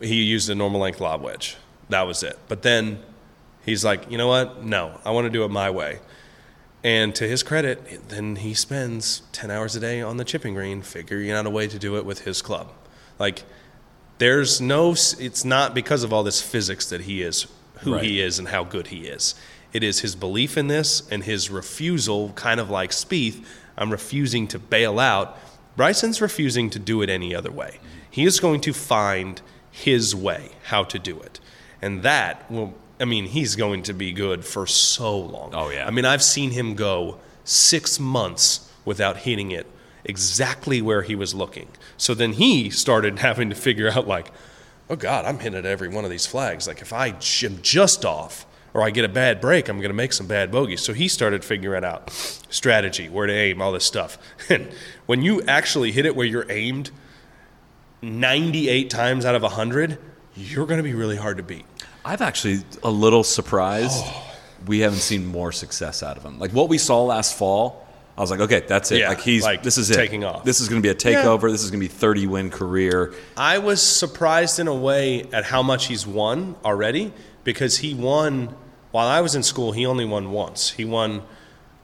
[0.01, 1.57] He used a normal length lob wedge.
[1.89, 2.37] That was it.
[2.47, 2.99] But then
[3.65, 4.63] he's like, you know what?
[4.63, 5.99] No, I want to do it my way.
[6.83, 10.83] And to his credit, then he spends 10 hours a day on the chipping green
[10.83, 12.71] figuring out a way to do it with his club.
[13.17, 13.43] Like,
[14.19, 14.91] There's no.
[14.91, 17.47] It's not because of all this physics that he is
[17.79, 18.03] who Right.
[18.03, 19.33] he is and how good he is.
[19.73, 23.43] It is his belief in this and his refusal, kind of like Spieth.
[23.77, 25.37] I'm refusing to bail out.
[25.75, 27.79] Bryson's refusing to do it any other way.
[28.09, 31.39] He is going to find his way how to do it,
[31.81, 32.73] and that will.
[32.99, 35.51] I mean, he's going to be good for so long.
[35.53, 35.85] Oh, yeah.
[35.85, 39.67] I mean, I've seen him go six months without hitting it
[40.03, 41.67] exactly where he was looking.
[41.95, 44.31] So then he started having to figure out, like,
[44.89, 46.67] oh God, I'm hitting at every one of these flags.
[46.67, 47.09] Like, if I
[47.43, 48.47] am just off
[48.77, 50.81] or I get a bad break, I'm going to make some bad bogeys.
[50.81, 54.19] So he started figuring out strategy, where to aim, all this stuff.
[54.49, 54.69] And
[55.07, 56.91] when you actually hit it where you're aimed
[58.03, 59.97] 98 times out of 100,
[60.35, 61.65] you're going to be really hard to beat.
[62.05, 64.35] I've actually a little surprised oh.
[64.67, 66.37] we haven't seen more success out of him.
[66.37, 67.85] Like what we saw last fall,
[68.15, 68.99] I was like, okay, that's it.
[68.99, 69.95] Yeah, like he's like this is it.
[69.95, 70.43] taking off.
[70.43, 71.51] This is going to be a takeover.
[71.51, 73.13] This is going to be 30 win career.
[73.35, 77.11] I was surprised in a way at how much he's won already
[77.43, 78.55] because he won
[78.91, 79.71] while I was in school.
[79.71, 80.71] He only won once.
[80.71, 81.21] He won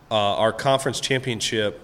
[0.10, 1.80] uh, our conference championship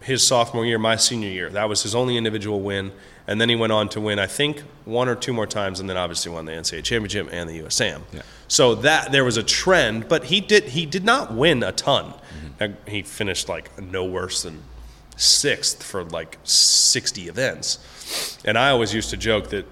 [0.00, 1.50] his sophomore year, my senior year.
[1.50, 2.92] That was his only individual win,
[3.26, 5.90] and then he went on to win, I think, one or two more times, and
[5.90, 8.02] then obviously won the NCAA championship and the USAM.
[8.12, 8.22] Yeah.
[8.46, 12.14] So that there was a trend, but he did he did not win a ton.
[12.60, 14.62] Uh, He finished like no worse than
[15.16, 17.78] sixth for like 60 events.
[18.44, 19.66] And I always used to joke that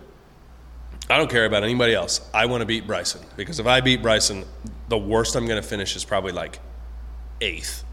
[1.08, 2.20] I don't care about anybody else.
[2.34, 4.44] I want to beat Bryson because if I beat Bryson,
[4.88, 6.58] the worst I'm going to finish is probably like
[7.40, 7.84] eighth.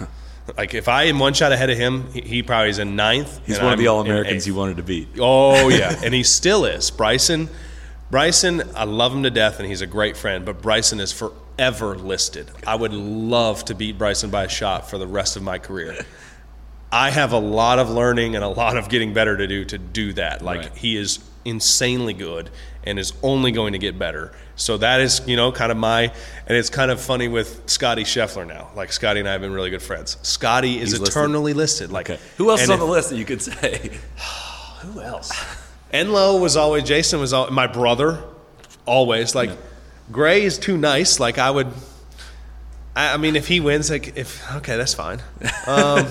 [0.56, 3.40] like if I am one shot ahead of him, he, he probably is in ninth.
[3.46, 5.08] He's one of I'm the All Americans you wanted to beat.
[5.20, 6.90] Oh yeah, and he still is.
[6.90, 7.48] Bryson,
[8.10, 10.44] Bryson, I love him to death, and he's a great friend.
[10.44, 12.50] But Bryson is forever listed.
[12.66, 16.04] I would love to beat Bryson by a shot for the rest of my career.
[16.92, 19.78] I have a lot of learning and a lot of getting better to do to
[19.78, 20.42] do that.
[20.42, 20.76] Like Right.
[20.76, 22.50] he is insanely good
[22.84, 24.32] and is only going to get better.
[24.54, 28.04] So that is, you know, kind of my, and it's kind of funny with Scotty
[28.04, 28.70] Scheffler now.
[28.74, 30.16] Like Scotty and I have been really good friends.
[30.22, 31.90] Scotty is He's eternally listed.
[31.92, 32.20] Like Okay.
[32.36, 33.98] Who else is on the list that you could say?
[34.80, 35.32] who else?
[35.92, 38.22] Enloe was always Jason was al my brother,
[38.84, 39.50] always like
[40.12, 41.18] Gray is too nice.
[41.18, 41.68] Like I would,
[42.94, 45.20] I, I mean, if he wins, like if okay, that's fine.
[45.66, 46.06] Um,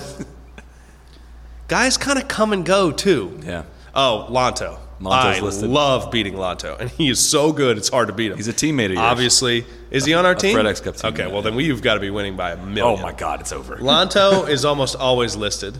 [1.68, 3.40] guys kind of come and go too.
[3.42, 3.64] Yeah.
[3.94, 4.78] Oh, Lanto.
[5.00, 5.68] Lanto's I listed.
[5.68, 7.76] love beating Lanto, and he is so good.
[7.76, 8.36] It's hard to beat him.
[8.38, 8.98] He's a teammate of yours.
[9.00, 10.56] Obviously, is he on our team?
[10.56, 11.32] FedEx Cup team, Okay, yeah.
[11.32, 13.02] well then we've got to be winning by a Oh million.
[13.02, 13.76] my God, it's over.
[13.76, 15.78] Lanto is almost always listed.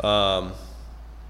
[0.00, 0.52] Um,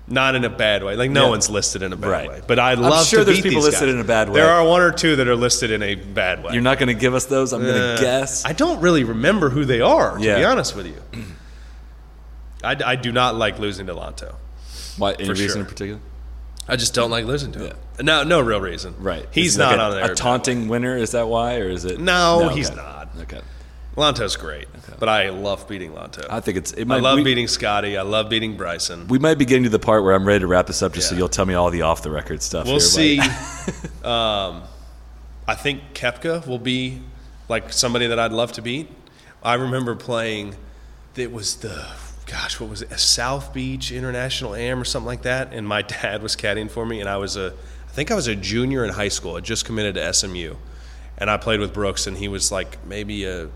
[0.08, 0.96] not in a bad way.
[0.96, 1.28] Like no Yeah.
[1.30, 2.28] one's listed in a bad Right.
[2.28, 2.40] way.
[2.44, 3.94] But I I'm love sure to there's people listed guys.
[3.94, 4.34] in a bad way.
[4.40, 6.54] There are one or two that are listed in a bad way.
[6.54, 7.52] You're not going to give us those.
[7.52, 8.44] I'm going Uh, to guess.
[8.44, 10.14] I don't really remember who they are.
[10.18, 10.96] To be honest with you,
[12.64, 14.34] I, I do not like losing to Lanto.
[14.98, 15.12] Why?
[15.12, 15.60] Any reason sure.
[15.60, 16.00] in particular?
[16.68, 17.76] I just don't like losing to him.
[18.00, 18.94] No, no real reason.
[18.98, 19.26] Right.
[19.32, 20.12] He's Is he like not a, on there.
[20.12, 20.96] A taunting winner?
[20.96, 22.00] Is that why, or is it?
[22.00, 22.76] No, he's okay.
[22.76, 23.08] not.
[23.22, 23.40] Okay.
[23.96, 24.68] Lanto's great,
[24.98, 26.26] but I love beating Lanto.
[26.30, 26.72] I think it's.
[26.72, 27.98] It I love we, beating Scotty.
[27.98, 29.06] I love beating Bryson.
[29.08, 31.10] We might be getting to the part where I'm ready to wrap this up, just
[31.10, 32.64] so you'll tell me all the off the record stuff.
[32.64, 33.18] We'll here, see.
[34.02, 34.62] um,
[35.46, 37.02] I think Koepka will be
[37.50, 38.88] like somebody that I'd love to beat.
[39.42, 40.54] I remember playing.
[41.14, 41.86] It was the
[42.32, 42.90] gosh, what was it?
[42.90, 45.52] A South Beach International Am or something like that.
[45.52, 47.52] And my dad was caddying for me, and I was a,
[47.86, 49.36] I think I was a junior in high school.
[49.36, 50.56] I just committed to SMU,
[51.18, 53.50] and I played with Brooks, and he was like maybe a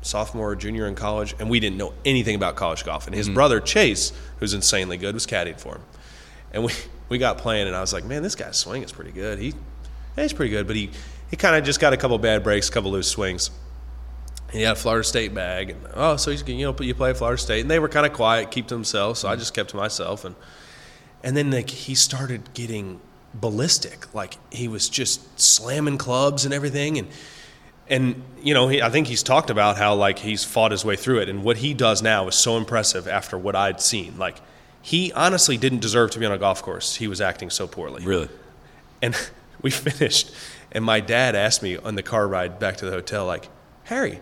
[0.00, 3.06] sophomore or junior in college, and we didn't know anything about college golf.
[3.06, 3.34] And his mm-hmm.
[3.34, 5.82] brother Chase, who's insanely good, was caddying for him.
[6.54, 6.72] And we,
[7.10, 9.38] we got playing, and I was like, man, this guy's swing is pretty good.
[9.38, 9.52] He,
[10.16, 10.90] he's pretty good, but he,
[11.30, 13.50] he kind of just got a couple bad breaks, a couple loose swings.
[14.52, 17.14] And he had a Florida State bag, and oh, so he's you know you play
[17.14, 19.20] Florida State, and they were kind of quiet, keep to themselves.
[19.20, 20.36] So I just kept to myself, and
[21.22, 23.00] and then like he started getting
[23.32, 27.08] ballistic, like he was just slamming clubs and everything, and
[27.88, 30.96] and you know he, I think he's talked about how like he's fought his way
[30.96, 34.18] through it, and what he does now is so impressive after what I'd seen.
[34.18, 34.36] Like
[34.82, 36.96] he honestly didn't deserve to be on a golf course.
[36.96, 38.04] He was acting so poorly.
[38.04, 38.28] Really?
[39.00, 39.16] And
[39.62, 40.32] we finished,
[40.72, 43.48] and my dad asked me on the car ride back to the hotel, like,
[43.84, 44.20] Harry,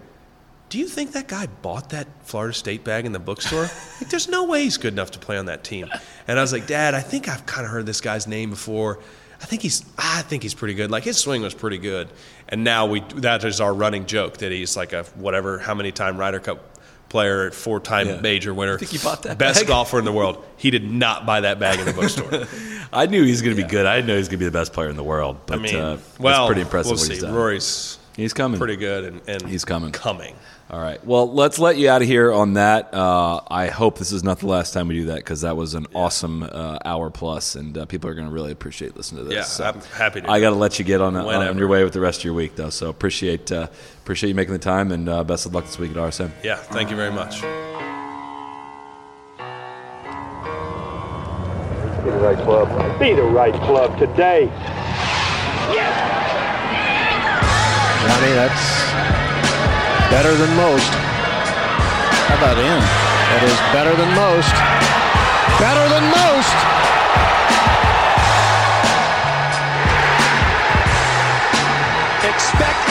[0.71, 3.63] do you think that guy bought that Florida State bag in the bookstore?
[4.01, 5.91] like, there's no way he's good enough to play on that team.
[6.27, 9.01] And I was like, Dad, I think I've kind of heard this guy's name before.
[9.43, 10.91] I think he's, I think he's pretty good.
[10.91, 12.09] Like his swing was pretty good.
[12.49, 15.93] And now we, that is our running joke that he's like a whatever, how many
[15.93, 16.79] time Ryder Cup
[17.09, 18.21] player, four time Yeah.
[18.21, 18.75] major winner.
[18.75, 19.69] I think he bought that Best bag.
[19.69, 20.45] golfer in the world.
[20.57, 22.47] He did not buy that bag in the bookstore.
[22.93, 23.87] I knew he was going to be good.
[23.87, 25.39] I didn't know he was going to be the best player in the world.
[25.47, 27.15] But I mean, uh, well, it's pretty impressive We'll what see.
[27.15, 27.35] he's done.
[27.35, 28.59] Rory's He's coming.
[28.59, 29.93] pretty good, and, and He's coming.
[29.93, 30.35] Coming.
[30.71, 31.05] All right.
[31.05, 32.95] Well, let's let you out of here on that.
[32.95, 35.75] Uh, I hope this is not the last time we do that because that was
[35.75, 39.29] an awesome uh, hour plus, and uh, people are going to really appreciate listening to
[39.31, 39.59] this.
[39.59, 40.31] Yeah, I'm happy to.
[40.31, 41.59] I got to let you get on, on Whenever.
[41.59, 42.71] your way with the rest of your week, though.
[42.71, 43.67] So appreciate uh,
[44.03, 46.31] appreciate you making the time, and uh, best of luck this week at RSM.
[46.45, 47.41] Yeah, thank you very much.
[52.05, 52.99] Be the right club.
[53.01, 54.47] Be the right club today.
[58.01, 58.91] Johnny, that's
[60.11, 60.89] better than most.
[62.29, 62.81] How about in?
[63.29, 64.55] That is better than most.
[65.61, 66.57] Better than most.
[72.25, 72.90] Expect anything different.